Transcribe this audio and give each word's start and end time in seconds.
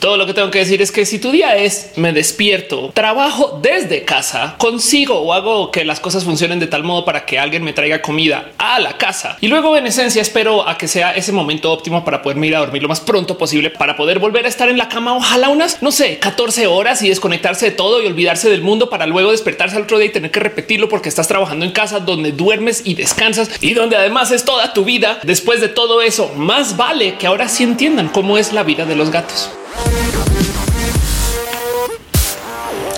Todo 0.00 0.16
lo 0.16 0.24
que 0.24 0.32
tengo 0.32 0.50
que 0.50 0.60
decir 0.60 0.80
es 0.80 0.92
que 0.92 1.04
si 1.04 1.18
tu 1.18 1.30
día 1.30 1.56
es 1.56 1.92
me 1.96 2.14
despierto, 2.14 2.90
trabajo 2.94 3.60
desde 3.62 4.02
casa, 4.06 4.54
consigo 4.56 5.16
o 5.20 5.34
hago 5.34 5.70
que 5.70 5.84
las 5.84 6.00
cosas 6.00 6.24
funcionen 6.24 6.58
de 6.58 6.66
tal 6.66 6.84
modo 6.84 7.04
para 7.04 7.26
que 7.26 7.38
alguien 7.38 7.62
me 7.62 7.74
traiga 7.74 8.00
comida 8.00 8.52
a 8.56 8.80
la 8.80 8.96
casa 8.96 9.36
y 9.42 9.48
luego 9.48 9.76
en 9.76 9.86
esencia 9.86 10.22
espero 10.22 10.66
a 10.66 10.78
que 10.78 10.88
sea 10.88 11.14
ese 11.14 11.32
momento 11.32 11.70
óptimo 11.70 12.02
para 12.02 12.22
poderme 12.22 12.46
ir 12.46 12.56
a 12.56 12.60
dormir 12.60 12.80
lo 12.80 12.88
más 12.88 13.00
pronto 13.00 13.36
posible 13.36 13.68
para 13.68 13.94
poder 13.94 14.18
volver 14.20 14.46
a 14.46 14.48
estar 14.48 14.70
en 14.70 14.78
la 14.78 14.88
cama. 14.88 15.14
Ojalá 15.14 15.50
unas, 15.50 15.82
no 15.82 15.92
sé, 15.92 16.18
14 16.18 16.66
horas 16.66 17.02
y 17.02 17.10
desconectarse 17.10 17.66
de 17.66 17.72
todo 17.72 18.00
y 18.00 18.06
olvidarse 18.06 18.48
del 18.48 18.62
mundo 18.62 18.88
para 18.88 19.06
luego 19.06 19.32
despertarse 19.32 19.76
al 19.76 19.82
otro 19.82 19.98
día 19.98 20.06
y 20.06 20.12
tener 20.12 20.30
que 20.30 20.40
repetirlo 20.40 20.88
porque 20.88 21.10
estás 21.10 21.28
trabajando 21.28 21.66
en 21.66 21.72
casa 21.72 22.00
donde 22.00 22.32
duermes 22.32 22.80
y 22.86 22.94
descansas 22.94 23.50
y 23.60 23.74
donde 23.74 23.96
además 23.96 24.30
es 24.30 24.46
toda 24.46 24.72
tu 24.72 24.82
vida. 24.86 25.20
Después 25.24 25.60
de 25.60 25.68
todo 25.68 26.00
eso, 26.00 26.32
más 26.36 26.78
vale 26.78 27.16
que 27.16 27.26
ahora 27.26 27.48
sí 27.48 27.64
entiendan 27.64 28.08
cómo 28.08 28.38
es 28.38 28.54
la 28.54 28.62
vida 28.62 28.86
de 28.86 28.96
los 28.96 29.10
gatos. 29.10 29.50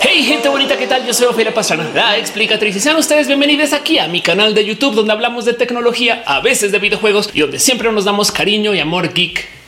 Hey, 0.01 0.25
gente 0.25 0.49
bonita, 0.49 0.77
¿qué 0.77 0.87
tal? 0.87 1.07
Yo 1.07 1.13
soy 1.13 1.27
Ophelia 1.27 1.53
Pastrana, 1.53 1.91
la 1.95 2.17
explicatriz 2.17 2.77
y 2.77 2.81
sean 2.81 2.97
ustedes 2.97 3.27
bienvenidos 3.27 3.73
aquí 3.73 3.99
a 3.99 4.09
mi 4.09 4.21
canal 4.21 4.55
de 4.55 4.65
YouTube 4.65 4.95
donde 4.95 5.13
hablamos 5.13 5.45
de 5.45 5.53
tecnología, 5.53 6.23
a 6.27 6.41
veces 6.41 6.73
de 6.73 6.79
videojuegos 6.79 7.31
y 7.35 7.41
donde 7.41 7.59
siempre 7.59 7.93
nos 7.93 8.05
damos 8.05 8.33
cariño 8.33 8.75
y 8.75 8.81
amor 8.81 9.13
geek 9.13 9.62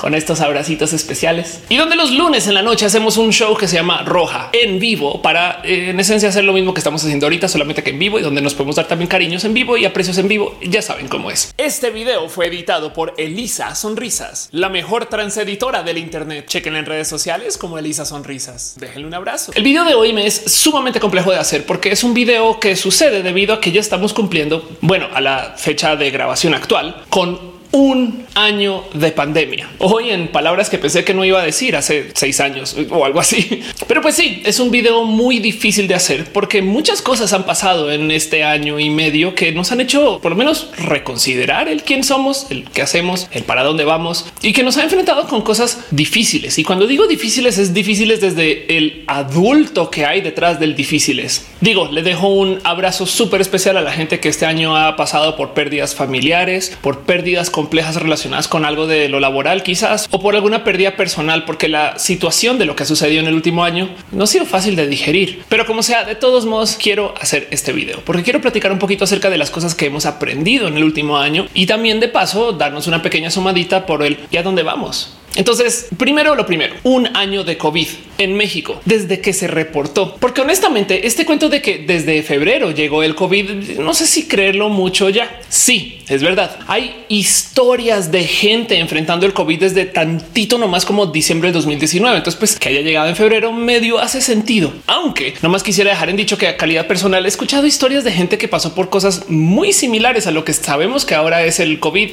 con 0.00 0.14
estos 0.14 0.40
abracitos 0.40 0.94
especiales 0.94 1.60
y 1.68 1.76
donde 1.76 1.94
los 1.94 2.10
lunes 2.10 2.46
en 2.46 2.54
la 2.54 2.62
noche 2.62 2.86
hacemos 2.86 3.18
un 3.18 3.32
show 3.32 3.54
que 3.54 3.68
se 3.68 3.76
llama 3.76 4.02
Roja 4.02 4.48
en 4.54 4.78
vivo 4.78 5.20
para 5.20 5.60
eh, 5.62 5.90
en 5.90 6.00
esencia 6.00 6.30
hacer 6.30 6.44
lo 6.44 6.54
mismo 6.54 6.72
que 6.72 6.80
estamos 6.80 7.04
haciendo 7.04 7.26
ahorita, 7.26 7.48
solamente 7.48 7.82
que 7.82 7.90
en 7.90 7.98
vivo 7.98 8.18
y 8.18 8.22
donde 8.22 8.40
nos 8.40 8.54
podemos 8.54 8.76
dar 8.76 8.88
también 8.88 9.08
cariños 9.08 9.44
en 9.44 9.52
vivo 9.52 9.76
y 9.76 9.84
aprecios 9.84 10.16
en 10.16 10.26
vivo. 10.26 10.58
Ya 10.62 10.80
saben 10.80 11.06
cómo 11.06 11.30
es. 11.30 11.52
Este 11.58 11.90
video 11.90 12.30
fue 12.30 12.46
editado 12.46 12.94
por 12.94 13.12
Elisa 13.18 13.74
Sonrisas, 13.74 14.48
la 14.52 14.70
mejor 14.70 15.04
transeditora 15.06 15.82
del 15.82 15.98
Internet. 15.98 16.46
Chequen 16.46 16.76
en 16.76 16.86
redes 16.86 17.08
sociales 17.08 17.58
como 17.58 17.76
Elisa 17.76 18.06
Sonrisas. 18.06 18.76
Déjenle 18.80 19.06
un 19.06 19.14
abrazo. 19.14 19.52
El 19.54 19.64
video 19.64 19.84
de 19.84 19.92
hoy 19.92 20.14
me 20.14 20.26
es 20.26 20.42
sumamente 20.46 20.98
complejo 20.98 21.30
de 21.30 21.38
hacer 21.38 21.66
porque 21.66 21.92
es 21.92 22.02
un 22.04 22.14
video 22.14 22.58
que 22.58 22.74
sucede 22.74 23.22
debido 23.22 23.52
a 23.52 23.60
que 23.60 23.70
ya 23.70 23.80
estamos 23.80 24.14
cumpliendo, 24.14 24.66
bueno, 24.80 25.08
a 25.12 25.20
la 25.20 25.54
fecha 25.58 25.94
de 25.96 26.10
grabación 26.10 26.54
actual 26.54 27.04
con 27.10 27.49
un 27.72 28.26
año 28.34 28.84
de 28.94 29.12
pandemia. 29.12 29.70
Hoy 29.78 30.10
en 30.10 30.28
palabras 30.28 30.70
que 30.70 30.78
pensé 30.78 31.04
que 31.04 31.14
no 31.14 31.24
iba 31.24 31.40
a 31.40 31.44
decir 31.44 31.76
hace 31.76 32.10
seis 32.14 32.40
años 32.40 32.76
o 32.90 33.04
algo 33.04 33.20
así. 33.20 33.62
Pero 33.86 34.00
pues 34.02 34.14
sí, 34.14 34.42
es 34.44 34.60
un 34.60 34.70
video 34.70 35.04
muy 35.04 35.38
difícil 35.38 35.88
de 35.88 35.94
hacer 35.94 36.24
porque 36.32 36.62
muchas 36.62 37.02
cosas 37.02 37.32
han 37.32 37.44
pasado 37.44 37.90
en 37.90 38.10
este 38.10 38.44
año 38.44 38.78
y 38.78 38.90
medio 38.90 39.34
que 39.34 39.52
nos 39.52 39.72
han 39.72 39.80
hecho 39.80 40.20
por 40.20 40.32
lo 40.32 40.36
menos 40.36 40.68
reconsiderar 40.78 41.68
el 41.68 41.82
quién 41.82 42.04
somos, 42.04 42.46
el 42.50 42.64
qué 42.64 42.82
hacemos, 42.82 43.28
el 43.32 43.44
para 43.44 43.62
dónde 43.62 43.84
vamos 43.84 44.26
y 44.42 44.52
que 44.52 44.62
nos 44.62 44.76
ha 44.76 44.82
enfrentado 44.82 45.26
con 45.28 45.42
cosas 45.42 45.84
difíciles. 45.90 46.58
Y 46.58 46.64
cuando 46.64 46.86
digo 46.86 47.06
difíciles 47.06 47.58
es 47.58 47.74
difíciles 47.74 48.20
desde 48.20 48.76
el 48.76 49.04
adulto 49.06 49.90
que 49.90 50.06
hay 50.06 50.20
detrás 50.20 50.60
del 50.60 50.74
difíciles. 50.74 51.46
Digo, 51.60 51.88
le 51.90 52.02
dejo 52.02 52.28
un 52.28 52.58
abrazo 52.64 53.06
súper 53.06 53.40
especial 53.40 53.76
a 53.76 53.82
la 53.82 53.92
gente 53.92 54.20
que 54.20 54.28
este 54.28 54.46
año 54.46 54.76
ha 54.76 54.96
pasado 54.96 55.36
por 55.36 55.52
pérdidas 55.52 55.94
familiares, 55.94 56.76
por 56.80 57.00
pérdidas 57.00 57.50
complejas 57.60 57.96
relacionadas 57.96 58.48
con 58.48 58.64
algo 58.64 58.86
de 58.86 59.10
lo 59.10 59.20
laboral 59.20 59.62
quizás 59.62 60.08
o 60.10 60.18
por 60.18 60.34
alguna 60.34 60.64
pérdida 60.64 60.96
personal, 60.96 61.44
porque 61.44 61.68
la 61.68 61.98
situación 61.98 62.58
de 62.58 62.64
lo 62.64 62.74
que 62.74 62.84
ha 62.84 62.86
sucedido 62.86 63.20
en 63.20 63.26
el 63.26 63.34
último 63.34 63.64
año 63.64 63.90
no 64.12 64.24
ha 64.24 64.26
sido 64.26 64.46
fácil 64.46 64.76
de 64.76 64.86
digerir. 64.86 65.42
Pero 65.50 65.66
como 65.66 65.82
sea, 65.82 66.04
de 66.04 66.14
todos 66.14 66.46
modos 66.46 66.78
quiero 66.80 67.14
hacer 67.20 67.48
este 67.50 67.74
video 67.74 68.00
porque 68.06 68.22
quiero 68.22 68.40
platicar 68.40 68.72
un 68.72 68.78
poquito 68.78 69.04
acerca 69.04 69.28
de 69.28 69.36
las 69.36 69.50
cosas 69.50 69.74
que 69.74 69.84
hemos 69.84 70.06
aprendido 70.06 70.68
en 70.68 70.78
el 70.78 70.84
último 70.84 71.18
año 71.18 71.48
y 71.52 71.66
también 71.66 72.00
de 72.00 72.08
paso 72.08 72.52
darnos 72.52 72.86
una 72.86 73.02
pequeña 73.02 73.30
sumadita 73.30 73.84
por 73.84 74.02
el 74.02 74.20
y 74.30 74.38
a 74.38 74.42
dónde 74.42 74.62
vamos. 74.62 75.16
Entonces, 75.36 75.88
primero 75.96 76.34
lo 76.34 76.46
primero, 76.46 76.74
un 76.82 77.14
año 77.16 77.44
de 77.44 77.56
COVID 77.58 77.88
en 78.24 78.34
México 78.34 78.80
desde 78.84 79.20
que 79.20 79.32
se 79.32 79.46
reportó, 79.46 80.16
porque 80.20 80.40
honestamente 80.40 81.06
este 81.06 81.24
cuento 81.24 81.48
de 81.48 81.62
que 81.62 81.78
desde 81.78 82.22
febrero 82.22 82.70
llegó 82.70 83.02
el 83.02 83.14
COVID, 83.14 83.78
no 83.78 83.94
sé 83.94 84.06
si 84.06 84.26
creerlo 84.26 84.68
mucho 84.68 85.08
ya. 85.08 85.40
Sí, 85.48 86.02
es 86.08 86.22
verdad. 86.22 86.58
Hay 86.66 87.04
historias 87.08 88.12
de 88.12 88.24
gente 88.24 88.78
enfrentando 88.78 89.26
el 89.26 89.32
COVID 89.32 89.60
desde 89.60 89.84
tantito 89.84 90.58
nomás 90.58 90.84
como 90.84 91.06
diciembre 91.06 91.48
de 91.48 91.54
2019. 91.54 92.18
Entonces, 92.18 92.38
pues 92.38 92.58
que 92.58 92.68
haya 92.68 92.80
llegado 92.80 93.08
en 93.08 93.16
febrero 93.16 93.52
medio 93.52 93.98
hace 93.98 94.20
sentido, 94.20 94.72
aunque 94.86 95.34
nomás 95.42 95.62
quisiera 95.62 95.90
dejar 95.90 96.10
en 96.10 96.16
dicho 96.16 96.38
que 96.38 96.48
a 96.48 96.56
calidad 96.56 96.86
personal 96.86 97.24
he 97.24 97.28
escuchado 97.28 97.66
historias 97.66 98.04
de 98.04 98.12
gente 98.12 98.38
que 98.38 98.48
pasó 98.48 98.74
por 98.74 98.90
cosas 98.90 99.28
muy 99.28 99.72
similares 99.72 100.26
a 100.26 100.30
lo 100.30 100.44
que 100.44 100.52
sabemos 100.52 101.04
que 101.04 101.14
ahora 101.14 101.44
es 101.44 101.60
el 101.60 101.80
COVID, 101.80 102.10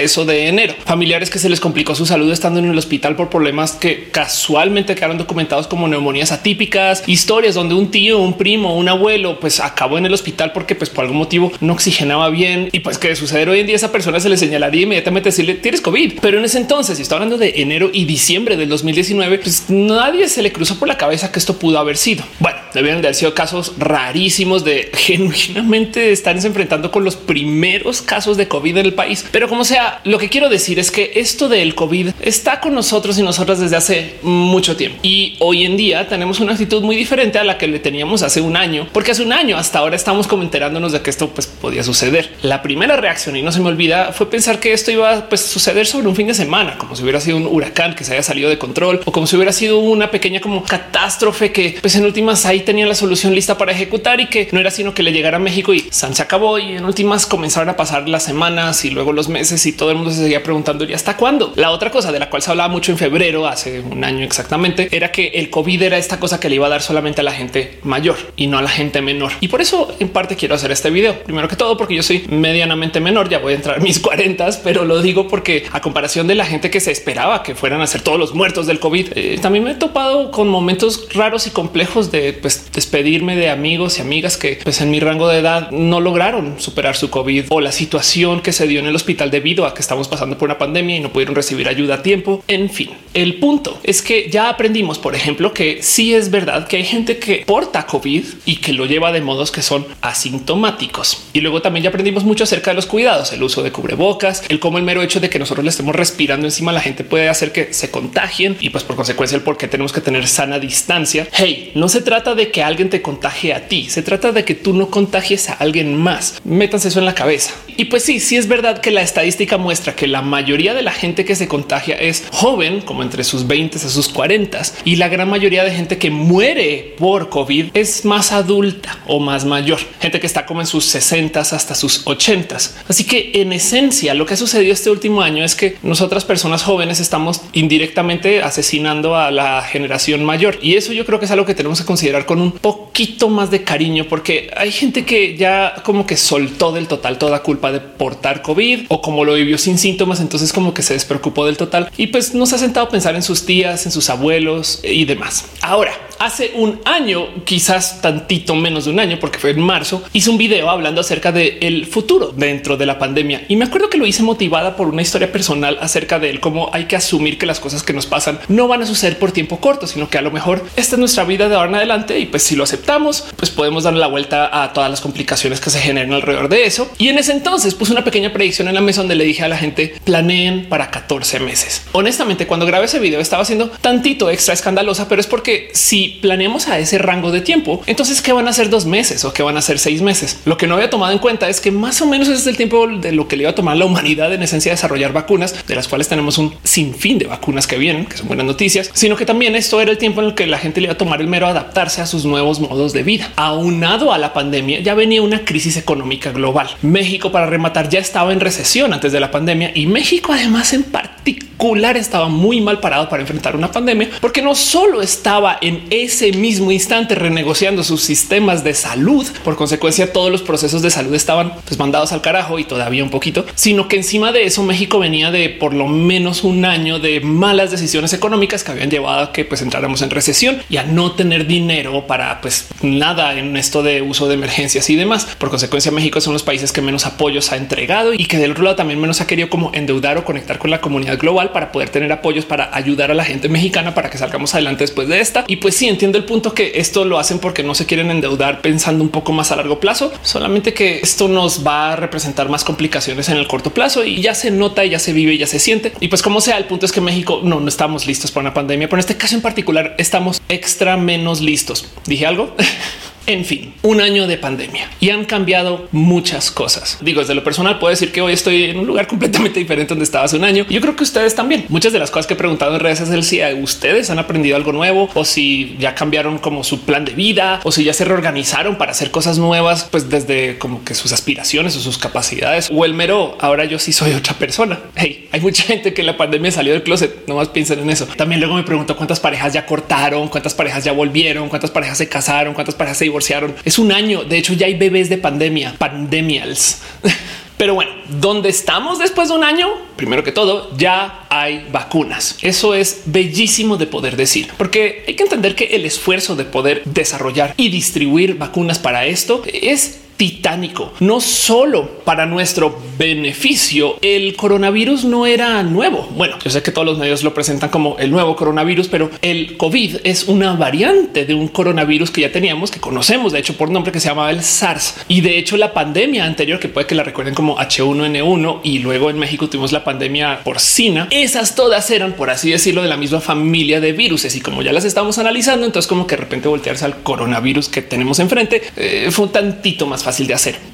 eso 0.00 0.24
de 0.24 0.48
enero, 0.48 0.74
familiares 0.84 1.30
que 1.30 1.38
se 1.38 1.48
les 1.48 1.60
complicó 1.60 1.94
su 1.94 2.06
salud 2.06 2.30
estando 2.32 2.60
en 2.60 2.66
el 2.66 2.78
hospital 2.78 3.16
por 3.16 3.28
problemas 3.28 3.72
que 3.72 4.08
casualmente 4.10 4.94
quedaron 4.94 5.18
documentados 5.18 5.47
como 5.68 5.88
neumonías 5.88 6.32
atípicas, 6.32 7.02
historias 7.06 7.54
donde 7.54 7.74
un 7.74 7.90
tío, 7.90 8.18
un 8.18 8.36
primo, 8.36 8.76
un 8.76 8.88
abuelo, 8.88 9.40
pues 9.40 9.60
acabó 9.60 9.98
en 9.98 10.06
el 10.06 10.14
hospital 10.14 10.52
porque 10.52 10.74
pues 10.74 10.90
por 10.90 11.04
algún 11.04 11.18
motivo 11.18 11.52
no 11.60 11.72
oxigenaba 11.72 12.30
bien 12.30 12.68
y 12.72 12.80
pues 12.80 12.98
que 12.98 13.08
de 13.08 13.16
suceder 13.16 13.48
hoy 13.48 13.60
en 13.60 13.66
día 13.66 13.76
esa 13.76 13.92
persona 13.92 14.20
se 14.20 14.28
le 14.28 14.36
señalaría 14.36 14.82
inmediatamente 14.82 15.30
decirle 15.30 15.54
tienes 15.54 15.80
COVID. 15.80 16.18
Pero 16.20 16.38
en 16.38 16.44
ese 16.44 16.58
entonces, 16.58 16.96
si 16.96 17.02
está 17.02 17.16
hablando 17.16 17.38
de 17.38 17.54
enero 17.56 17.90
y 17.92 18.04
diciembre 18.04 18.56
del 18.56 18.68
2019, 18.68 19.38
pues 19.38 19.64
nadie 19.68 20.28
se 20.28 20.42
le 20.42 20.52
cruzó 20.52 20.78
por 20.78 20.88
la 20.88 20.96
cabeza 20.96 21.32
que 21.32 21.38
esto 21.38 21.58
pudo 21.58 21.78
haber 21.78 21.96
sido. 21.96 22.24
Bueno, 22.38 22.58
debieron 22.74 23.02
de 23.02 23.08
haber 23.08 23.14
sido 23.14 23.34
casos 23.34 23.74
rarísimos 23.78 24.64
de 24.64 24.90
genuinamente 24.94 26.12
estarse 26.12 26.46
enfrentando 26.46 26.90
con 26.90 27.04
los 27.04 27.16
primeros 27.16 28.02
casos 28.02 28.36
de 28.36 28.48
COVID 28.48 28.76
en 28.76 28.86
el 28.86 28.94
país. 28.94 29.24
Pero 29.30 29.48
como 29.48 29.64
sea, 29.64 30.00
lo 30.04 30.18
que 30.18 30.28
quiero 30.28 30.48
decir 30.48 30.78
es 30.78 30.90
que 30.90 31.12
esto 31.16 31.48
del 31.48 31.74
COVID 31.74 32.10
está 32.20 32.60
con 32.60 32.74
nosotros 32.74 33.18
y 33.18 33.22
nosotras 33.22 33.60
desde 33.60 33.76
hace 33.76 34.14
mucho 34.22 34.76
tiempo. 34.76 34.98
Y 35.02 35.36
hoy 35.40 35.64
en 35.64 35.76
día 35.76 36.08
tenemos 36.08 36.40
una 36.40 36.52
actitud 36.52 36.82
muy 36.82 36.96
diferente 36.96 37.38
a 37.38 37.44
la 37.44 37.58
que 37.58 37.66
le 37.66 37.78
teníamos 37.78 38.22
hace 38.22 38.40
un 38.40 38.56
año, 38.56 38.88
porque 38.92 39.12
hace 39.12 39.22
un 39.22 39.32
año 39.32 39.56
hasta 39.56 39.78
ahora 39.78 39.96
estamos 39.96 40.26
como 40.26 40.42
enterándonos 40.42 40.92
de 40.92 41.00
que 41.00 41.10
esto 41.10 41.28
pues, 41.30 41.46
podía 41.46 41.82
suceder. 41.82 42.32
La 42.42 42.62
primera 42.62 42.96
reacción, 42.96 43.36
y 43.36 43.42
no 43.42 43.52
se 43.52 43.60
me 43.60 43.68
olvida, 43.68 44.12
fue 44.12 44.30
pensar 44.30 44.60
que 44.60 44.72
esto 44.72 44.90
iba 44.90 45.12
a 45.12 45.28
pues, 45.28 45.40
suceder 45.40 45.86
sobre 45.86 46.08
un 46.08 46.16
fin 46.16 46.26
de 46.26 46.34
semana, 46.34 46.76
como 46.78 46.96
si 46.96 47.02
hubiera 47.02 47.20
sido 47.20 47.36
un 47.36 47.46
huracán 47.46 47.94
que 47.94 48.04
se 48.04 48.12
haya 48.12 48.22
salido 48.22 48.48
de 48.48 48.58
control 48.58 49.00
o 49.04 49.12
como 49.12 49.26
si 49.26 49.36
hubiera 49.36 49.52
sido 49.52 49.78
una 49.78 50.10
pequeña 50.10 50.40
como 50.40 50.64
catástrofe 50.64 51.52
que 51.52 51.78
pues 51.80 51.94
en 51.96 52.04
últimas 52.04 52.46
ahí 52.58 52.64
tenía 52.64 52.86
la 52.86 52.94
solución 52.94 53.34
lista 53.34 53.56
para 53.56 53.72
ejecutar 53.72 54.20
y 54.20 54.26
que 54.26 54.48
no 54.52 54.60
era 54.60 54.70
sino 54.70 54.94
que 54.94 55.02
le 55.02 55.12
llegara 55.12 55.36
a 55.36 55.40
México 55.40 55.72
y 55.72 55.86
San 55.90 56.14
se 56.14 56.22
acabó 56.22 56.58
y 56.58 56.72
en 56.72 56.84
últimas 56.84 57.26
comenzaron 57.26 57.68
a 57.68 57.76
pasar 57.76 58.08
las 58.08 58.24
semanas 58.24 58.84
y 58.84 58.90
luego 58.90 59.12
los 59.12 59.28
meses 59.28 59.64
y 59.66 59.72
todo 59.72 59.90
el 59.90 59.96
mundo 59.96 60.10
se 60.10 60.22
seguía 60.22 60.42
preguntando 60.42 60.84
y 60.84 60.92
hasta 60.92 61.16
cuándo. 61.16 61.52
La 61.56 61.70
otra 61.70 61.90
cosa 61.90 62.12
de 62.12 62.18
la 62.18 62.30
cual 62.30 62.42
se 62.42 62.50
hablaba 62.50 62.68
mucho 62.68 62.92
en 62.92 62.98
febrero, 62.98 63.46
hace 63.46 63.80
un 63.80 64.04
año 64.04 64.24
exactamente, 64.24 64.88
era 64.90 65.12
que 65.12 65.28
el 65.28 65.50
COVID 65.50 65.82
era 65.82 65.98
esta 65.98 66.18
cosa 66.18 66.40
que 66.40 66.48
le 66.48 66.56
iba 66.56 66.66
a 66.66 66.70
dar 66.70 66.82
solamente 66.82 67.20
a 67.20 67.24
la 67.24 67.32
gente 67.32 67.78
mayor 67.82 68.16
y 68.36 68.46
no 68.46 68.58
a 68.58 68.62
la 68.62 68.70
gente 68.70 69.00
menor. 69.00 69.32
Y 69.40 69.48
por 69.48 69.60
eso 69.60 69.94
en 70.00 70.08
parte 70.08 70.36
quiero 70.36 70.54
hacer 70.54 70.72
este 70.72 70.90
video. 70.90 71.22
Primero 71.22 71.48
que 71.48 71.56
todo, 71.56 71.76
porque 71.76 71.94
yo 71.94 72.02
soy 72.02 72.24
medianamente 72.28 73.00
menor, 73.00 73.28
ya 73.28 73.38
voy 73.38 73.52
a 73.52 73.56
entrar 73.56 73.80
mis 73.80 73.98
40, 74.08 74.62
pero 74.64 74.84
lo 74.84 75.00
digo 75.02 75.28
porque 75.28 75.64
a 75.72 75.80
comparación 75.80 76.26
de 76.26 76.34
la 76.34 76.44
gente 76.44 76.70
que 76.70 76.80
se 76.80 76.90
esperaba 76.90 77.42
que 77.42 77.54
fueran 77.54 77.80
a 77.80 77.86
ser 77.86 78.02
todos 78.02 78.18
los 78.18 78.34
muertos 78.34 78.66
del 78.66 78.80
COVID, 78.80 79.08
eh, 79.14 79.38
también 79.40 79.64
me 79.64 79.72
he 79.72 79.74
topado 79.74 80.30
con 80.30 80.48
momentos 80.48 81.08
raros 81.12 81.46
y 81.46 81.50
complejos 81.50 82.10
de 82.10 82.32
pues, 82.32 82.47
despedirme 82.72 83.36
de 83.36 83.50
amigos 83.50 83.98
y 83.98 84.02
amigas 84.02 84.36
que 84.36 84.58
pues, 84.62 84.80
en 84.80 84.90
mi 84.90 85.00
rango 85.00 85.28
de 85.28 85.38
edad 85.38 85.70
no 85.70 86.00
lograron 86.00 86.60
superar 86.60 86.96
su 86.96 87.10
COVID 87.10 87.46
o 87.48 87.60
la 87.60 87.72
situación 87.72 88.40
que 88.40 88.52
se 88.52 88.66
dio 88.66 88.80
en 88.80 88.86
el 88.86 88.96
hospital 88.96 89.30
debido 89.30 89.66
a 89.66 89.74
que 89.74 89.80
estamos 89.80 90.08
pasando 90.08 90.38
por 90.38 90.48
una 90.48 90.58
pandemia 90.58 90.96
y 90.96 91.00
no 91.00 91.12
pudieron 91.12 91.34
recibir 91.34 91.68
ayuda 91.68 91.96
a 91.96 92.02
tiempo 92.02 92.42
en 92.48 92.70
fin, 92.70 92.90
el 93.14 93.34
punto 93.36 93.78
es 93.82 94.02
que 94.02 94.30
ya 94.30 94.48
aprendimos, 94.48 94.98
por 94.98 95.14
ejemplo, 95.14 95.52
que 95.52 95.82
sí 95.82 96.14
es 96.14 96.30
verdad 96.30 96.68
que 96.68 96.76
hay 96.76 96.84
gente 96.84 97.18
que 97.18 97.44
porta 97.46 97.86
COVID 97.86 98.24
y 98.44 98.56
que 98.56 98.72
lo 98.72 98.86
lleva 98.86 99.12
de 99.12 99.20
modos 99.20 99.50
que 99.50 99.62
son 99.62 99.86
asintomáticos. 100.00 101.24
Y 101.32 101.40
luego 101.40 101.62
también 101.62 101.84
ya 101.84 101.90
aprendimos 101.90 102.24
mucho 102.24 102.44
acerca 102.44 102.70
de 102.70 102.76
los 102.76 102.86
cuidados, 102.86 103.32
el 103.32 103.42
uso 103.42 103.62
de 103.62 103.72
cubrebocas, 103.72 104.42
el 104.48 104.60
cómo 104.60 104.78
el 104.78 104.84
mero 104.84 105.02
hecho 105.02 105.20
de 105.20 105.28
que 105.30 105.38
nosotros 105.38 105.64
le 105.64 105.70
estemos 105.70 105.94
respirando 105.94 106.46
encima 106.46 106.70
a 106.70 106.74
la 106.74 106.80
gente 106.80 107.04
puede 107.04 107.28
hacer 107.28 107.52
que 107.52 107.72
se 107.72 107.90
contagien 107.90 108.56
y 108.60 108.70
pues 108.70 108.84
por 108.84 108.96
consecuencia 108.96 109.36
el 109.36 109.42
por 109.42 109.56
qué 109.56 109.68
tenemos 109.68 109.92
que 109.92 110.00
tener 110.00 110.26
sana 110.26 110.58
distancia. 110.58 111.26
Hey, 111.32 111.72
no 111.74 111.88
se 111.88 112.02
trata 112.02 112.34
de 112.34 112.37
que 112.50 112.62
alguien 112.62 112.90
te 112.90 113.02
contagie 113.02 113.52
a 113.52 113.68
ti, 113.68 113.90
se 113.90 114.02
trata 114.02 114.30
de 114.32 114.44
que 114.44 114.54
tú 114.54 114.72
no 114.72 114.90
contagies 114.90 115.50
a 115.50 115.54
alguien 115.54 115.96
más. 115.96 116.40
Métanse 116.44 116.88
eso 116.88 117.00
en 117.00 117.06
la 117.06 117.14
cabeza. 117.14 117.52
Y 117.76 117.86
pues 117.86 118.04
sí, 118.04 118.20
sí 118.20 118.36
es 118.36 118.48
verdad 118.48 118.80
que 118.80 118.92
la 118.92 119.02
estadística 119.02 119.58
muestra 119.58 119.96
que 119.96 120.06
la 120.06 120.22
mayoría 120.22 120.74
de 120.74 120.82
la 120.82 120.92
gente 120.92 121.24
que 121.24 121.34
se 121.34 121.48
contagia 121.48 121.96
es 121.96 122.24
joven, 122.30 122.80
como 122.80 123.02
entre 123.02 123.24
sus 123.24 123.46
20 123.46 123.78
a 123.78 123.80
sus 123.88 124.08
40 124.08 124.38
y 124.84 124.96
la 124.96 125.08
gran 125.08 125.28
mayoría 125.28 125.64
de 125.64 125.70
gente 125.70 125.98
que 125.98 126.10
muere 126.10 126.94
por 126.98 127.28
COVID 127.28 127.70
es 127.74 128.04
más 128.04 128.32
adulta 128.32 128.98
o 129.06 129.20
más 129.20 129.44
mayor, 129.44 129.78
gente 130.00 130.20
que 130.20 130.26
está 130.26 130.46
como 130.46 130.60
en 130.60 130.66
sus 130.66 130.84
60 130.86 131.40
hasta 131.40 131.74
sus 131.74 132.06
80. 132.06 132.56
Así 132.88 133.04
que 133.04 133.32
en 133.34 133.52
esencia 133.52 134.14
lo 134.14 134.26
que 134.26 134.34
ha 134.34 134.36
sucedido 134.36 134.72
este 134.72 134.90
último 134.90 135.22
año 135.22 135.44
es 135.44 135.54
que 135.54 135.76
nosotras 135.82 136.24
personas 136.24 136.62
jóvenes 136.62 137.00
estamos 137.00 137.42
indirectamente 137.52 138.42
asesinando 138.42 139.16
a 139.16 139.30
la 139.30 139.62
generación 139.62 140.24
mayor 140.24 140.58
y 140.62 140.74
eso 140.74 140.92
yo 140.92 141.04
creo 141.04 141.18
que 141.18 141.24
es 141.26 141.30
algo 141.30 141.46
que 141.46 141.54
tenemos 141.54 141.80
que 141.80 141.86
considerar 141.86 142.26
con 142.28 142.42
un 142.42 142.52
poquito 142.52 143.30
más 143.30 143.50
de 143.50 143.64
cariño 143.64 144.04
porque 144.06 144.50
hay 144.54 144.70
gente 144.70 145.06
que 145.06 145.34
ya 145.34 145.76
como 145.82 146.06
que 146.06 146.18
soltó 146.18 146.72
del 146.72 146.86
total 146.86 147.16
toda 147.16 147.42
culpa 147.42 147.72
de 147.72 147.80
portar 147.80 148.42
COVID 148.42 148.84
o 148.88 149.00
como 149.00 149.24
lo 149.24 149.32
vivió 149.32 149.56
sin 149.56 149.78
síntomas, 149.78 150.20
entonces 150.20 150.52
como 150.52 150.74
que 150.74 150.82
se 150.82 150.92
despreocupó 150.92 151.46
del 151.46 151.56
total 151.56 151.90
y 151.96 152.08
pues 152.08 152.34
nos 152.34 152.52
ha 152.52 152.58
sentado 152.58 152.84
a 152.86 152.90
pensar 152.90 153.16
en 153.16 153.22
sus 153.22 153.46
tías, 153.46 153.86
en 153.86 153.92
sus 153.92 154.10
abuelos 154.10 154.80
y 154.84 155.06
demás. 155.06 155.46
Ahora, 155.62 155.92
hace 156.18 156.52
un 156.54 156.80
año, 156.84 157.44
quizás 157.44 158.00
tantito 158.00 158.54
menos 158.54 158.84
de 158.84 158.90
un 158.90 159.00
año, 159.00 159.18
porque 159.20 159.38
fue 159.38 159.50
en 159.50 159.60
marzo, 159.60 160.02
hice 160.12 160.30
un 160.30 160.38
video 160.38 160.70
hablando 160.70 161.00
acerca 161.00 161.32
del 161.32 161.58
el 161.60 161.86
futuro 161.86 162.32
dentro 162.36 162.76
de 162.76 162.86
la 162.86 162.98
pandemia 162.98 163.44
y 163.48 163.56
me 163.56 163.64
acuerdo 163.64 163.90
que 163.90 163.98
lo 163.98 164.06
hice 164.06 164.22
motivada 164.22 164.76
por 164.76 164.88
una 164.88 165.02
historia 165.02 165.32
personal 165.32 165.78
acerca 165.80 166.18
de 166.18 166.30
él, 166.30 166.40
cómo 166.40 166.70
hay 166.72 166.84
que 166.84 166.96
asumir 166.96 167.38
que 167.38 167.46
las 167.46 167.60
cosas 167.60 167.82
que 167.82 167.92
nos 167.92 168.06
pasan 168.06 168.38
no 168.48 168.68
van 168.68 168.82
a 168.82 168.86
suceder 168.86 169.18
por 169.18 169.32
tiempo 169.32 169.60
corto, 169.60 169.86
sino 169.86 170.08
que 170.08 170.18
a 170.18 170.22
lo 170.22 170.30
mejor 170.30 170.64
esta 170.76 170.96
es 170.96 170.98
nuestra 170.98 171.24
vida 171.24 171.48
de 171.48 171.54
ahora 171.54 171.68
en 171.68 171.74
adelante 171.76 172.18
y 172.18 172.26
pues 172.26 172.42
si 172.42 172.56
lo 172.56 172.64
aceptamos, 172.64 173.26
pues 173.36 173.50
podemos 173.50 173.84
darle 173.84 174.00
la 174.00 174.06
vuelta 174.06 174.62
a 174.62 174.72
todas 174.72 174.90
las 174.90 175.00
complicaciones 175.00 175.60
que 175.60 175.70
se 175.70 175.80
generan 175.80 176.12
alrededor 176.12 176.48
de 176.48 176.64
eso. 176.64 176.90
Y 176.98 177.08
en 177.08 177.18
ese 177.18 177.32
entonces 177.32 177.74
puse 177.74 177.92
una 177.92 178.04
pequeña 178.04 178.32
predicción 178.32 178.68
en 178.68 178.74
la 178.74 178.80
mesa 178.80 179.00
donde 179.00 179.14
le 179.14 179.24
dije 179.24 179.44
a 179.44 179.48
la 179.48 179.56
gente 179.56 179.94
planeen 180.04 180.68
para 180.68 180.90
14 180.90 181.40
meses. 181.40 181.86
Honestamente, 181.92 182.46
cuando 182.46 182.66
grabé 182.66 182.86
ese 182.86 182.98
video 182.98 183.20
estaba 183.20 183.42
haciendo 183.42 183.68
tantito 183.68 184.30
extra 184.30 184.54
escandalosa, 184.54 185.08
pero 185.08 185.20
es 185.20 185.26
porque 185.26 185.70
si 185.72 186.07
planeamos 186.08 186.68
a 186.68 186.78
ese 186.78 186.98
rango 186.98 187.30
de 187.30 187.40
tiempo, 187.40 187.82
entonces 187.86 188.22
qué 188.22 188.32
van 188.32 188.48
a 188.48 188.52
ser 188.52 188.70
dos 188.70 188.86
meses 188.86 189.24
o 189.24 189.32
qué 189.32 189.42
van 189.42 189.56
a 189.56 189.62
ser 189.62 189.78
seis 189.78 190.02
meses. 190.02 190.40
Lo 190.44 190.56
que 190.56 190.66
no 190.66 190.74
había 190.74 190.90
tomado 190.90 191.12
en 191.12 191.18
cuenta 191.18 191.48
es 191.48 191.60
que 191.60 191.70
más 191.70 192.00
o 192.02 192.06
menos 192.06 192.28
es 192.28 192.46
el 192.46 192.56
tiempo 192.56 192.86
de 192.86 193.12
lo 193.12 193.28
que 193.28 193.36
le 193.36 193.42
iba 193.44 193.50
a 193.50 193.54
tomar 193.54 193.76
la 193.76 193.84
humanidad 193.84 194.32
en 194.32 194.42
esencia 194.42 194.72
desarrollar 194.72 195.12
vacunas, 195.12 195.66
de 195.66 195.74
las 195.74 195.88
cuales 195.88 196.08
tenemos 196.08 196.38
un 196.38 196.54
sinfín 196.64 197.18
de 197.18 197.26
vacunas 197.26 197.66
que 197.66 197.76
vienen, 197.76 198.06
que 198.06 198.16
son 198.16 198.28
buenas 198.28 198.46
noticias, 198.46 198.90
sino 198.92 199.16
que 199.16 199.26
también 199.26 199.56
esto 199.56 199.80
era 199.80 199.90
el 199.90 199.98
tiempo 199.98 200.20
en 200.20 200.28
el 200.28 200.34
que 200.34 200.46
la 200.46 200.58
gente 200.58 200.80
le 200.80 200.86
iba 200.86 200.94
a 200.94 200.98
tomar 200.98 201.20
el 201.20 201.26
mero 201.26 201.46
adaptarse 201.46 202.00
a 202.00 202.06
sus 202.06 202.24
nuevos 202.24 202.60
modos 202.60 202.92
de 202.92 203.02
vida. 203.02 203.32
Aunado 203.36 204.12
a 204.12 204.18
la 204.18 204.32
pandemia, 204.32 204.80
ya 204.80 204.94
venía 204.94 205.22
una 205.22 205.44
crisis 205.44 205.76
económica 205.76 206.32
global. 206.32 206.68
México, 206.82 207.32
para 207.32 207.46
rematar, 207.46 207.88
ya 207.88 207.98
estaba 207.98 208.32
en 208.32 208.40
recesión 208.40 208.92
antes 208.92 209.12
de 209.12 209.20
la 209.20 209.30
pandemia 209.30 209.72
y 209.74 209.86
México, 209.86 210.32
además, 210.32 210.72
en 210.72 210.84
particular, 210.84 211.96
estaba 211.96 212.28
muy 212.28 212.60
mal 212.60 212.80
parado 212.80 213.08
para 213.08 213.22
enfrentar 213.22 213.56
una 213.56 213.70
pandemia, 213.70 214.10
porque 214.20 214.42
no 214.42 214.54
solo 214.54 215.02
estaba 215.02 215.58
en 215.60 215.84
ese 216.04 216.32
mismo 216.32 216.70
instante 216.72 217.14
renegociando 217.14 217.82
sus 217.84 218.02
sistemas 218.02 218.64
de 218.64 218.74
salud, 218.74 219.26
por 219.44 219.56
consecuencia, 219.56 220.12
todos 220.12 220.30
los 220.30 220.42
procesos 220.42 220.82
de 220.82 220.90
salud 220.90 221.14
estaban 221.14 221.54
pues, 221.64 221.78
mandados 221.78 222.12
al 222.12 222.20
carajo 222.20 222.58
y 222.58 222.64
todavía 222.64 223.04
un 223.04 223.10
poquito, 223.10 223.46
sino 223.54 223.88
que 223.88 223.96
encima 223.96 224.32
de 224.32 224.44
eso, 224.44 224.62
México 224.62 224.98
venía 224.98 225.30
de 225.30 225.48
por 225.48 225.74
lo 225.74 225.86
menos 225.86 226.44
un 226.44 226.64
año 226.64 226.98
de 226.98 227.20
malas 227.20 227.70
decisiones 227.70 228.12
económicas 228.12 228.64
que 228.64 228.72
habían 228.72 228.90
llevado 228.90 229.22
a 229.24 229.32
que 229.32 229.44
pues 229.44 229.62
entráramos 229.62 230.02
en 230.02 230.10
recesión 230.10 230.58
y 230.68 230.76
a 230.76 230.84
no 230.84 231.12
tener 231.12 231.46
dinero 231.46 232.06
para 232.06 232.40
pues 232.40 232.68
nada 232.82 233.38
en 233.38 233.56
esto 233.56 233.82
de 233.82 234.02
uso 234.02 234.28
de 234.28 234.34
emergencias 234.34 234.88
y 234.90 234.96
demás. 234.96 235.26
Por 235.38 235.50
consecuencia, 235.50 235.92
México 235.92 236.20
son 236.20 236.32
los 236.32 236.42
países 236.42 236.72
que 236.72 236.80
menos 236.80 237.06
apoyos 237.06 237.52
ha 237.52 237.56
entregado 237.56 238.12
y 238.12 238.26
que 238.26 238.38
del 238.38 238.52
otro 238.52 238.64
lado 238.64 238.76
también 238.76 239.00
menos 239.00 239.20
ha 239.20 239.26
querido 239.26 239.48
como 239.48 239.72
endeudar 239.74 240.18
o 240.18 240.24
conectar 240.24 240.58
con 240.58 240.70
la 240.70 240.80
comunidad 240.80 241.18
global 241.18 241.52
para 241.52 241.72
poder 241.72 241.90
tener 241.90 242.12
apoyos 242.12 242.44
para 242.44 242.74
ayudar 242.74 243.10
a 243.10 243.14
la 243.14 243.24
gente 243.24 243.48
mexicana 243.48 243.94
para 243.94 244.10
que 244.10 244.18
salgamos 244.18 244.54
adelante 244.54 244.84
después 244.84 245.08
de 245.08 245.20
esta. 245.20 245.44
Y 245.46 245.56
pues 245.56 245.76
sí, 245.76 245.87
entiendo 245.88 246.18
el 246.18 246.24
punto 246.24 246.54
que 246.54 246.72
esto 246.76 247.04
lo 247.04 247.18
hacen 247.18 247.38
porque 247.38 247.62
no 247.62 247.74
se 247.74 247.86
quieren 247.86 248.10
endeudar 248.10 248.60
pensando 248.60 249.02
un 249.02 249.10
poco 249.10 249.32
más 249.32 249.50
a 249.52 249.56
largo 249.56 249.80
plazo, 249.80 250.12
solamente 250.22 250.74
que 250.74 251.00
esto 251.00 251.28
nos 251.28 251.66
va 251.66 251.92
a 251.92 251.96
representar 251.96 252.48
más 252.48 252.64
complicaciones 252.64 253.28
en 253.28 253.36
el 253.36 253.46
corto 253.46 253.70
plazo 253.70 254.04
y 254.04 254.20
ya 254.20 254.34
se 254.34 254.50
nota, 254.50 254.84
ya 254.84 254.98
se 254.98 255.12
vive, 255.12 255.38
ya 255.38 255.46
se 255.46 255.58
siente. 255.58 255.92
Y 256.00 256.08
pues 256.08 256.22
como 256.22 256.40
sea, 256.40 256.58
el 256.58 256.64
punto 256.64 256.86
es 256.86 256.92
que 256.92 257.00
México 257.00 257.40
no, 257.42 257.60
no 257.60 257.68
estamos 257.68 258.06
listos 258.06 258.30
para 258.30 258.42
una 258.42 258.54
pandemia, 258.54 258.88
pero 258.88 258.98
en 258.98 259.00
este 259.00 259.16
caso 259.16 259.34
en 259.34 259.42
particular 259.42 259.94
estamos 259.98 260.40
extra 260.48 260.96
menos 260.96 261.40
listos. 261.40 261.86
¿Dije 262.06 262.26
algo? 262.26 262.54
En 263.28 263.44
fin, 263.44 263.74
un 263.82 264.00
año 264.00 264.26
de 264.26 264.38
pandemia 264.38 264.88
y 265.00 265.10
han 265.10 265.26
cambiado 265.26 265.86
muchas 265.92 266.50
cosas. 266.50 266.96
Digo, 267.02 267.20
desde 267.20 267.34
lo 267.34 267.44
personal 267.44 267.78
puedo 267.78 267.90
decir 267.90 268.10
que 268.10 268.22
hoy 268.22 268.32
estoy 268.32 268.64
en 268.64 268.78
un 268.78 268.86
lugar 268.86 269.06
completamente 269.06 269.60
diferente 269.60 269.90
donde 269.90 270.04
estaba 270.04 270.24
hace 270.24 270.36
un 270.36 270.44
año. 270.44 270.64
Yo 270.70 270.80
creo 270.80 270.96
que 270.96 271.02
ustedes 271.02 271.34
también. 271.34 271.66
Muchas 271.68 271.92
de 271.92 271.98
las 271.98 272.10
cosas 272.10 272.26
que 272.26 272.32
he 272.32 272.36
preguntado 272.38 272.74
en 272.74 272.80
redes 272.80 273.02
es 273.02 273.10
el 273.10 273.24
si 273.24 273.42
ustedes 273.60 274.08
han 274.08 274.18
aprendido 274.18 274.56
algo 274.56 274.72
nuevo 274.72 275.10
o 275.12 275.26
si 275.26 275.76
ya 275.78 275.94
cambiaron 275.94 276.38
como 276.38 276.64
su 276.64 276.86
plan 276.86 277.04
de 277.04 277.12
vida 277.12 277.60
o 277.64 277.70
si 277.70 277.84
ya 277.84 277.92
se 277.92 278.06
reorganizaron 278.06 278.78
para 278.78 278.92
hacer 278.92 279.10
cosas 279.10 279.36
nuevas, 279.36 279.86
pues 279.90 280.08
desde 280.08 280.56
como 280.56 280.82
que 280.82 280.94
sus 280.94 281.12
aspiraciones 281.12 281.76
o 281.76 281.80
sus 281.80 281.98
capacidades 281.98 282.70
o 282.72 282.86
el 282.86 282.94
mero 282.94 283.36
ahora 283.40 283.66
yo 283.66 283.78
sí 283.78 283.92
soy 283.92 284.12
otra 284.12 284.32
persona. 284.38 284.78
Hey, 284.96 285.28
hay 285.32 285.42
mucha 285.42 285.64
gente 285.64 285.92
que 285.92 286.00
en 286.00 286.06
la 286.06 286.16
pandemia 286.16 286.50
salió 286.50 286.72
del 286.72 286.82
closet. 286.82 287.26
No 287.26 287.36
más 287.36 287.48
piensen 287.48 287.80
en 287.80 287.90
eso. 287.90 288.06
También 288.06 288.40
luego 288.40 288.54
me 288.54 288.62
pregunto 288.62 288.96
cuántas 288.96 289.20
parejas 289.20 289.52
ya 289.52 289.66
cortaron, 289.66 290.28
cuántas 290.28 290.54
parejas 290.54 290.82
ya 290.82 290.92
volvieron, 290.92 291.50
cuántas 291.50 291.70
parejas 291.70 291.98
se 291.98 292.08
casaron, 292.08 292.54
cuántas 292.54 292.74
parejas 292.74 292.96
se 292.96 293.04
divorciaron 293.04 293.17
es 293.64 293.78
un 293.78 293.92
año. 293.92 294.24
De 294.24 294.38
hecho, 294.38 294.52
ya 294.54 294.66
hay 294.66 294.74
bebés 294.74 295.08
de 295.08 295.18
pandemia, 295.18 295.74
pandemials. 295.78 296.80
Pero 297.58 297.74
bueno, 297.74 297.90
¿dónde 298.20 298.48
estamos 298.50 299.00
después 299.00 299.28
de 299.28 299.34
un 299.34 299.42
año? 299.42 299.68
Primero 299.96 300.22
que 300.22 300.30
todo, 300.30 300.70
ya 300.76 301.26
hay 301.28 301.66
vacunas. 301.72 302.38
Eso 302.40 302.72
es 302.72 303.02
bellísimo 303.06 303.76
de 303.76 303.88
poder 303.88 304.16
decir, 304.16 304.48
porque 304.56 305.04
hay 305.08 305.14
que 305.14 305.24
entender 305.24 305.56
que 305.56 305.64
el 305.64 305.84
esfuerzo 305.84 306.36
de 306.36 306.44
poder 306.44 306.82
desarrollar 306.84 307.54
y 307.56 307.68
distribuir 307.68 308.36
vacunas 308.36 308.78
para 308.78 309.06
esto 309.06 309.42
es 309.52 309.98
titánico, 310.18 310.92
no 310.98 311.20
solo 311.20 311.88
para 312.04 312.26
nuestro 312.26 312.76
beneficio. 312.98 313.98
El 314.02 314.34
coronavirus 314.34 315.04
no 315.04 315.26
era 315.26 315.62
nuevo. 315.62 316.08
Bueno, 316.16 316.36
yo 316.44 316.50
sé 316.50 316.60
que 316.60 316.72
todos 316.72 316.86
los 316.86 316.98
medios 316.98 317.22
lo 317.22 317.32
presentan 317.32 317.70
como 317.70 317.96
el 317.98 318.10
nuevo 318.10 318.34
coronavirus, 318.34 318.88
pero 318.88 319.10
el 319.22 319.56
COVID 319.56 319.98
es 320.02 320.24
una 320.24 320.54
variante 320.54 321.24
de 321.24 321.34
un 321.34 321.46
coronavirus 321.46 322.10
que 322.10 322.22
ya 322.22 322.32
teníamos, 322.32 322.72
que 322.72 322.80
conocemos 322.80 323.32
de 323.32 323.38
hecho 323.38 323.56
por 323.56 323.70
nombre 323.70 323.92
que 323.92 324.00
se 324.00 324.08
llamaba 324.08 324.32
el 324.32 324.42
SARS. 324.42 324.96
Y 325.06 325.20
de 325.20 325.38
hecho 325.38 325.56
la 325.56 325.72
pandemia 325.72 326.24
anterior, 326.24 326.58
que 326.58 326.68
puede 326.68 326.88
que 326.88 326.96
la 326.96 327.04
recuerden 327.04 327.34
como 327.34 327.56
H1N1 327.56 328.60
y 328.64 328.80
luego 328.80 329.10
en 329.10 329.18
México 329.20 329.48
tuvimos 329.48 329.70
la 329.70 329.84
pandemia 329.84 330.40
porcina, 330.42 331.06
esas 331.12 331.54
todas 331.54 331.92
eran, 331.92 332.14
por 332.14 332.30
así 332.30 332.50
decirlo, 332.50 332.82
de 332.82 332.88
la 332.88 332.96
misma 332.96 333.20
familia 333.20 333.80
de 333.80 333.92
virus. 333.92 334.24
Y 334.34 334.40
como 334.40 334.62
ya 334.62 334.72
las 334.72 334.84
estamos 334.84 335.18
analizando, 335.18 335.64
entonces 335.64 335.88
como 335.88 336.08
que 336.08 336.16
de 336.16 336.22
repente 336.22 336.48
voltearse 336.48 336.84
al 336.84 337.02
coronavirus 337.04 337.68
que 337.68 337.82
tenemos 337.82 338.18
enfrente 338.18 338.62
eh, 338.76 339.08
fue 339.12 339.26
un 339.26 339.32
tantito 339.32 339.86
más 339.86 340.02
fácil 340.02 340.07
de 340.26 340.34
hacer. 340.34 340.67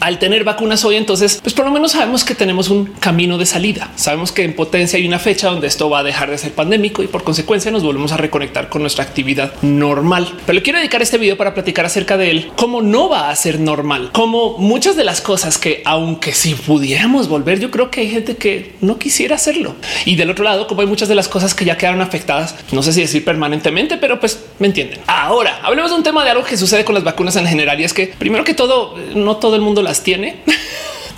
Al 0.00 0.18
tener 0.18 0.44
vacunas 0.44 0.84
hoy, 0.84 0.94
entonces, 0.94 1.40
pues 1.42 1.54
por 1.54 1.64
lo 1.64 1.72
menos 1.72 1.92
sabemos 1.92 2.24
que 2.24 2.36
tenemos 2.36 2.68
un 2.68 2.86
camino 2.86 3.36
de 3.36 3.46
salida. 3.46 3.90
Sabemos 3.96 4.30
que 4.30 4.44
en 4.44 4.54
potencia 4.54 4.96
hay 4.96 5.06
una 5.06 5.18
fecha 5.18 5.48
donde 5.48 5.66
esto 5.66 5.90
va 5.90 6.00
a 6.00 6.02
dejar 6.04 6.30
de 6.30 6.38
ser 6.38 6.52
pandémico 6.52 7.02
y 7.02 7.08
por 7.08 7.24
consecuencia 7.24 7.72
nos 7.72 7.82
volvemos 7.82 8.12
a 8.12 8.16
reconectar 8.16 8.68
con 8.68 8.82
nuestra 8.82 9.02
actividad 9.02 9.52
normal. 9.62 10.32
Pero 10.46 10.62
quiero 10.62 10.78
dedicar 10.78 11.02
este 11.02 11.18
video 11.18 11.36
para 11.36 11.52
platicar 11.52 11.84
acerca 11.84 12.16
de 12.16 12.30
él, 12.30 12.52
cómo 12.56 12.80
no 12.80 13.08
va 13.08 13.30
a 13.30 13.36
ser 13.36 13.58
normal, 13.58 14.10
como 14.12 14.56
muchas 14.58 14.94
de 14.94 15.02
las 15.02 15.20
cosas 15.20 15.58
que, 15.58 15.82
aunque 15.84 16.32
si 16.32 16.54
pudiéramos 16.54 17.28
volver, 17.28 17.58
yo 17.58 17.70
creo 17.72 17.90
que 17.90 18.02
hay 18.02 18.10
gente 18.10 18.36
que 18.36 18.76
no 18.80 18.98
quisiera 18.98 19.34
hacerlo. 19.34 19.74
Y 20.04 20.14
del 20.14 20.30
otro 20.30 20.44
lado, 20.44 20.68
como 20.68 20.82
hay 20.82 20.86
muchas 20.86 21.08
de 21.08 21.16
las 21.16 21.26
cosas 21.26 21.54
que 21.54 21.64
ya 21.64 21.76
quedaron 21.76 22.00
afectadas, 22.02 22.54
no 22.70 22.82
sé 22.82 22.92
si 22.92 23.00
decir 23.00 23.24
permanentemente, 23.24 23.96
pero 23.96 24.20
pues 24.20 24.44
me 24.60 24.68
entienden. 24.68 25.00
Ahora 25.08 25.60
hablemos 25.62 25.90
de 25.90 25.96
un 25.96 26.02
tema 26.04 26.24
de 26.24 26.30
algo 26.30 26.44
que 26.44 26.56
sucede 26.56 26.84
con 26.84 26.94
las 26.94 27.02
vacunas 27.02 27.34
en 27.34 27.46
general 27.46 27.80
y 27.80 27.84
es 27.84 27.92
que 27.92 28.06
primero 28.06 28.44
que 28.44 28.54
todo 28.54 28.96
no 29.14 29.36
todo 29.38 29.56
el 29.56 29.62
mundo 29.62 29.82
las 29.88 30.02
tiene. 30.02 30.36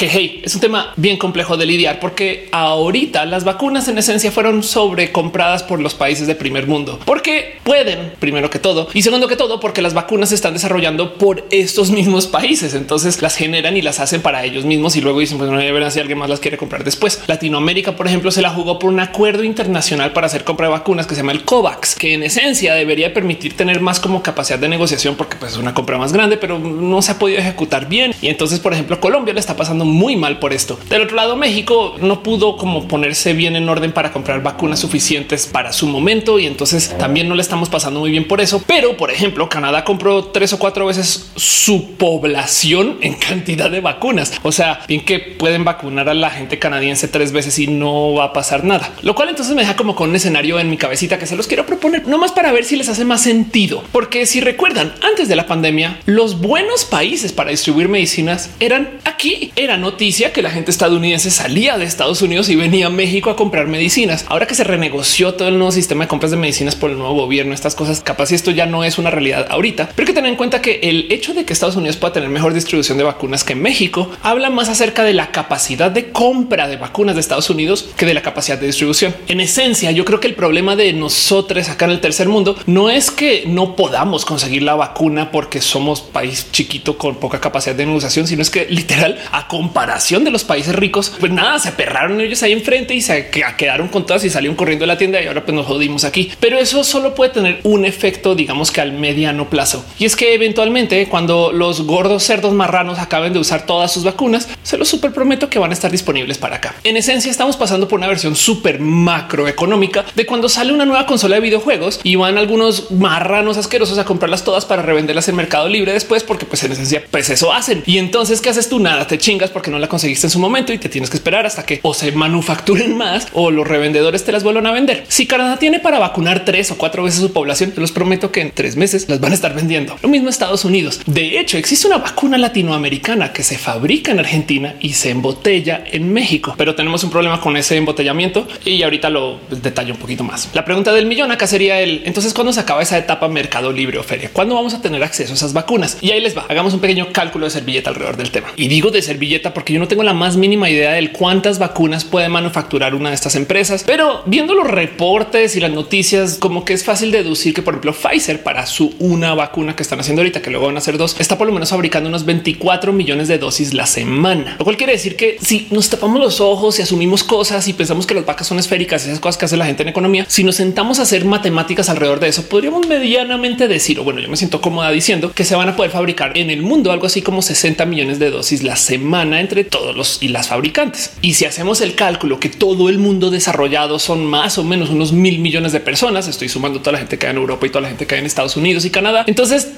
Que 0.00 0.08
hey, 0.08 0.40
es 0.42 0.54
un 0.54 0.62
tema 0.62 0.94
bien 0.96 1.18
complejo 1.18 1.58
de 1.58 1.66
lidiar 1.66 2.00
porque 2.00 2.48
ahorita 2.52 3.26
las 3.26 3.44
vacunas 3.44 3.86
en 3.86 3.98
esencia 3.98 4.32
fueron 4.32 4.62
sobrecompradas 4.62 5.62
por 5.62 5.78
los 5.78 5.92
países 5.92 6.26
de 6.26 6.34
primer 6.34 6.66
mundo 6.66 6.98
porque 7.04 7.58
pueden 7.64 8.14
primero 8.18 8.48
que 8.48 8.58
todo 8.58 8.88
y 8.94 9.02
segundo 9.02 9.28
que 9.28 9.36
todo 9.36 9.60
porque 9.60 9.82
las 9.82 9.92
vacunas 9.92 10.30
se 10.30 10.36
están 10.36 10.54
desarrollando 10.54 11.18
por 11.18 11.44
estos 11.50 11.90
mismos 11.90 12.26
países. 12.26 12.72
Entonces 12.72 13.20
las 13.20 13.36
generan 13.36 13.76
y 13.76 13.82
las 13.82 14.00
hacen 14.00 14.22
para 14.22 14.42
ellos 14.42 14.64
mismos 14.64 14.96
y 14.96 15.02
luego 15.02 15.20
dicen 15.20 15.36
pues 15.36 15.50
no 15.50 15.58
ver 15.58 15.90
si 15.90 16.00
alguien 16.00 16.16
más 16.16 16.30
las 16.30 16.40
quiere 16.40 16.56
comprar 16.56 16.82
después. 16.82 17.20
Latinoamérica, 17.26 17.94
por 17.94 18.06
ejemplo, 18.06 18.30
se 18.30 18.40
la 18.40 18.48
jugó 18.48 18.78
por 18.78 18.88
un 18.88 19.00
acuerdo 19.00 19.44
internacional 19.44 20.14
para 20.14 20.28
hacer 20.28 20.44
compra 20.44 20.68
de 20.68 20.72
vacunas 20.72 21.06
que 21.06 21.14
se 21.14 21.20
llama 21.20 21.32
el 21.32 21.44
COVAX, 21.44 21.94
que 21.94 22.14
en 22.14 22.22
esencia 22.22 22.72
debería 22.72 23.12
permitir 23.12 23.54
tener 23.54 23.82
más 23.82 24.00
como 24.00 24.22
capacidad 24.22 24.58
de 24.58 24.70
negociación 24.70 25.16
porque 25.16 25.36
pues, 25.36 25.52
es 25.52 25.58
una 25.58 25.74
compra 25.74 25.98
más 25.98 26.14
grande, 26.14 26.38
pero 26.38 26.58
no 26.58 27.02
se 27.02 27.12
ha 27.12 27.18
podido 27.18 27.38
ejecutar 27.38 27.86
bien. 27.86 28.14
Y 28.22 28.28
entonces, 28.28 28.60
por 28.60 28.72
ejemplo, 28.72 28.98
Colombia 28.98 29.34
le 29.34 29.40
está 29.40 29.56
pasando 29.56 29.89
muy 29.90 30.16
mal 30.16 30.38
por 30.38 30.52
esto. 30.52 30.78
Del 30.88 31.02
otro 31.02 31.16
lado, 31.16 31.36
México 31.36 31.96
no 32.00 32.22
pudo 32.22 32.56
como 32.56 32.88
ponerse 32.88 33.32
bien 33.32 33.56
en 33.56 33.68
orden 33.68 33.92
para 33.92 34.12
comprar 34.12 34.42
vacunas 34.42 34.80
suficientes 34.80 35.46
para 35.46 35.72
su 35.72 35.86
momento 35.86 36.38
y 36.38 36.46
entonces 36.46 36.96
también 36.98 37.28
no 37.28 37.34
le 37.34 37.42
estamos 37.42 37.68
pasando 37.68 38.00
muy 38.00 38.10
bien 38.10 38.26
por 38.26 38.40
eso. 38.40 38.62
Pero, 38.66 38.96
por 38.96 39.10
ejemplo, 39.10 39.48
Canadá 39.48 39.84
compró 39.84 40.24
tres 40.26 40.52
o 40.52 40.58
cuatro 40.58 40.86
veces 40.86 41.30
su 41.36 41.92
población 41.96 42.98
en 43.00 43.14
cantidad 43.14 43.70
de 43.70 43.80
vacunas. 43.80 44.32
O 44.42 44.52
sea, 44.52 44.80
bien 44.88 45.04
que 45.04 45.18
pueden 45.18 45.64
vacunar 45.64 46.08
a 46.08 46.14
la 46.14 46.30
gente 46.30 46.58
canadiense 46.58 47.08
tres 47.08 47.32
veces 47.32 47.58
y 47.58 47.66
no 47.66 48.14
va 48.14 48.24
a 48.24 48.32
pasar 48.32 48.64
nada. 48.64 48.92
Lo 49.02 49.14
cual 49.14 49.28
entonces 49.28 49.54
me 49.54 49.62
deja 49.62 49.76
como 49.76 49.94
con 49.94 50.10
un 50.10 50.16
escenario 50.16 50.58
en 50.58 50.70
mi 50.70 50.76
cabecita 50.76 51.18
que 51.18 51.26
se 51.26 51.36
los 51.36 51.46
quiero 51.46 51.66
proponer, 51.66 52.06
no 52.06 52.18
más 52.18 52.32
para 52.32 52.52
ver 52.52 52.64
si 52.64 52.76
les 52.76 52.88
hace 52.88 53.04
más 53.04 53.22
sentido. 53.22 53.82
Porque 53.92 54.26
si 54.26 54.40
recuerdan, 54.40 54.94
antes 55.02 55.28
de 55.28 55.36
la 55.36 55.46
pandemia, 55.46 55.98
los 56.06 56.40
buenos 56.40 56.84
países 56.84 57.32
para 57.32 57.50
distribuir 57.50 57.88
medicinas 57.88 58.50
eran 58.60 58.98
aquí, 59.04 59.52
eran 59.56 59.79
noticia 59.80 60.32
que 60.32 60.42
la 60.42 60.50
gente 60.50 60.70
estadounidense 60.70 61.30
salía 61.30 61.76
de 61.76 61.84
Estados 61.84 62.22
Unidos 62.22 62.48
y 62.48 62.56
venía 62.56 62.86
a 62.86 62.90
México 62.90 63.30
a 63.30 63.36
comprar 63.36 63.66
medicinas. 63.66 64.24
Ahora 64.28 64.46
que 64.46 64.54
se 64.54 64.62
renegoció 64.62 65.34
todo 65.34 65.48
el 65.48 65.58
nuevo 65.58 65.72
sistema 65.72 66.04
de 66.04 66.08
compras 66.08 66.30
de 66.30 66.36
medicinas 66.36 66.76
por 66.76 66.90
el 66.90 66.98
nuevo 66.98 67.14
gobierno, 67.14 67.52
estas 67.54 67.74
cosas, 67.74 68.00
capaz 68.00 68.30
esto 68.30 68.52
ya 68.52 68.66
no 68.66 68.84
es 68.84 68.98
una 68.98 69.10
realidad 69.10 69.46
ahorita, 69.50 69.90
pero 69.96 70.06
hay 70.06 70.06
que 70.06 70.14
tener 70.14 70.30
en 70.30 70.36
cuenta 70.36 70.62
que 70.62 70.80
el 70.84 71.10
hecho 71.10 71.34
de 71.34 71.44
que 71.44 71.52
Estados 71.52 71.76
Unidos 71.76 71.96
pueda 71.96 72.12
tener 72.12 72.28
mejor 72.28 72.54
distribución 72.54 72.98
de 72.98 73.04
vacunas 73.04 73.42
que 73.42 73.56
México 73.56 74.10
habla 74.22 74.50
más 74.50 74.68
acerca 74.68 75.02
de 75.02 75.14
la 75.14 75.32
capacidad 75.32 75.90
de 75.90 76.10
compra 76.10 76.68
de 76.68 76.76
vacunas 76.76 77.16
de 77.16 77.20
Estados 77.20 77.50
Unidos 77.50 77.90
que 77.96 78.06
de 78.06 78.14
la 78.14 78.22
capacidad 78.22 78.58
de 78.58 78.66
distribución. 78.66 79.14
En 79.26 79.40
esencia, 79.40 79.90
yo 79.90 80.04
creo 80.04 80.20
que 80.20 80.28
el 80.28 80.34
problema 80.34 80.76
de 80.76 80.92
nosotros 80.92 81.40
acá 81.68 81.86
en 81.86 81.92
el 81.92 82.00
tercer 82.00 82.28
mundo 82.28 82.56
no 82.66 82.90
es 82.90 83.10
que 83.10 83.44
no 83.46 83.76
podamos 83.76 84.24
conseguir 84.24 84.62
la 84.62 84.74
vacuna 84.74 85.30
porque 85.30 85.60
somos 85.60 86.00
país 86.00 86.46
chiquito 86.52 86.96
con 86.96 87.16
poca 87.16 87.40
capacidad 87.40 87.74
de 87.74 87.82
inmunización, 87.82 88.26
sino 88.26 88.42
es 88.42 88.50
que 88.50 88.66
literal 88.66 89.18
a 89.32 89.48
comparación 89.60 90.24
de 90.24 90.30
los 90.30 90.42
países 90.42 90.74
ricos, 90.74 91.12
pues 91.20 91.30
nada, 91.30 91.58
se 91.58 91.70
perraron 91.72 92.18
ellos 92.22 92.42
ahí 92.42 92.52
enfrente 92.52 92.94
y 92.94 93.02
se 93.02 93.28
quedaron 93.28 93.88
con 93.88 94.06
todas 94.06 94.24
y 94.24 94.30
salieron 94.30 94.56
corriendo 94.56 94.84
de 94.84 94.86
la 94.86 94.96
tienda 94.96 95.20
y 95.20 95.26
ahora 95.26 95.44
pues 95.44 95.54
nos 95.54 95.66
jodimos 95.66 96.04
aquí. 96.04 96.32
Pero 96.40 96.58
eso 96.58 96.82
solo 96.82 97.14
puede 97.14 97.32
tener 97.32 97.60
un 97.64 97.84
efecto, 97.84 98.34
digamos 98.34 98.70
que 98.70 98.80
al 98.80 98.92
mediano 98.92 99.50
plazo. 99.50 99.84
Y 99.98 100.06
es 100.06 100.16
que 100.16 100.32
eventualmente 100.32 101.06
cuando 101.10 101.52
los 101.52 101.82
gordos 101.82 102.22
cerdos 102.22 102.54
marranos 102.54 102.98
acaben 102.98 103.34
de 103.34 103.38
usar 103.38 103.66
todas 103.66 103.92
sus 103.92 104.02
vacunas, 104.02 104.48
se 104.62 104.78
los 104.78 104.88
super 104.88 105.12
prometo 105.12 105.50
que 105.50 105.58
van 105.58 105.72
a 105.72 105.74
estar 105.74 105.90
disponibles 105.90 106.38
para 106.38 106.56
acá. 106.56 106.74
En 106.82 106.96
esencia 106.96 107.30
estamos 107.30 107.58
pasando 107.58 107.86
por 107.86 107.98
una 107.98 108.08
versión 108.08 108.36
súper 108.36 108.80
macroeconómica 108.80 110.06
de 110.14 110.24
cuando 110.24 110.48
sale 110.48 110.72
una 110.72 110.86
nueva 110.86 111.04
consola 111.04 111.34
de 111.34 111.42
videojuegos 111.42 112.00
y 112.02 112.16
van 112.16 112.38
algunos 112.38 112.90
marranos 112.92 113.58
asquerosos 113.58 113.98
a 113.98 114.06
comprarlas 114.06 114.42
todas 114.42 114.64
para 114.64 114.80
revenderlas 114.80 115.28
en 115.28 115.36
Mercado 115.36 115.68
Libre 115.68 115.92
después, 115.92 116.24
porque 116.24 116.46
pues 116.46 116.64
en 116.64 116.72
esencia 116.72 117.04
pues 117.10 117.28
eso 117.28 117.52
hacen. 117.52 117.82
Y 117.84 117.98
entonces, 117.98 118.40
¿qué 118.40 118.48
haces 118.48 118.70
tú? 118.70 118.80
Nada, 118.80 119.06
te 119.06 119.18
chingas 119.18 119.49
porque 119.50 119.70
no 119.70 119.78
la 119.78 119.88
conseguiste 119.88 120.26
en 120.26 120.30
su 120.30 120.38
momento 120.38 120.72
y 120.72 120.78
te 120.78 120.88
tienes 120.88 121.10
que 121.10 121.16
esperar 121.16 121.46
hasta 121.46 121.64
que 121.64 121.80
o 121.82 121.94
se 121.94 122.12
manufacturen 122.12 122.96
más 122.96 123.28
o 123.32 123.50
los 123.50 123.66
revendedores 123.66 124.24
te 124.24 124.32
las 124.32 124.42
vuelvan 124.42 124.66
a 124.66 124.72
vender. 124.72 125.04
Si 125.08 125.26
Canadá 125.26 125.58
tiene 125.58 125.80
para 125.80 125.98
vacunar 125.98 126.44
tres 126.44 126.70
o 126.70 126.78
cuatro 126.78 127.02
veces 127.02 127.20
su 127.20 127.32
población, 127.32 127.72
te 127.72 127.80
los 127.80 127.92
prometo 127.92 128.32
que 128.32 128.40
en 128.40 128.50
tres 128.50 128.76
meses 128.76 129.08
las 129.08 129.20
van 129.20 129.32
a 129.32 129.34
estar 129.34 129.54
vendiendo. 129.54 129.96
Lo 130.02 130.08
mismo 130.08 130.28
Estados 130.28 130.64
Unidos. 130.64 131.00
De 131.06 131.38
hecho, 131.38 131.58
existe 131.58 131.86
una 131.86 131.98
vacuna 131.98 132.38
latinoamericana 132.38 133.32
que 133.32 133.42
se 133.42 133.58
fabrica 133.58 134.12
en 134.12 134.18
Argentina 134.18 134.74
y 134.80 134.94
se 134.94 135.10
embotella 135.10 135.84
en 135.90 136.12
México, 136.12 136.54
pero 136.56 136.74
tenemos 136.74 137.04
un 137.04 137.10
problema 137.10 137.40
con 137.40 137.56
ese 137.56 137.76
embotellamiento 137.76 138.46
y 138.64 138.82
ahorita 138.82 139.10
lo 139.10 139.40
detallo 139.50 139.94
un 139.94 140.00
poquito 140.00 140.24
más. 140.24 140.48
La 140.54 140.64
pregunta 140.64 140.92
del 140.92 141.06
millón 141.06 141.32
acá 141.32 141.46
sería 141.46 141.80
el 141.80 142.02
entonces 142.04 142.34
cuándo 142.34 142.52
se 142.52 142.60
acaba 142.60 142.82
esa 142.82 142.98
etapa 142.98 143.28
mercado 143.28 143.72
libre 143.72 143.98
o 143.98 144.02
feria, 144.02 144.30
cuándo 144.32 144.54
vamos 144.54 144.74
a 144.74 144.80
tener 144.80 145.02
acceso 145.02 145.32
a 145.32 145.36
esas 145.36 145.52
vacunas 145.52 145.98
y 146.00 146.10
ahí 146.10 146.20
les 146.20 146.36
va. 146.36 146.46
Hagamos 146.48 146.74
un 146.74 146.80
pequeño 146.80 147.08
cálculo 147.12 147.46
de 147.46 147.50
servilleta 147.50 147.90
alrededor 147.90 148.16
del 148.16 148.30
tema 148.30 148.48
y 148.56 148.68
digo 148.68 148.90
de 148.90 149.02
servilleta 149.02 149.39
porque 149.42 149.72
yo 149.72 149.80
no 149.80 149.88
tengo 149.88 150.02
la 150.02 150.14
más 150.14 150.36
mínima 150.36 150.68
idea 150.68 150.92
de 150.92 151.10
cuántas 151.12 151.58
vacunas 151.58 152.04
puede 152.04 152.28
manufacturar 152.28 152.94
una 152.94 153.08
de 153.08 153.14
estas 153.14 153.34
empresas, 153.34 153.84
pero 153.86 154.22
viendo 154.26 154.54
los 154.54 154.66
reportes 154.66 155.56
y 155.56 155.60
las 155.60 155.70
noticias, 155.70 156.36
como 156.38 156.64
que 156.64 156.74
es 156.74 156.84
fácil 156.84 157.10
deducir 157.10 157.54
que, 157.54 157.62
por 157.62 157.74
ejemplo, 157.74 157.92
Pfizer 157.92 158.42
para 158.42 158.66
su 158.66 158.94
una 158.98 159.34
vacuna 159.34 159.74
que 159.74 159.82
están 159.82 160.00
haciendo 160.00 160.22
ahorita, 160.22 160.42
que 160.42 160.50
luego 160.50 160.66
van 160.66 160.76
a 160.76 160.78
hacer 160.78 160.98
dos, 160.98 161.16
está 161.18 161.38
por 161.38 161.46
lo 161.46 161.52
menos 161.52 161.70
fabricando 161.70 162.08
unos 162.08 162.24
24 162.24 162.92
millones 162.92 163.28
de 163.28 163.38
dosis 163.38 163.74
la 163.74 163.86
semana, 163.86 164.56
lo 164.58 164.64
cual 164.64 164.76
quiere 164.76 164.92
decir 164.92 165.16
que 165.16 165.38
si 165.40 165.66
nos 165.70 165.88
tapamos 165.88 166.20
los 166.20 166.40
ojos 166.40 166.78
y 166.78 166.82
asumimos 166.82 167.24
cosas 167.24 167.66
y 167.68 167.72
pensamos 167.72 168.06
que 168.06 168.14
las 168.14 168.26
vacas 168.26 168.46
son 168.46 168.58
esféricas, 168.58 169.04
esas 169.04 169.20
cosas 169.20 169.38
que 169.38 169.46
hace 169.46 169.56
la 169.56 169.66
gente 169.66 169.82
en 169.82 169.88
economía, 169.88 170.26
si 170.28 170.44
nos 170.44 170.56
sentamos 170.56 170.98
a 170.98 171.02
hacer 171.02 171.24
matemáticas 171.24 171.88
alrededor 171.88 172.20
de 172.20 172.28
eso, 172.28 172.48
podríamos 172.48 172.86
medianamente 172.86 173.68
decir, 173.68 173.98
o 173.98 174.04
bueno, 174.04 174.20
yo 174.20 174.28
me 174.28 174.36
siento 174.36 174.60
cómoda 174.60 174.90
diciendo 174.90 175.32
que 175.32 175.44
se 175.44 175.54
van 175.54 175.68
a 175.68 175.76
poder 175.76 175.90
fabricar 175.90 176.36
en 176.36 176.50
el 176.50 176.62
mundo 176.62 176.92
algo 176.92 177.06
así 177.06 177.22
como 177.22 177.42
60 177.42 177.86
millones 177.86 178.18
de 178.18 178.30
dosis 178.30 178.62
la 178.62 178.76
semana 178.76 179.29
entre 179.38 179.62
todos 179.62 179.94
los 179.94 180.18
y 180.22 180.28
las 180.28 180.48
fabricantes. 180.48 181.12
Y 181.22 181.34
si 181.34 181.44
hacemos 181.44 181.80
el 181.80 181.94
cálculo 181.94 182.40
que 182.40 182.48
todo 182.48 182.88
el 182.88 182.98
mundo 182.98 183.30
desarrollado 183.30 183.98
son 183.98 184.26
más 184.26 184.58
o 184.58 184.64
menos 184.64 184.90
unos 184.90 185.12
mil 185.12 185.38
millones 185.38 185.72
de 185.72 185.80
personas, 185.80 186.26
estoy 186.26 186.48
sumando 186.48 186.80
toda 186.80 186.92
la 186.92 186.98
gente 186.98 187.18
que 187.18 187.26
hay 187.26 187.32
en 187.32 187.38
Europa 187.38 187.66
y 187.66 187.70
toda 187.70 187.82
la 187.82 187.88
gente 187.88 188.06
que 188.06 188.14
hay 188.14 188.20
en 188.20 188.26
Estados 188.26 188.56
Unidos 188.56 188.84
y 188.84 188.90
Canadá. 188.90 189.24
Entonces 189.26 189.68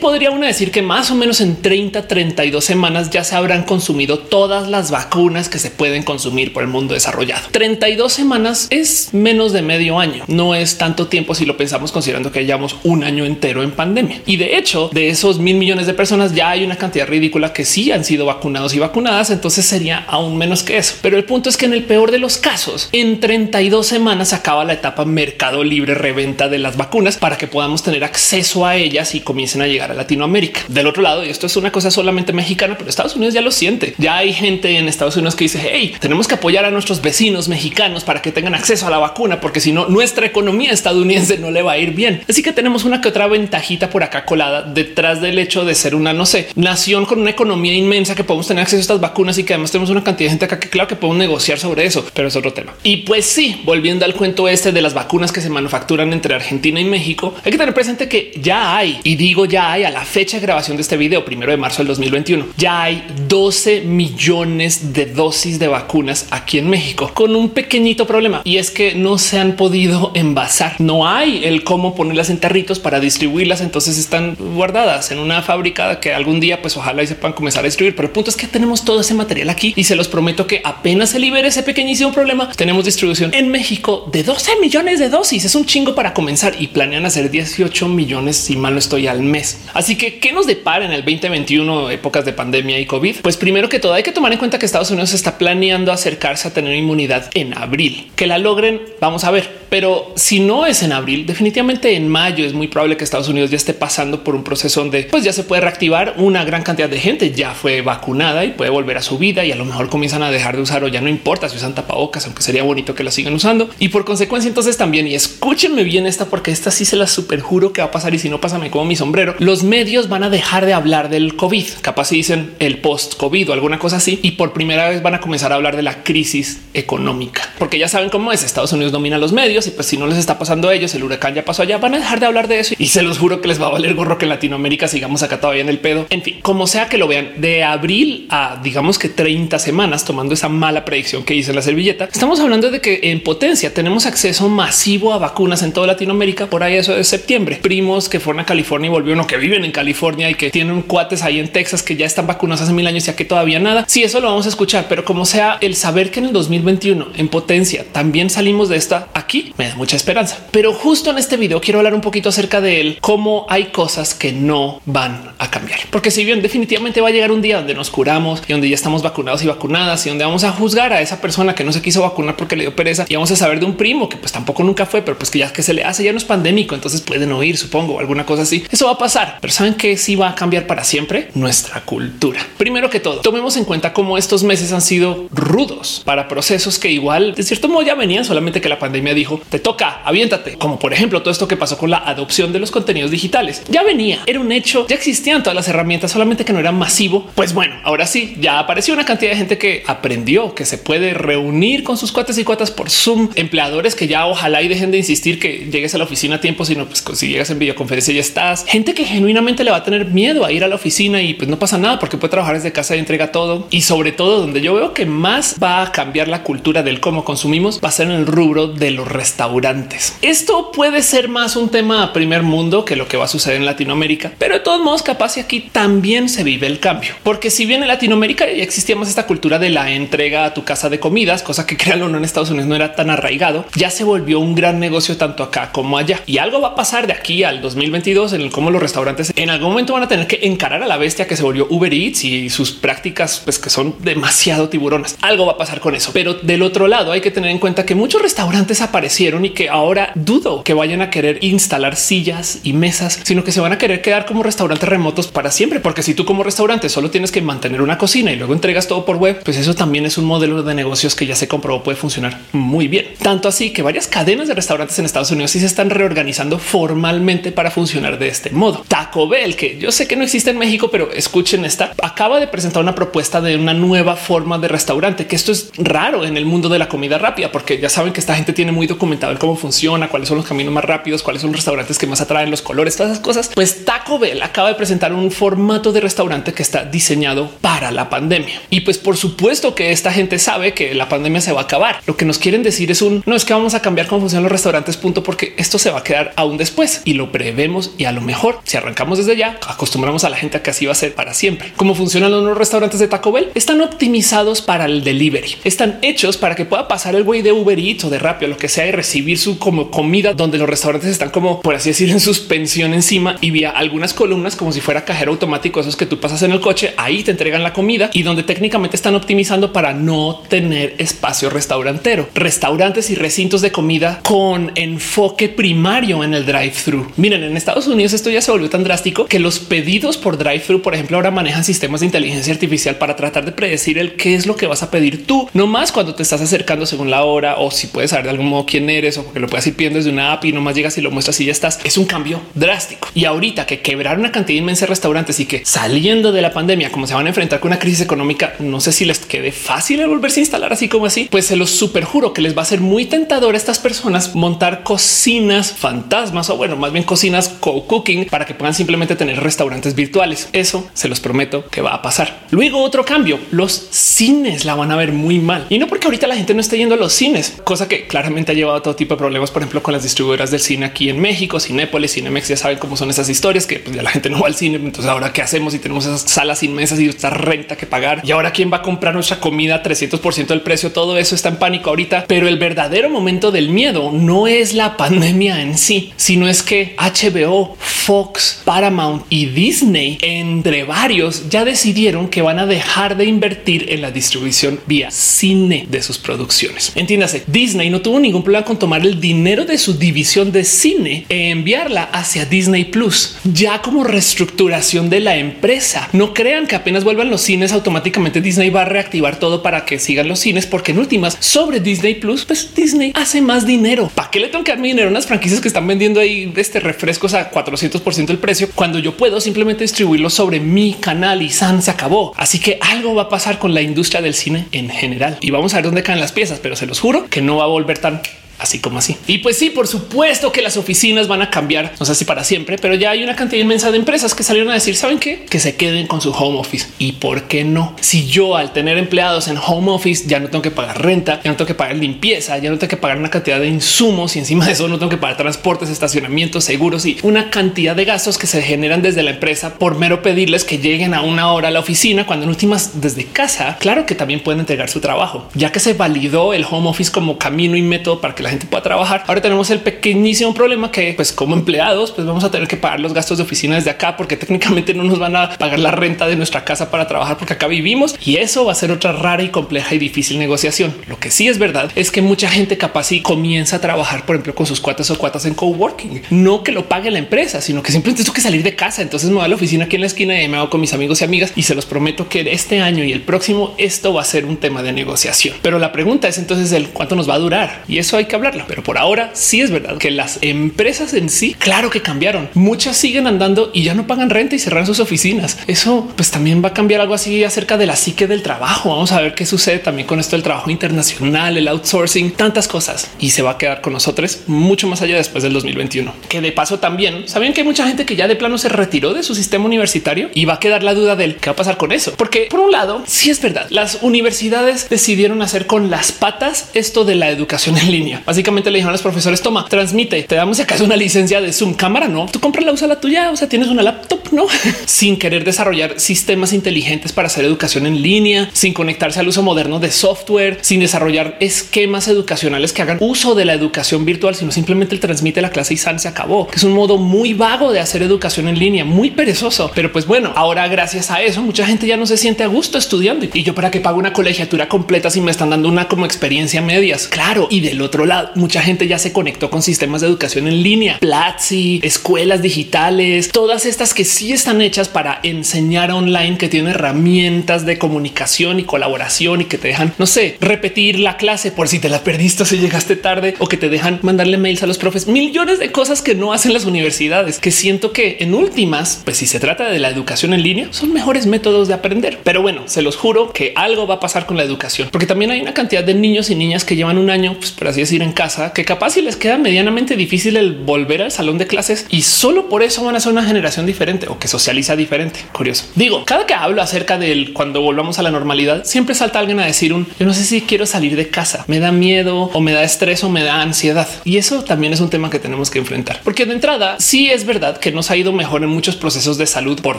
podría 0.00 0.30
uno 0.30 0.46
decir 0.46 0.70
que 0.70 0.82
más 0.82 1.10
o 1.10 1.14
menos 1.14 1.40
en 1.40 1.60
30, 1.60 2.06
32 2.06 2.64
semanas 2.64 3.10
ya 3.10 3.24
se 3.24 3.34
habrán 3.34 3.64
consumido 3.64 4.18
todas 4.18 4.68
las 4.68 4.90
vacunas 4.90 5.48
que 5.48 5.58
se 5.58 5.70
pueden 5.70 6.02
consumir 6.02 6.52
por 6.52 6.62
el 6.62 6.68
mundo 6.68 6.94
desarrollado. 6.94 7.48
32 7.50 8.12
semanas 8.12 8.66
es 8.70 9.08
menos 9.12 9.52
de 9.52 9.62
medio 9.62 9.98
año. 9.98 10.24
No 10.28 10.54
es 10.54 10.78
tanto 10.78 11.06
tiempo 11.06 11.34
si 11.34 11.46
lo 11.46 11.56
pensamos 11.56 11.92
considerando 11.92 12.30
que 12.30 12.40
hayamos 12.40 12.76
un 12.84 13.04
año 13.04 13.24
entero 13.24 13.62
en 13.62 13.70
pandemia. 13.70 14.20
Y 14.26 14.36
de 14.36 14.56
hecho, 14.56 14.90
de 14.92 15.08
esos 15.08 15.38
mil 15.38 15.56
millones 15.56 15.86
de 15.86 15.94
personas 15.94 16.34
ya 16.34 16.50
hay 16.50 16.64
una 16.64 16.76
cantidad 16.76 17.06
ridícula 17.06 17.52
que 17.52 17.64
sí 17.64 17.92
han 17.92 18.04
sido 18.04 18.26
vacunados 18.26 18.74
y 18.74 18.78
vacunadas. 18.84 19.30
Entonces 19.30 19.66
sería 19.66 20.04
aún 20.08 20.36
menos 20.36 20.62
que 20.62 20.76
eso. 20.76 20.96
Pero 21.02 21.16
el 21.16 21.24
punto 21.24 21.48
es 21.48 21.56
que 21.56 21.66
en 21.66 21.74
el 21.74 21.84
peor 21.84 22.10
de 22.10 22.18
los 22.18 22.38
casos, 22.38 22.88
en 22.92 23.20
32 23.20 23.86
semanas 23.86 24.32
acaba 24.32 24.64
la 24.64 24.74
etapa 24.74 25.04
mercado 25.04 25.64
libre 25.64 25.94
reventa 25.94 26.48
de 26.48 26.58
las 26.58 26.76
vacunas 26.76 27.16
para 27.16 27.38
que 27.38 27.46
podamos 27.46 27.82
tener 27.82 28.04
acceso 28.04 28.66
a 28.66 28.76
ellas 28.76 29.14
y 29.14 29.20
comiencen 29.20 29.62
a 29.62 29.66
llegar 29.66 29.90
a 29.90 29.94
Latinoamérica. 29.94 30.60
Del 30.68 30.86
otro 30.86 31.02
lado, 31.02 31.24
y 31.24 31.30
esto 31.30 31.46
es 31.46 31.56
una 31.56 31.72
cosa 31.72 31.90
solamente 31.90 32.32
mexicana, 32.32 32.76
pero 32.76 32.90
Estados 32.90 33.16
Unidos 33.16 33.34
ya 33.34 33.40
lo 33.40 33.50
siente. 33.50 33.94
Ya 33.98 34.16
hay 34.16 34.32
gente 34.32 34.78
en 34.78 34.88
Estados 34.88 35.16
Unidos 35.16 35.34
que 35.34 35.44
dice, 35.44 35.60
hey, 35.70 35.94
tenemos 35.98 36.28
que 36.28 36.34
apoyar 36.34 36.64
a 36.64 36.70
nuestros 36.70 37.00
vecinos 37.02 37.48
mexicanos 37.48 38.04
para 38.04 38.22
que 38.22 38.32
tengan 38.32 38.54
acceso 38.54 38.86
a 38.86 38.90
la 38.90 38.98
vacuna, 38.98 39.40
porque 39.40 39.60
si 39.60 39.72
no, 39.72 39.86
nuestra 39.88 40.26
economía 40.26 40.72
estadounidense 40.72 41.38
no 41.38 41.50
le 41.50 41.62
va 41.62 41.72
a 41.72 41.78
ir 41.78 41.92
bien. 41.92 42.22
Así 42.28 42.42
que 42.42 42.52
tenemos 42.52 42.84
una 42.84 43.00
que 43.00 43.08
otra 43.08 43.26
ventajita 43.26 43.90
por 43.90 44.02
acá 44.02 44.24
colada 44.24 44.62
detrás 44.62 45.20
del 45.20 45.38
hecho 45.38 45.64
de 45.64 45.74
ser 45.74 45.94
una, 45.94 46.12
no 46.12 46.26
sé, 46.26 46.48
nación 46.54 47.06
con 47.06 47.20
una 47.20 47.30
economía 47.30 47.74
inmensa 47.74 48.14
que 48.14 48.24
podemos 48.24 48.48
tener 48.48 48.62
acceso 48.62 48.73
estas 48.80 49.00
vacunas 49.00 49.38
y 49.38 49.44
que 49.44 49.54
además 49.54 49.70
tenemos 49.70 49.90
una 49.90 50.04
cantidad 50.04 50.26
de 50.26 50.30
gente 50.30 50.44
acá 50.44 50.60
que 50.60 50.68
claro 50.68 50.88
que 50.88 50.96
podemos 50.96 51.18
negociar 51.18 51.58
sobre 51.58 51.84
eso, 51.84 52.04
pero 52.14 52.28
es 52.28 52.36
otro 52.36 52.52
tema. 52.52 52.74
Y 52.82 52.98
pues 52.98 53.26
sí, 53.26 53.60
volviendo 53.64 54.04
al 54.04 54.14
cuento 54.14 54.48
este 54.48 54.72
de 54.72 54.82
las 54.82 54.94
vacunas 54.94 55.32
que 55.32 55.40
se 55.40 55.50
manufacturan 55.50 56.12
entre 56.12 56.34
Argentina 56.34 56.80
y 56.80 56.84
México, 56.84 57.34
hay 57.44 57.52
que 57.52 57.58
tener 57.58 57.74
presente 57.74 58.08
que 58.08 58.32
ya 58.40 58.76
hay, 58.76 59.00
y 59.04 59.16
digo 59.16 59.44
ya 59.46 59.72
hay 59.72 59.84
a 59.84 59.90
la 59.90 60.04
fecha 60.04 60.38
de 60.38 60.42
grabación 60.42 60.76
de 60.76 60.82
este 60.82 60.96
video, 60.96 61.24
primero 61.24 61.50
de 61.52 61.58
marzo 61.58 61.78
del 61.78 61.88
2021, 61.88 62.46
ya 62.56 62.82
hay 62.82 63.06
12 63.28 63.82
millones 63.82 64.92
de 64.92 65.06
dosis 65.06 65.58
de 65.58 65.68
vacunas 65.68 66.26
aquí 66.30 66.58
en 66.58 66.68
México 66.68 67.10
con 67.14 67.36
un 67.36 67.50
pequeñito 67.50 68.06
problema 68.06 68.42
y 68.44 68.58
es 68.58 68.70
que 68.70 68.94
no 68.94 69.18
se 69.18 69.38
han 69.38 69.56
podido 69.56 70.12
envasar. 70.14 70.76
No 70.78 71.06
hay 71.08 71.44
el 71.44 71.64
cómo 71.64 71.94
ponerlas 71.94 72.30
en 72.30 72.38
tarritos 72.38 72.78
para 72.78 73.00
distribuirlas. 73.00 73.60
Entonces 73.60 73.98
están 73.98 74.36
guardadas 74.36 75.10
en 75.10 75.18
una 75.18 75.42
fábrica 75.42 76.00
que 76.00 76.12
algún 76.12 76.40
día, 76.40 76.62
pues 76.62 76.76
ojalá 76.76 77.02
y 77.02 77.06
se 77.06 77.14
puedan 77.14 77.34
comenzar 77.34 77.64
a 77.64 77.66
distribuir. 77.66 77.94
Pero 77.96 78.08
el 78.08 78.12
punto 78.12 78.30
es 78.30 78.36
que 78.36 78.46
tenemos 78.46 78.63
todo 78.84 79.00
ese 79.00 79.14
material 79.14 79.50
aquí 79.50 79.74
y 79.76 79.84
se 79.84 79.96
los 79.96 80.08
prometo 80.08 80.46
que 80.46 80.60
apenas 80.64 81.10
se 81.10 81.18
libere 81.18 81.48
ese 81.48 81.62
pequeñísimo 81.62 82.12
problema, 82.12 82.50
tenemos 82.52 82.84
distribución 82.84 83.34
en 83.34 83.48
México 83.48 84.08
de 84.10 84.22
12 84.22 84.52
millones 84.60 84.98
de 84.98 85.08
dosis. 85.08 85.44
Es 85.44 85.54
un 85.54 85.66
chingo 85.66 85.94
para 85.94 86.14
comenzar 86.14 86.54
y 86.58 86.68
planean 86.68 87.04
hacer 87.04 87.30
18 87.30 87.88
millones 87.88 88.36
si 88.36 88.56
mal 88.56 88.72
no 88.72 88.78
estoy 88.78 89.06
al 89.06 89.22
mes. 89.22 89.58
Así 89.74 89.96
que 89.96 90.18
qué 90.18 90.32
nos 90.32 90.46
depara 90.46 90.84
en 90.84 90.92
el 90.92 91.04
2021, 91.04 91.90
épocas 91.90 92.24
de 92.24 92.32
pandemia 92.32 92.78
y 92.80 92.86
COVID? 92.86 93.16
Pues 93.22 93.36
primero 93.36 93.68
que 93.68 93.78
todo 93.78 93.92
hay 93.92 94.02
que 94.02 94.12
tomar 94.12 94.32
en 94.32 94.38
cuenta 94.38 94.58
que 94.58 94.66
Estados 94.66 94.90
Unidos 94.90 95.12
está 95.12 95.36
planeando 95.36 95.92
acercarse 95.92 96.48
a 96.48 96.54
tener 96.54 96.74
inmunidad 96.74 97.30
en 97.34 97.56
abril. 97.56 98.10
Que 98.16 98.26
la 98.26 98.38
logren, 98.38 98.80
vamos 99.00 99.24
a 99.24 99.30
ver. 99.30 99.64
Pero 99.68 100.12
si 100.14 100.38
no 100.38 100.66
es 100.66 100.82
en 100.84 100.92
abril, 100.92 101.26
definitivamente 101.26 101.96
en 101.96 102.06
mayo 102.08 102.44
es 102.44 102.52
muy 102.52 102.68
probable 102.68 102.96
que 102.96 103.02
Estados 103.02 103.28
Unidos 103.28 103.50
ya 103.50 103.56
esté 103.56 103.74
pasando 103.74 104.22
por 104.22 104.36
un 104.36 104.44
proceso 104.44 104.80
donde 104.80 105.02
pues 105.02 105.24
ya 105.24 105.32
se 105.32 105.42
puede 105.42 105.62
reactivar. 105.62 106.14
Una 106.18 106.44
gran 106.44 106.62
cantidad 106.62 106.88
de 106.88 107.00
gente 107.00 107.32
ya 107.32 107.54
fue 107.54 107.82
vacunada 107.82 108.44
y 108.44 108.52
puede 108.54 108.70
volver 108.70 108.96
a 108.96 109.02
su 109.02 109.18
vida 109.18 109.44
y 109.44 109.52
a 109.52 109.56
lo 109.56 109.64
mejor 109.64 109.88
comienzan 109.88 110.22
a 110.22 110.30
dejar 110.30 110.56
de 110.56 110.62
usar 110.62 110.84
o 110.84 110.88
ya 110.88 111.00
no 111.00 111.08
importa 111.08 111.48
si 111.48 111.56
usan 111.56 111.74
tapabocas, 111.74 112.24
aunque 112.26 112.42
sería 112.42 112.62
bonito 112.62 112.94
que 112.94 113.04
la 113.04 113.10
sigan 113.10 113.34
usando. 113.34 113.68
Y 113.78 113.88
por 113.88 114.04
consecuencia, 114.04 114.48
entonces 114.48 114.76
también 114.76 115.06
y 115.06 115.14
escúchenme 115.14 115.84
bien 115.84 116.06
esta, 116.06 116.26
porque 116.26 116.50
esta 116.50 116.70
sí 116.70 116.84
se 116.84 116.96
la 116.96 117.06
super 117.06 117.40
juro 117.40 117.72
que 117.72 117.80
va 117.80 117.88
a 117.88 117.90
pasar. 117.90 118.14
Y 118.14 118.18
si 118.18 118.28
no 118.28 118.40
pasa, 118.40 118.58
me 118.58 118.70
como 118.70 118.84
mi 118.84 118.96
sombrero. 118.96 119.34
Los 119.38 119.62
medios 119.62 120.08
van 120.08 120.24
a 120.24 120.30
dejar 120.30 120.66
de 120.66 120.74
hablar 120.74 121.08
del 121.08 121.36
COVID. 121.36 121.66
Capaz 121.80 122.06
si 122.06 122.16
dicen 122.16 122.54
el 122.58 122.78
post 122.78 123.16
COVID 123.16 123.50
o 123.50 123.52
alguna 123.52 123.78
cosa 123.78 123.96
así. 123.96 124.20
Y 124.22 124.32
por 124.32 124.52
primera 124.52 124.88
vez 124.88 125.02
van 125.02 125.14
a 125.14 125.20
comenzar 125.20 125.52
a 125.52 125.56
hablar 125.56 125.76
de 125.76 125.82
la 125.82 126.02
crisis 126.02 126.62
económica, 126.74 127.42
porque 127.58 127.78
ya 127.78 127.88
saben 127.88 128.10
cómo 128.10 128.32
es. 128.32 128.42
Estados 128.42 128.72
Unidos 128.72 128.92
domina 128.92 129.18
los 129.18 129.32
medios 129.32 129.66
y 129.66 129.70
pues 129.70 129.86
si 129.86 129.96
no 129.96 130.06
les 130.06 130.18
está 130.18 130.38
pasando 130.38 130.68
a 130.68 130.74
ellos, 130.74 130.94
el 130.94 131.04
huracán 131.04 131.34
ya 131.34 131.44
pasó 131.44 131.62
allá, 131.62 131.78
van 131.78 131.94
a 131.94 131.98
dejar 131.98 132.20
de 132.20 132.26
hablar 132.26 132.48
de 132.48 132.60
eso 132.60 132.74
y 132.78 132.86
se 132.88 133.02
los 133.02 133.18
juro 133.18 133.40
que 133.40 133.48
les 133.48 133.60
va 133.60 133.66
a 133.66 133.70
valer 133.70 133.94
gorro 133.94 134.18
que 134.18 134.24
en 134.24 134.30
Latinoamérica 134.30 134.88
sigamos 134.88 135.22
acá 135.22 135.40
todavía 135.40 135.62
en 135.62 135.68
el 135.68 135.78
pedo. 135.78 136.06
En 136.10 136.22
fin, 136.22 136.40
como 136.42 136.66
sea 136.66 136.88
que 136.88 136.98
lo 136.98 137.08
vean 137.08 137.32
de 137.36 137.64
abril 137.64 138.26
a 138.34 138.58
digamos 138.60 138.98
que 138.98 139.08
30 139.08 139.60
semanas 139.60 140.04
tomando 140.04 140.34
esa 140.34 140.48
mala 140.48 140.84
predicción 140.84 141.22
que 141.22 141.34
hice 141.36 141.52
en 141.52 141.56
la 141.56 141.62
servilleta, 141.62 142.08
estamos 142.12 142.40
hablando 142.40 142.72
de 142.72 142.80
que 142.80 142.98
en 143.04 143.22
potencia 143.22 143.72
tenemos 143.72 144.06
acceso 144.06 144.48
masivo 144.48 145.12
a 145.12 145.18
vacunas 145.18 145.62
en 145.62 145.72
toda 145.72 145.86
Latinoamérica 145.86 146.48
por 146.48 146.64
ahí 146.64 146.74
eso 146.74 146.94
de 146.96 147.04
septiembre. 147.04 147.60
Primos 147.62 148.08
que 148.08 148.18
fueron 148.18 148.40
a 148.40 148.46
California 148.46 148.88
y 148.88 148.90
volvieron 148.90 149.24
que 149.26 149.36
viven 149.36 149.64
en 149.64 149.70
California 149.70 150.28
y 150.30 150.34
que 150.34 150.50
tienen 150.50 150.82
cuates 150.82 151.22
ahí 151.22 151.38
en 151.38 151.52
Texas 151.52 151.84
que 151.84 151.94
ya 151.94 152.06
están 152.06 152.26
vacunados 152.26 152.62
hace 152.62 152.72
mil 152.72 152.86
años 152.88 153.06
y 153.06 153.12
que 153.12 153.24
todavía 153.24 153.60
nada. 153.60 153.84
Sí, 153.86 154.02
eso 154.02 154.18
lo 154.18 154.26
vamos 154.26 154.46
a 154.46 154.48
escuchar, 154.48 154.86
pero 154.88 155.04
como 155.04 155.26
sea 155.26 155.58
el 155.60 155.76
saber 155.76 156.10
que 156.10 156.18
en 156.18 156.26
el 156.26 156.32
2021 156.32 157.10
en 157.16 157.28
potencia 157.28 157.84
también 157.92 158.30
salimos 158.30 158.68
de 158.68 158.76
esta 158.76 159.08
aquí 159.14 159.52
me 159.56 159.68
da 159.68 159.76
mucha 159.76 159.94
esperanza. 159.94 160.38
Pero 160.50 160.72
justo 160.72 161.10
en 161.10 161.18
este 161.18 161.36
video 161.36 161.60
quiero 161.60 161.78
hablar 161.78 161.94
un 161.94 162.00
poquito 162.00 162.30
acerca 162.30 162.60
de 162.60 162.80
él, 162.80 162.98
cómo 163.00 163.46
hay 163.48 163.66
cosas 163.66 164.12
que 164.12 164.32
no 164.32 164.80
van 164.86 165.34
a 165.38 165.50
cambiar, 165.50 165.78
porque 165.90 166.10
si 166.10 166.24
bien 166.24 166.42
definitivamente 166.42 167.00
va 167.00 167.08
a 167.08 167.12
llegar 167.12 167.30
un 167.30 167.40
día 167.40 167.58
donde 167.58 167.74
nos 167.74 167.90
curamos 167.90 168.23
y 168.46 168.52
donde 168.52 168.68
ya 168.68 168.74
estamos 168.74 169.02
vacunados 169.02 169.42
y 169.42 169.46
vacunadas 169.46 170.04
y 170.06 170.08
donde 170.08 170.24
vamos 170.24 170.44
a 170.44 170.52
juzgar 170.52 170.92
a 170.92 171.00
esa 171.00 171.20
persona 171.20 171.54
que 171.54 171.64
no 171.64 171.72
se 171.72 171.82
quiso 171.82 172.02
vacunar 172.02 172.36
porque 172.36 172.56
le 172.56 172.62
dio 172.62 172.74
pereza 172.74 173.04
y 173.08 173.14
vamos 173.14 173.30
a 173.30 173.36
saber 173.36 173.60
de 173.60 173.66
un 173.66 173.76
primo 173.76 174.08
que 174.08 174.16
pues 174.16 174.32
tampoco 174.32 174.62
nunca 174.64 174.86
fue, 174.86 175.02
pero 175.02 175.18
pues 175.18 175.30
que 175.30 175.40
ya 175.40 175.52
que 175.52 175.62
se 175.62 175.74
le 175.74 175.84
hace 175.84 176.04
ya 176.04 176.12
no 176.12 176.18
es 176.18 176.24
pandémico, 176.24 176.74
entonces 176.74 177.00
pueden 177.00 177.32
oír, 177.32 177.56
supongo, 177.56 177.98
alguna 177.98 178.24
cosa 178.24 178.42
así. 178.42 178.64
Eso 178.70 178.86
va 178.86 178.92
a 178.92 178.98
pasar, 178.98 179.38
pero 179.40 179.52
saben 179.52 179.74
que 179.74 179.96
sí 179.96 180.16
va 180.16 180.30
a 180.30 180.34
cambiar 180.34 180.66
para 180.66 180.84
siempre 180.84 181.28
nuestra 181.34 181.82
cultura. 181.82 182.40
Primero 182.56 182.90
que 182.90 183.00
todo, 183.00 183.20
tomemos 183.20 183.56
en 183.56 183.64
cuenta 183.64 183.92
cómo 183.92 184.16
estos 184.18 184.42
meses 184.42 184.72
han 184.72 184.82
sido 184.82 185.26
rudos 185.30 186.02
para 186.04 186.28
procesos 186.28 186.78
que 186.78 186.90
igual 186.90 187.34
de 187.34 187.42
cierto 187.42 187.68
modo 187.68 187.82
ya 187.82 187.94
venían, 187.94 188.24
solamente 188.24 188.60
que 188.60 188.68
la 188.68 188.78
pandemia 188.78 189.14
dijo 189.14 189.40
te 189.48 189.58
toca, 189.58 190.00
aviéntate, 190.04 190.56
como 190.56 190.78
por 190.78 190.92
ejemplo 190.92 191.20
todo 191.22 191.30
esto 191.30 191.48
que 191.48 191.56
pasó 191.56 191.78
con 191.78 191.90
la 191.90 191.98
adopción 191.98 192.52
de 192.52 192.58
los 192.58 192.70
contenidos 192.70 193.10
digitales. 193.10 193.62
Ya 193.68 193.82
venía, 193.82 194.20
era 194.26 194.40
un 194.40 194.52
hecho, 194.52 194.86
ya 194.86 194.96
existían 194.96 195.42
todas 195.42 195.54
las 195.54 195.68
herramientas, 195.68 196.12
solamente 196.12 196.44
que 196.44 196.52
no 196.52 196.58
era 196.58 196.72
masivo. 196.72 197.26
Pues 197.34 197.54
bueno, 197.54 197.76
ahora 197.84 198.06
ya 198.40 198.58
apareció 198.58 198.94
una 198.94 199.04
cantidad 199.04 199.32
de 199.32 199.36
gente 199.36 199.58
que 199.58 199.82
aprendió 199.86 200.54
que 200.54 200.64
se 200.64 200.78
puede 200.78 201.14
reunir 201.14 201.84
con 201.84 201.96
sus 201.96 202.12
cuates 202.12 202.38
y 202.38 202.44
cuatas 202.44 202.70
por 202.70 202.90
Zoom, 202.90 203.30
empleadores 203.34 203.94
que 203.94 204.06
ya 204.06 204.26
ojalá 204.26 204.62
y 204.62 204.68
dejen 204.68 204.90
de 204.90 204.98
insistir 204.98 205.38
que 205.38 205.68
llegues 205.70 205.94
a 205.94 205.98
la 205.98 206.04
oficina 206.04 206.36
a 206.36 206.40
tiempo, 206.40 206.64
sino 206.64 206.86
pues 206.86 207.04
si 207.14 207.28
llegas 207.28 207.50
en 207.50 207.58
videoconferencia 207.58 208.14
ya 208.14 208.20
estás. 208.20 208.64
Gente 208.66 208.94
que 208.94 209.04
genuinamente 209.04 209.64
le 209.64 209.70
va 209.70 209.78
a 209.78 209.84
tener 209.84 210.06
miedo 210.06 210.44
a 210.44 210.52
ir 210.52 210.64
a 210.64 210.68
la 210.68 210.74
oficina 210.74 211.22
y 211.22 211.34
pues 211.34 211.48
no 211.48 211.58
pasa 211.58 211.78
nada 211.78 211.98
porque 211.98 212.16
puede 212.16 212.30
trabajar 212.30 212.56
desde 212.56 212.72
casa 212.72 212.96
y 212.96 212.98
entrega 212.98 213.32
todo. 213.32 213.68
Y 213.70 213.82
sobre 213.82 214.12
todo 214.12 214.40
donde 214.40 214.60
yo 214.60 214.74
veo 214.74 214.94
que 214.94 215.06
más 215.06 215.56
va 215.62 215.82
a 215.82 215.92
cambiar 215.92 216.28
la 216.28 216.42
cultura 216.42 216.82
del 216.82 217.00
cómo 217.00 217.24
consumimos 217.24 217.80
va 217.82 217.88
a 217.88 217.92
ser 217.92 218.06
en 218.06 218.12
el 218.12 218.26
rubro 218.26 218.68
de 218.68 218.90
los 218.90 219.08
restaurantes. 219.08 220.16
Esto 220.22 220.70
puede 220.72 221.02
ser 221.02 221.28
más 221.28 221.56
un 221.56 221.68
tema 221.68 222.02
a 222.02 222.12
primer 222.12 222.42
mundo 222.42 222.84
que 222.84 222.96
lo 222.96 223.08
que 223.08 223.16
va 223.16 223.24
a 223.24 223.28
suceder 223.28 223.56
en 223.56 223.66
Latinoamérica, 223.66 224.32
pero 224.38 224.54
de 224.54 224.60
todos 224.60 224.82
modos 224.82 225.02
capaz 225.02 225.36
y 225.36 225.40
aquí 225.40 225.68
también 225.72 226.28
se 226.28 226.44
vive 226.44 226.66
el 226.66 226.80
cambio, 226.80 227.14
porque 227.22 227.50
si 227.50 227.66
bien 227.66 227.82
en 227.82 227.88
Latinoamérica 228.04 228.44
ya 228.44 228.62
existía 228.62 228.96
más 228.96 229.08
esta 229.08 229.26
cultura 229.26 229.58
de 229.58 229.70
la 229.70 229.90
entrega 229.90 230.44
a 230.44 230.52
tu 230.52 230.62
casa 230.62 230.90
de 230.90 231.00
comidas, 231.00 231.42
cosa 231.42 231.66
que 231.66 231.78
créanlo 231.78 232.06
no 232.10 232.18
en 232.18 232.24
Estados 232.24 232.50
Unidos 232.50 232.68
no 232.68 232.74
era 232.74 232.94
tan 232.94 233.08
arraigado, 233.08 233.64
ya 233.76 233.88
se 233.88 234.04
volvió 234.04 234.40
un 234.40 234.54
gran 234.54 234.78
negocio 234.78 235.16
tanto 235.16 235.42
acá 235.42 235.72
como 235.72 235.96
allá. 235.96 236.20
Y 236.26 236.36
algo 236.36 236.60
va 236.60 236.68
a 236.68 236.74
pasar 236.74 237.06
de 237.06 237.14
aquí 237.14 237.44
al 237.44 237.62
2022 237.62 238.34
en 238.34 238.42
el 238.42 238.50
cómo 238.50 238.70
los 238.70 238.82
restaurantes 238.82 239.32
en 239.36 239.48
algún 239.48 239.70
momento 239.70 239.94
van 239.94 240.02
a 240.02 240.08
tener 240.08 240.26
que 240.26 240.40
encarar 240.42 240.82
a 240.82 240.86
la 240.86 240.98
bestia 240.98 241.26
que 241.26 241.34
se 241.34 241.42
volvió 241.42 241.66
Uber 241.70 241.94
Eats 241.94 242.24
y 242.24 242.50
sus 242.50 242.72
prácticas 242.72 243.40
pues 243.42 243.58
que 243.58 243.70
son 243.70 243.94
demasiado 244.00 244.68
tiburones. 244.68 245.16
Algo 245.22 245.46
va 245.46 245.52
a 245.52 245.56
pasar 245.56 245.80
con 245.80 245.94
eso. 245.94 246.10
Pero 246.12 246.34
del 246.34 246.62
otro 246.62 246.88
lado 246.88 247.10
hay 247.10 247.22
que 247.22 247.30
tener 247.30 247.48
en 247.48 247.58
cuenta 247.58 247.86
que 247.86 247.94
muchos 247.94 248.20
restaurantes 248.20 248.82
aparecieron 248.82 249.46
y 249.46 249.50
que 249.50 249.70
ahora 249.70 250.12
dudo 250.14 250.62
que 250.62 250.74
vayan 250.74 251.00
a 251.00 251.08
querer 251.08 251.42
instalar 251.42 251.96
sillas 251.96 252.58
y 252.64 252.74
mesas, 252.74 253.20
sino 253.22 253.44
que 253.44 253.52
se 253.52 253.60
van 253.60 253.72
a 253.72 253.78
querer 253.78 254.02
quedar 254.02 254.26
como 254.26 254.42
restaurantes 254.42 254.90
remotos 254.90 255.28
para 255.28 255.50
siempre. 255.50 255.80
Porque 255.80 256.02
si 256.02 256.12
tú 256.12 256.26
como 256.26 256.42
restaurante 256.42 256.90
solo 256.90 257.10
tienes 257.10 257.32
que 257.32 257.40
mantener 257.40 257.80
una 257.80 257.93
cocina 257.98 258.32
y 258.32 258.36
luego 258.36 258.54
entregas 258.54 258.88
todo 258.88 259.04
por 259.04 259.16
web, 259.16 259.42
pues 259.44 259.56
eso 259.56 259.74
también 259.74 260.06
es 260.06 260.18
un 260.18 260.24
modelo 260.24 260.62
de 260.62 260.74
negocios 260.74 261.14
que 261.14 261.26
ya 261.26 261.34
se 261.34 261.48
comprobó 261.48 261.82
puede 261.82 261.96
funcionar 261.96 262.40
muy 262.52 262.88
bien. 262.88 263.06
Tanto 263.22 263.48
así 263.48 263.70
que 263.70 263.82
varias 263.82 264.06
cadenas 264.06 264.48
de 264.48 264.54
restaurantes 264.54 264.98
en 264.98 265.04
Estados 265.04 265.30
Unidos 265.30 265.50
sí 265.50 265.60
se 265.60 265.66
están 265.66 265.90
reorganizando 265.90 266.58
formalmente 266.58 267.52
para 267.52 267.70
funcionar 267.70 268.18
de 268.18 268.28
este 268.28 268.50
modo. 268.50 268.84
Taco 268.88 269.28
Bell, 269.28 269.56
que 269.56 269.78
yo 269.78 269.92
sé 269.92 270.06
que 270.06 270.16
no 270.16 270.24
existe 270.24 270.50
en 270.50 270.58
México, 270.58 270.90
pero 270.90 271.10
escuchen 271.12 271.64
esta, 271.64 271.92
acaba 272.02 272.40
de 272.40 272.46
presentar 272.46 272.82
una 272.82 272.94
propuesta 272.94 273.40
de 273.40 273.56
una 273.56 273.74
nueva 273.74 274.16
forma 274.16 274.58
de 274.58 274.68
restaurante, 274.68 275.26
que 275.26 275.36
esto 275.36 275.52
es 275.52 275.70
raro 275.76 276.24
en 276.24 276.36
el 276.36 276.46
mundo 276.46 276.68
de 276.68 276.78
la 276.78 276.88
comida 276.88 277.18
rápida, 277.18 277.52
porque 277.52 277.78
ya 277.78 277.88
saben 277.88 278.12
que 278.12 278.20
esta 278.20 278.34
gente 278.34 278.52
tiene 278.52 278.72
muy 278.72 278.86
documentado 278.86 279.32
el 279.32 279.38
cómo 279.38 279.56
funciona, 279.56 280.08
cuáles 280.08 280.28
son 280.28 280.38
los 280.38 280.46
caminos 280.46 280.72
más 280.72 280.84
rápidos, 280.84 281.22
cuáles 281.22 281.42
son 281.42 281.50
los 281.50 281.58
restaurantes 281.58 281.98
que 281.98 282.06
más 282.06 282.20
atraen 282.20 282.50
los 282.50 282.62
colores, 282.62 282.96
todas 282.96 283.12
esas 283.12 283.24
cosas. 283.24 283.50
Pues 283.54 283.84
Taco 283.84 284.18
Bell 284.18 284.42
acaba 284.42 284.68
de 284.68 284.74
presentar 284.74 285.12
un 285.12 285.30
formato 285.30 285.92
de 285.92 286.00
restaurante 286.00 286.52
que 286.52 286.62
está 286.62 286.84
diseñado 286.84 287.50
para 287.60 287.83
la 287.90 288.08
pandemia. 288.08 288.60
Y 288.70 288.80
pues 288.80 288.98
por 288.98 289.16
supuesto 289.16 289.74
que 289.74 289.92
esta 289.92 290.12
gente 290.12 290.38
sabe 290.38 290.74
que 290.74 290.94
la 290.94 291.08
pandemia 291.08 291.40
se 291.40 291.52
va 291.52 291.60
a 291.60 291.64
acabar. 291.64 292.00
Lo 292.06 292.16
que 292.16 292.24
nos 292.24 292.38
quieren 292.38 292.62
decir 292.62 292.90
es 292.90 293.02
un 293.02 293.22
no 293.26 293.36
es 293.36 293.44
que 293.44 293.54
vamos 293.54 293.74
a 293.74 293.82
cambiar 293.82 294.06
cómo 294.06 294.22
funcionan 294.22 294.44
los 294.44 294.52
restaurantes, 294.52 294.96
punto, 294.96 295.22
porque 295.22 295.54
esto 295.56 295.78
se 295.78 295.90
va 295.90 296.00
a 296.00 296.04
quedar 296.04 296.32
aún 296.36 296.56
después 296.56 297.02
y 297.04 297.14
lo 297.14 297.32
prevemos. 297.32 297.92
Y 297.98 298.04
a 298.04 298.12
lo 298.12 298.20
mejor 298.20 298.60
si 298.64 298.76
arrancamos 298.76 299.18
desde 299.18 299.36
ya, 299.36 299.58
acostumbramos 299.66 300.24
a 300.24 300.28
la 300.28 300.36
gente 300.36 300.58
a 300.58 300.62
que 300.62 300.70
así 300.70 300.86
va 300.86 300.92
a 300.92 300.96
ser 300.96 301.14
para 301.14 301.34
siempre. 301.34 301.72
Cómo 301.76 301.94
funcionan 301.94 302.30
los 302.30 302.56
restaurantes 302.58 303.00
de 303.00 303.08
Taco 303.08 303.32
Bell 303.32 303.50
están 303.54 303.80
optimizados 303.80 304.62
para 304.62 304.86
el 304.86 305.04
delivery, 305.04 305.56
están 305.64 305.98
hechos 306.02 306.36
para 306.36 306.54
que 306.54 306.64
pueda 306.64 306.88
pasar 306.88 307.14
el 307.14 307.24
güey 307.24 307.42
de 307.42 307.52
Uber 307.52 307.78
Eats 307.78 308.04
o 308.04 308.10
de 308.10 308.18
Rappi 308.18 308.46
o 308.46 308.48
lo 308.48 308.56
que 308.56 308.68
sea 308.68 308.86
y 308.86 308.90
recibir 308.90 309.38
su 309.38 309.58
como 309.58 309.90
comida 309.90 310.34
donde 310.34 310.58
los 310.58 310.68
restaurantes 310.68 311.10
están 311.10 311.30
como 311.30 311.60
por 311.60 311.74
así 311.74 311.90
decir 311.90 312.10
en 312.10 312.20
suspensión 312.20 312.94
encima 312.94 313.36
y 313.40 313.50
vía 313.50 313.70
algunas 313.70 314.14
columnas 314.14 314.56
como 314.56 314.72
si 314.72 314.80
fuera 314.80 315.04
cajero 315.04 315.32
automático, 315.32 315.80
esos 315.80 315.96
que 315.96 316.06
tú 316.06 316.20
pasas 316.20 316.42
en 316.42 316.52
el 316.52 316.60
coche, 316.60 316.94
ahí 316.96 317.22
te 317.22 317.30
entregan 317.30 317.62
la 317.62 317.72
comida 317.74 318.08
y 318.14 318.22
donde 318.22 318.42
técnicamente 318.42 318.96
están 318.96 319.14
optimizando 319.14 319.74
para 319.74 319.92
no 319.92 320.42
tener 320.48 320.94
espacio 320.96 321.50
restaurantero, 321.50 322.28
restaurantes 322.34 323.10
y 323.10 323.14
recintos 323.14 323.60
de 323.60 323.70
comida 323.70 324.20
con 324.24 324.72
enfoque 324.76 325.50
primario 325.50 326.24
en 326.24 326.32
el 326.32 326.46
drive 326.46 326.72
thru. 326.84 327.12
Miren, 327.16 327.42
en 327.42 327.56
Estados 327.58 327.86
Unidos 327.86 328.14
esto 328.14 328.30
ya 328.30 328.40
se 328.40 328.50
volvió 328.50 328.70
tan 328.70 328.84
drástico 328.84 329.26
que 329.26 329.38
los 329.38 329.58
pedidos 329.58 330.16
por 330.16 330.38
drive 330.38 330.60
thru, 330.60 330.80
por 330.80 330.94
ejemplo, 330.94 331.18
ahora 331.18 331.30
manejan 331.30 331.64
sistemas 331.64 332.00
de 332.00 332.06
inteligencia 332.06 332.54
artificial 332.54 332.96
para 332.96 333.16
tratar 333.16 333.44
de 333.44 333.52
predecir 333.52 333.98
el 333.98 334.14
qué 334.14 334.34
es 334.34 334.46
lo 334.46 334.56
que 334.56 334.66
vas 334.66 334.82
a 334.82 334.90
pedir 334.90 335.26
tú, 335.26 335.48
no 335.52 335.66
más 335.66 335.92
cuando 335.92 336.14
te 336.14 336.22
estás 336.22 336.40
acercando 336.40 336.86
según 336.86 337.10
la 337.10 337.24
hora 337.24 337.56
o 337.58 337.70
si 337.70 337.88
puedes 337.88 338.10
saber 338.10 338.24
de 338.24 338.30
algún 338.30 338.46
modo 338.46 338.64
quién 338.64 338.88
eres 338.88 339.18
o 339.18 339.24
porque 339.24 339.40
lo 339.40 339.48
puedes 339.48 339.66
ir 339.66 339.74
pidiendo 339.74 339.98
desde 339.98 340.10
una 340.10 340.32
app 340.32 340.44
y 340.44 340.52
nomás 340.52 340.74
llegas 340.74 340.96
y 340.98 341.00
lo 341.00 341.10
muestras 341.10 341.40
y 341.40 341.46
ya 341.46 341.52
estás. 341.52 341.80
Es 341.84 341.98
un 341.98 342.04
cambio 342.04 342.40
drástico. 342.54 343.08
Y 343.14 343.24
ahorita 343.24 343.66
que 343.66 343.80
quebrar 343.80 344.18
una 344.18 344.32
cantidad 344.32 344.58
inmensa 344.58 344.86
de 344.86 344.90
restaurantes 344.90 345.40
y 345.40 345.46
que 345.46 345.64
saliendo 345.64 346.32
de 346.32 346.42
la 346.42 346.52
pandemia, 346.52 346.92
como 346.92 347.06
se 347.06 347.14
van 347.14 347.26
a 347.26 347.30
enfrentar 347.30 347.60
una 347.66 347.78
crisis 347.78 348.00
económica, 348.00 348.54
no 348.58 348.80
sé 348.80 348.92
si 348.92 349.04
les 349.04 349.18
quede 349.20 349.52
fácil 349.52 350.06
volverse 350.06 350.40
a 350.40 350.42
instalar 350.42 350.72
así 350.72 350.88
como 350.88 351.06
así, 351.06 351.28
pues 351.30 351.46
se 351.46 351.56
los 351.56 351.70
super 351.70 352.04
juro 352.04 352.32
que 352.32 352.42
les 352.42 352.56
va 352.56 352.62
a 352.62 352.66
ser 352.66 352.80
muy 352.80 353.06
tentador 353.06 353.54
a 353.54 353.58
estas 353.58 353.78
personas 353.78 354.34
montar 354.34 354.82
cocinas 354.82 355.72
fantasmas 355.72 356.50
o 356.50 356.56
bueno, 356.56 356.76
más 356.76 356.92
bien 356.92 357.04
cocinas 357.04 357.48
co-cooking 357.60 358.26
para 358.26 358.46
que 358.46 358.54
puedan 358.54 358.74
simplemente 358.74 359.16
tener 359.16 359.40
restaurantes 359.40 359.94
virtuales. 359.94 360.48
Eso 360.52 360.88
se 360.94 361.08
los 361.08 361.20
prometo 361.20 361.66
que 361.68 361.80
va 361.80 361.94
a 361.94 362.02
pasar. 362.02 362.44
Luego 362.50 362.82
otro 362.82 363.04
cambio, 363.04 363.38
los 363.50 363.72
cines 363.90 364.64
la 364.64 364.74
van 364.74 364.90
a 364.90 364.96
ver 364.96 365.12
muy 365.12 365.38
mal 365.38 365.66
y 365.68 365.78
no 365.78 365.86
porque 365.86 366.06
ahorita 366.06 366.26
la 366.26 366.36
gente 366.36 366.54
no 366.54 366.60
esté 366.60 366.78
yendo 366.78 366.94
a 366.94 366.98
los 366.98 367.12
cines, 367.12 367.54
cosa 367.64 367.88
que 367.88 368.06
claramente 368.06 368.52
ha 368.52 368.54
llevado 368.54 368.78
a 368.78 368.82
todo 368.82 368.96
tipo 368.96 369.14
de 369.14 369.18
problemas, 369.18 369.50
por 369.50 369.62
ejemplo, 369.62 369.82
con 369.82 369.92
las 369.92 370.02
distribuidoras 370.02 370.50
del 370.50 370.60
cine 370.60 370.86
aquí 370.86 371.08
en 371.08 371.20
México, 371.20 371.60
Cinépolis, 371.60 372.14
Cinemex, 372.14 372.48
ya 372.48 372.56
saben 372.56 372.78
cómo 372.78 372.96
son 372.96 373.10
esas 373.10 373.28
historias 373.28 373.66
que 373.66 373.78
pues, 373.78 373.96
ya 373.96 374.02
la 374.02 374.10
gente 374.10 374.30
no 374.30 374.40
va 374.40 374.48
al 374.48 374.54
cine. 374.54 374.76
Entonces 374.76 375.06
ahora 375.06 375.32
qué 375.32 375.42
hacemos 375.42 375.72
si 375.72 375.78
tenemos 375.78 376.04
esas 376.06 376.22
salas 376.22 376.62
inmensas 376.62 377.00
y 377.00 377.08
esta 377.08 377.30
renta 377.44 377.76
que 377.76 377.86
pagar 377.86 378.22
y 378.24 378.32
ahora 378.32 378.52
quién 378.52 378.72
va 378.72 378.78
a 378.78 378.82
comprar 378.82 379.14
nuestra 379.14 379.40
comida 379.40 379.82
300 379.82 380.20
por 380.20 380.34
ciento 380.34 380.54
del 380.54 380.62
precio. 380.62 380.92
Todo 380.92 381.18
eso 381.18 381.34
está 381.34 381.48
en 381.48 381.56
pánico 381.56 381.90
ahorita, 381.90 382.24
pero 382.26 382.48
el 382.48 382.58
verdadero 382.58 383.10
momento 383.10 383.50
del 383.50 383.68
miedo 383.68 384.10
no 384.12 384.46
es 384.46 384.74
la 384.74 384.96
pandemia 384.96 385.60
en 385.60 385.76
sí, 385.78 386.12
sino 386.16 386.48
es 386.48 386.62
que 386.62 386.96
HBO, 386.98 387.76
Fox, 387.78 388.62
Paramount 388.64 389.24
y 389.30 389.46
Disney, 389.46 390.18
entre 390.22 390.84
varios, 390.84 391.48
ya 391.48 391.64
decidieron 391.64 392.28
que 392.28 392.42
van 392.42 392.58
a 392.58 392.66
dejar 392.66 393.16
de 393.16 393.24
invertir 393.24 393.86
en 393.88 394.02
la 394.02 394.10
distribución 394.10 394.80
vía 394.86 395.10
cine 395.10 395.86
de 395.88 396.02
sus 396.02 396.18
producciones. 396.18 396.92
Entiéndase, 396.94 397.44
Disney 397.46 397.90
no 397.90 398.00
tuvo 398.00 398.20
ningún 398.20 398.42
problema 398.42 398.64
con 398.64 398.78
tomar 398.78 399.02
el 399.02 399.20
dinero 399.20 399.64
de 399.64 399.78
su 399.78 399.94
división 399.94 400.52
de 400.52 400.64
cine 400.64 401.26
e 401.28 401.50
enviarla 401.50 402.04
hacia 402.04 402.44
Disney 402.44 402.84
Plus, 402.84 403.36
ya 403.44 403.80
como 403.82 404.04
reestructuración 404.04 405.10
de 405.10 405.20
la 405.20 405.36
empresa. 405.36 406.08
No 406.12 406.34
crean 406.34 406.66
que 406.66 406.76
apenas 406.76 407.04
vuelvan 407.04 407.30
los 407.34 407.40
cines 407.40 407.72
automáticamente 407.72 408.40
Disney 408.40 408.70
va 408.70 408.82
a 408.82 408.84
reactivar 408.84 409.40
todo 409.40 409.60
para 409.60 409.84
que 409.84 409.98
sigan 409.98 410.28
los 410.28 410.38
cines, 410.38 410.66
porque 410.66 410.92
en 410.92 411.00
últimas 411.00 411.36
sobre 411.40 411.80
Disney 411.80 412.14
Plus, 412.14 412.44
pues 412.44 412.72
Disney 412.76 413.10
hace 413.16 413.42
más 413.42 413.66
dinero. 413.66 414.08
¿Para 414.14 414.30
qué 414.30 414.38
le 414.38 414.46
tengo 414.46 414.62
que 414.62 414.70
dar 414.70 414.78
mi 414.78 414.90
dinero 414.90 415.08
a 415.08 415.10
unas 415.10 415.26
franquicias 415.26 415.60
que 415.60 415.66
están 415.66 415.84
vendiendo 415.84 416.20
ahí 416.20 416.52
este 416.54 416.78
refrescos 416.78 417.34
a 417.34 417.50
400 417.50 418.00
por 418.02 418.14
ciento 418.14 418.32
el 418.32 418.38
precio 418.38 418.68
cuando 418.72 419.00
yo 419.00 419.16
puedo 419.16 419.40
simplemente 419.40 419.82
distribuirlo 419.82 420.30
sobre 420.30 420.60
mi 420.60 420.94
canal 420.94 421.42
y 421.42 421.50
San 421.50 421.82
se 421.82 421.90
acabó? 421.90 422.32
Así 422.36 422.60
que 422.60 422.78
algo 422.80 423.16
va 423.16 423.22
a 423.22 423.28
pasar 423.28 423.58
con 423.58 423.74
la 423.74 423.82
industria 423.82 424.22
del 424.22 424.34
cine 424.34 424.68
en 424.70 424.88
general 424.88 425.38
y 425.40 425.50
vamos 425.50 425.74
a 425.74 425.78
ver 425.78 425.86
dónde 425.86 426.04
caen 426.04 426.20
las 426.20 426.30
piezas, 426.30 426.60
pero 426.62 426.76
se 426.76 426.86
los 426.86 427.00
juro 427.00 427.26
que 427.28 427.42
no 427.42 427.56
va 427.56 427.64
a 427.64 427.66
volver 427.66 427.98
tan 427.98 428.20
así 428.58 428.78
como 428.78 428.98
así. 428.98 429.16
Y 429.26 429.38
pues 429.38 429.58
sí, 429.58 429.70
por 429.70 429.86
supuesto 429.86 430.52
que 430.52 430.62
las 430.62 430.76
oficinas 430.76 431.28
van 431.28 431.42
a 431.42 431.50
cambiar, 431.50 431.94
no 431.98 432.06
sé 432.06 432.14
si 432.14 432.24
para 432.24 432.44
siempre, 432.44 432.78
pero 432.78 432.94
ya 432.94 433.10
hay 433.10 433.22
una 433.22 433.36
cantidad 433.36 433.62
inmensa 433.62 433.90
de 433.90 433.98
empresas 433.98 434.34
que 434.34 434.42
salieron 434.42 434.70
a 434.70 434.74
decir, 434.74 434.96
¿saben 434.96 435.18
qué? 435.18 435.44
Que 435.48 435.60
se 435.60 435.76
queden 435.76 436.06
con 436.06 436.20
su 436.20 436.30
home 436.30 436.58
office. 436.58 436.88
¿Y 436.98 437.12
por 437.12 437.44
qué 437.44 437.64
no? 437.64 437.94
Si 438.00 438.26
yo 438.26 438.56
al 438.56 438.72
tener 438.72 438.98
empleados 438.98 439.48
en 439.48 439.56
home 439.58 439.90
office 439.90 440.24
ya 440.26 440.40
no 440.40 440.48
tengo 440.48 440.62
que 440.62 440.70
pagar 440.70 441.02
renta, 441.02 441.40
ya 441.42 441.50
no 441.50 441.56
tengo 441.56 441.66
que 441.66 441.74
pagar 441.74 441.96
limpieza, 441.96 442.58
ya 442.58 442.70
no 442.70 442.78
tengo 442.78 442.90
que 442.90 442.96
pagar 442.96 443.18
una 443.18 443.30
cantidad 443.30 443.60
de 443.60 443.68
insumos 443.68 444.36
y 444.36 444.38
encima 444.38 444.66
de 444.66 444.72
eso 444.72 444.88
no 444.88 444.98
tengo 444.98 445.10
que 445.10 445.16
pagar 445.16 445.36
transportes, 445.36 445.90
estacionamientos, 445.90 446.64
seguros 446.64 447.06
y 447.06 447.18
una 447.22 447.50
cantidad 447.50 447.96
de 447.96 448.04
gastos 448.04 448.38
que 448.38 448.46
se 448.46 448.62
generan 448.62 449.02
desde 449.02 449.22
la 449.22 449.30
empresa 449.30 449.74
por 449.78 449.96
mero 449.96 450.22
pedirles 450.22 450.64
que 450.64 450.78
lleguen 450.78 451.14
a 451.14 451.22
una 451.22 451.52
hora 451.52 451.68
a 451.68 451.70
la 451.70 451.80
oficina 451.80 452.26
cuando 452.26 452.44
en 452.44 452.50
últimas 452.50 453.00
desde 453.00 453.26
casa, 453.26 453.76
claro 453.78 454.06
que 454.06 454.14
también 454.14 454.40
pueden 454.40 454.60
entregar 454.60 454.88
su 454.88 455.00
trabajo, 455.00 455.48
ya 455.54 455.72
que 455.72 455.80
se 455.80 455.94
validó 455.94 456.54
el 456.54 456.64
home 456.68 456.88
office 456.88 457.10
como 457.10 457.38
camino 457.38 457.76
y 457.76 457.82
método 457.82 458.20
para 458.20 458.34
que 458.34 458.43
la 458.44 458.50
gente 458.50 458.66
pueda 458.66 458.82
trabajar. 458.82 459.24
Ahora 459.26 459.40
tenemos 459.40 459.70
el 459.70 459.80
pequeñísimo 459.80 460.54
problema 460.54 460.92
que 460.92 461.14
pues 461.14 461.32
como 461.32 461.54
empleados 461.54 462.12
pues 462.12 462.26
vamos 462.26 462.44
a 462.44 462.50
tener 462.50 462.68
que 462.68 462.76
pagar 462.76 463.00
los 463.00 463.14
gastos 463.14 463.38
de 463.38 463.44
oficina 463.44 463.74
desde 463.74 463.90
acá 463.90 464.16
porque 464.16 464.36
técnicamente 464.36 464.94
no 464.94 465.02
nos 465.02 465.18
van 465.18 465.34
a 465.34 465.50
pagar 465.56 465.78
la 465.78 465.90
renta 465.90 466.26
de 466.26 466.36
nuestra 466.36 466.64
casa 466.64 466.90
para 466.90 467.08
trabajar 467.08 467.38
porque 467.38 467.54
acá 467.54 467.66
vivimos 467.66 468.14
y 468.24 468.36
eso 468.36 468.66
va 468.66 468.72
a 468.72 468.74
ser 468.74 468.92
otra 468.92 469.12
rara 469.12 469.42
y 469.42 469.48
compleja 469.48 469.94
y 469.94 469.98
difícil 469.98 470.38
negociación. 470.38 470.94
Lo 471.08 471.18
que 471.18 471.30
sí 471.30 471.48
es 471.48 471.58
verdad 471.58 471.90
es 471.94 472.10
que 472.10 472.20
mucha 472.20 472.48
gente 472.48 472.76
capaz 472.76 473.12
y 473.12 473.22
comienza 473.22 473.76
a 473.76 473.80
trabajar, 473.80 474.26
por 474.26 474.36
ejemplo, 474.36 474.54
con 474.54 474.66
sus 474.66 474.80
cuatas 474.80 475.10
o 475.10 475.18
cuatas 475.18 475.46
en 475.46 475.54
coworking, 475.54 476.22
no 476.30 476.62
que 476.62 476.72
lo 476.72 476.86
pague 476.86 477.10
la 477.10 477.18
empresa, 477.18 477.62
sino 477.62 477.82
que 477.82 477.92
simplemente 477.92 478.24
tengo 478.24 478.34
que 478.34 478.42
salir 478.42 478.62
de 478.62 478.76
casa. 478.76 479.00
Entonces 479.00 479.30
me 479.30 479.36
voy 479.36 479.44
a 479.46 479.48
la 479.48 479.54
oficina 479.54 479.86
aquí 479.86 479.96
en 479.96 480.02
la 480.02 480.06
esquina 480.06 480.42
y 480.42 480.48
me 480.48 480.58
hago 480.58 480.68
con 480.68 480.82
mis 480.82 480.92
amigos 480.92 481.22
y 481.22 481.24
amigas 481.24 481.52
y 481.56 481.62
se 481.62 481.74
los 481.74 481.86
prometo 481.86 482.28
que 482.28 482.40
este 482.52 482.80
año 482.80 483.04
y 483.04 483.12
el 483.12 483.22
próximo 483.22 483.74
esto 483.78 484.12
va 484.12 484.20
a 484.20 484.24
ser 484.26 484.44
un 484.44 484.58
tema 484.58 484.82
de 484.82 484.92
negociación. 484.92 485.56
Pero 485.62 485.78
la 485.78 485.92
pregunta 485.92 486.28
es 486.28 486.36
entonces 486.36 486.72
el 486.72 486.90
cuánto 486.90 487.16
nos 487.16 487.28
va 487.28 487.34
a 487.34 487.38
durar 487.38 487.84
y 487.88 487.98
eso 487.98 488.18
hay 488.18 488.26
que 488.26 488.33
hablarlo. 488.36 488.64
Pero 488.66 488.82
por 488.82 488.98
ahora 488.98 489.30
sí 489.34 489.60
es 489.60 489.70
verdad 489.70 489.98
que 489.98 490.10
las 490.10 490.38
empresas 490.42 491.14
en 491.14 491.28
sí, 491.28 491.54
claro 491.58 491.90
que 491.90 492.02
cambiaron. 492.02 492.48
Muchas 492.54 492.96
siguen 492.96 493.26
andando 493.26 493.70
y 493.72 493.82
ya 493.82 493.94
no 493.94 494.06
pagan 494.06 494.30
renta 494.30 494.54
y 494.54 494.58
cerran 494.58 494.86
sus 494.86 495.00
oficinas. 495.00 495.58
Eso 495.66 496.10
pues 496.16 496.30
también 496.30 496.62
va 496.64 496.68
a 496.68 496.74
cambiar 496.74 497.00
algo 497.00 497.14
así 497.14 497.44
acerca 497.44 497.76
de 497.76 497.86
la 497.86 497.96
psique 497.96 498.26
del 498.26 498.42
trabajo. 498.42 498.90
Vamos 498.90 499.12
a 499.12 499.20
ver 499.20 499.34
qué 499.34 499.46
sucede 499.46 499.78
también 499.78 500.06
con 500.06 500.20
esto 500.20 500.36
del 500.36 500.42
trabajo 500.42 500.70
internacional, 500.70 501.56
el 501.56 501.68
outsourcing, 501.68 502.32
tantas 502.32 502.68
cosas 502.68 503.10
y 503.18 503.30
se 503.30 503.42
va 503.42 503.52
a 503.52 503.58
quedar 503.58 503.80
con 503.80 503.92
nosotros 503.92 504.40
mucho 504.46 504.86
más 504.86 505.02
allá 505.02 505.16
después 505.16 505.42
del 505.42 505.52
2021. 505.52 506.12
Que 506.28 506.40
de 506.40 506.52
paso 506.52 506.78
también 506.78 507.28
saben 507.28 507.52
que 507.52 507.60
hay 507.60 507.66
mucha 507.66 507.86
gente 507.86 508.06
que 508.06 508.16
ya 508.16 508.28
de 508.28 508.36
plano 508.36 508.58
se 508.58 508.68
retiró 508.68 509.14
de 509.14 509.22
su 509.22 509.34
sistema 509.34 509.64
universitario 509.64 510.30
y 510.34 510.44
va 510.44 510.54
a 510.54 510.60
quedar 510.60 510.82
la 510.82 510.94
duda 510.94 511.16
del 511.16 511.36
qué 511.36 511.50
va 511.50 511.52
a 511.52 511.56
pasar 511.56 511.76
con 511.76 511.92
eso. 511.92 512.14
Porque 512.16 512.48
por 512.50 512.60
un 512.60 512.72
lado, 512.72 513.02
sí 513.06 513.30
es 513.30 513.40
verdad, 513.40 513.66
las 513.70 513.98
universidades 514.02 514.88
decidieron 514.88 515.42
hacer 515.42 515.66
con 515.66 515.90
las 515.90 516.12
patas 516.12 516.70
esto 516.74 517.04
de 517.04 517.14
la 517.14 517.30
educación 517.30 517.78
en 517.78 517.90
línea. 517.90 518.22
Básicamente 518.26 518.70
le 518.70 518.78
dijeron 518.78 518.90
a 518.90 518.92
los 518.92 519.02
profesores, 519.02 519.42
toma, 519.42 519.66
transmite, 519.68 520.22
te 520.22 520.34
damos 520.34 520.60
acaso 520.60 520.84
una 520.84 520.96
licencia 520.96 521.40
de 521.40 521.52
Zoom 521.52 521.74
cámara, 521.74 522.08
no, 522.08 522.26
tú 522.26 522.40
compras 522.40 522.64
la 522.64 522.72
usa 522.72 522.86
la 522.86 523.00
tuya, 523.00 523.30
o 523.30 523.36
sea, 523.36 523.48
tienes 523.48 523.68
una 523.68 523.82
laptop, 523.82 524.20
no, 524.32 524.46
sin 524.86 525.18
querer 525.18 525.44
desarrollar 525.44 526.00
sistemas 526.00 526.52
inteligentes 526.52 527.12
para 527.12 527.26
hacer 527.26 527.44
educación 527.44 527.86
en 527.86 528.00
línea, 528.00 528.50
sin 528.52 528.72
conectarse 528.72 529.20
al 529.20 529.28
uso 529.28 529.42
moderno 529.42 529.78
de 529.80 529.90
software, 529.90 530.58
sin 530.62 530.80
desarrollar 530.80 531.36
esquemas 531.40 532.08
educacionales 532.08 532.72
que 532.72 532.82
hagan 532.82 532.98
uso 533.00 533.34
de 533.34 533.44
la 533.44 533.52
educación 533.52 534.04
virtual, 534.04 534.34
sino 534.34 534.52
simplemente 534.52 534.96
transmite 534.98 535.42
la 535.42 535.50
clase 535.50 535.74
y 535.74 535.76
San 535.76 535.98
se 535.98 536.08
acabó, 536.08 536.46
que 536.46 536.56
es 536.56 536.64
un 536.64 536.72
modo 536.72 536.98
muy 536.98 537.34
vago 537.34 537.72
de 537.72 537.80
hacer 537.80 538.02
educación 538.02 538.48
en 538.48 538.58
línea, 538.58 538.84
muy 538.84 539.10
perezoso. 539.10 539.70
Pero 539.74 539.92
pues 539.92 540.06
bueno, 540.06 540.32
ahora 540.34 540.66
gracias 540.68 541.10
a 541.10 541.22
eso, 541.22 541.42
mucha 541.42 541.66
gente 541.66 541.86
ya 541.86 541.96
no 541.96 542.06
se 542.06 542.16
siente 542.16 542.42
a 542.42 542.46
gusto 542.46 542.78
estudiando 542.78 543.26
y 543.32 543.42
yo 543.42 543.54
para 543.54 543.70
que 543.70 543.80
pague 543.80 543.98
una 543.98 544.12
colegiatura 544.12 544.68
completa 544.68 545.10
si 545.10 545.20
me 545.20 545.30
están 545.30 545.50
dando 545.50 545.68
una 545.68 545.88
como 545.88 546.06
experiencia 546.06 546.62
medias. 546.62 547.08
Claro. 547.08 547.48
Y 547.50 547.60
del 547.60 547.82
otro 547.82 548.06
mucha 548.34 548.62
gente 548.62 548.86
ya 548.88 548.98
se 548.98 549.12
conectó 549.12 549.50
con 549.50 549.62
sistemas 549.62 550.00
de 550.00 550.08
educación 550.08 550.48
en 550.48 550.62
línea, 550.62 550.98
Platzi, 551.00 551.80
escuelas 551.82 552.42
digitales, 552.42 553.30
todas 553.30 553.66
estas 553.66 553.94
que 553.94 554.04
sí 554.04 554.32
están 554.32 554.60
hechas 554.60 554.88
para 554.88 555.20
enseñar 555.22 555.90
online, 555.90 556.38
que 556.38 556.48
tienen 556.48 556.72
herramientas 556.72 557.66
de 557.66 557.78
comunicación 557.78 558.60
y 558.60 558.64
colaboración 558.64 559.40
y 559.40 559.44
que 559.44 559.58
te 559.58 559.68
dejan, 559.68 559.92
no 559.98 560.06
sé, 560.06 560.36
repetir 560.40 560.98
la 560.98 561.16
clase 561.16 561.52
por 561.52 561.68
si 561.68 561.78
te 561.78 561.88
la 561.88 562.02
perdiste 562.02 562.42
o 562.42 562.46
si 562.46 562.58
llegaste 562.58 562.96
tarde 562.96 563.34
o 563.38 563.46
que 563.46 563.56
te 563.56 563.68
dejan 563.68 563.98
mandarle 564.02 564.38
mails 564.38 564.62
a 564.62 564.66
los 564.66 564.78
profes, 564.78 565.06
millones 565.06 565.58
de 565.58 565.72
cosas 565.72 566.02
que 566.02 566.14
no 566.14 566.32
hacen 566.32 566.52
las 566.52 566.64
universidades, 566.64 567.38
que 567.38 567.50
siento 567.50 567.92
que 567.92 568.18
en 568.20 568.34
últimas, 568.34 569.02
pues 569.04 569.16
si 569.16 569.26
se 569.26 569.40
trata 569.40 569.70
de 569.70 569.78
la 569.78 569.88
educación 569.88 570.34
en 570.34 570.42
línea, 570.42 570.68
son 570.70 570.92
mejores 570.92 571.26
métodos 571.26 571.68
de 571.68 571.74
aprender. 571.74 572.18
Pero 572.22 572.42
bueno, 572.42 572.62
se 572.66 572.82
los 572.82 572.96
juro 572.96 573.32
que 573.32 573.52
algo 573.56 573.86
va 573.86 573.96
a 573.96 574.00
pasar 574.00 574.26
con 574.26 574.36
la 574.36 574.42
educación, 574.42 574.88
porque 574.90 575.06
también 575.06 575.30
hay 575.30 575.40
una 575.40 575.54
cantidad 575.54 575.84
de 575.84 575.94
niños 575.94 576.30
y 576.30 576.34
niñas 576.34 576.64
que 576.64 576.76
llevan 576.76 576.98
un 576.98 577.10
año, 577.10 577.34
pues 577.38 577.50
por 577.50 577.68
así 577.68 577.80
decir, 577.80 578.02
en 578.04 578.12
casa, 578.12 578.52
que 578.52 578.64
capaz 578.64 578.90
si 578.90 579.02
les 579.02 579.16
queda 579.16 579.38
medianamente 579.38 579.96
difícil 579.96 580.36
el 580.36 580.52
volver 580.52 581.02
al 581.02 581.10
salón 581.10 581.38
de 581.38 581.46
clases 581.46 581.86
y 581.90 582.02
solo 582.02 582.48
por 582.48 582.62
eso 582.62 582.84
van 582.84 582.96
a 582.96 583.00
ser 583.00 583.12
una 583.12 583.24
generación 583.24 583.66
diferente 583.66 584.06
o 584.08 584.18
que 584.18 584.28
socializa 584.28 584.76
diferente. 584.76 585.20
Curioso. 585.32 585.66
Digo, 585.74 586.04
cada 586.04 586.26
que 586.26 586.34
hablo 586.34 586.62
acerca 586.62 586.98
del 586.98 587.32
cuando 587.32 587.60
volvamos 587.60 587.98
a 587.98 588.02
la 588.02 588.10
normalidad, 588.10 588.64
siempre 588.64 588.94
salta 588.94 589.18
alguien 589.18 589.40
a 589.40 589.46
decir 589.46 589.72
un 589.72 589.86
yo 589.98 590.06
no 590.06 590.14
sé 590.14 590.24
si 590.24 590.42
quiero 590.42 590.66
salir 590.66 590.96
de 590.96 591.08
casa, 591.08 591.44
me 591.48 591.60
da 591.60 591.72
miedo 591.72 592.30
o 592.32 592.40
me 592.40 592.52
da 592.52 592.62
estrés 592.62 593.02
o 593.04 593.10
me 593.10 593.22
da 593.22 593.40
ansiedad. 593.40 593.88
Y 594.04 594.18
eso 594.18 594.44
también 594.44 594.72
es 594.72 594.80
un 594.80 594.90
tema 594.90 595.10
que 595.10 595.18
tenemos 595.18 595.50
que 595.50 595.58
enfrentar, 595.58 596.00
porque 596.04 596.26
de 596.26 596.34
entrada 596.34 596.76
sí 596.78 597.10
es 597.10 597.24
verdad 597.24 597.58
que 597.58 597.72
nos 597.72 597.90
ha 597.90 597.96
ido 597.96 598.12
mejor 598.12 598.42
en 598.42 598.50
muchos 598.50 598.76
procesos 598.76 599.18
de 599.18 599.26
salud 599.26 599.60
por 599.60 599.78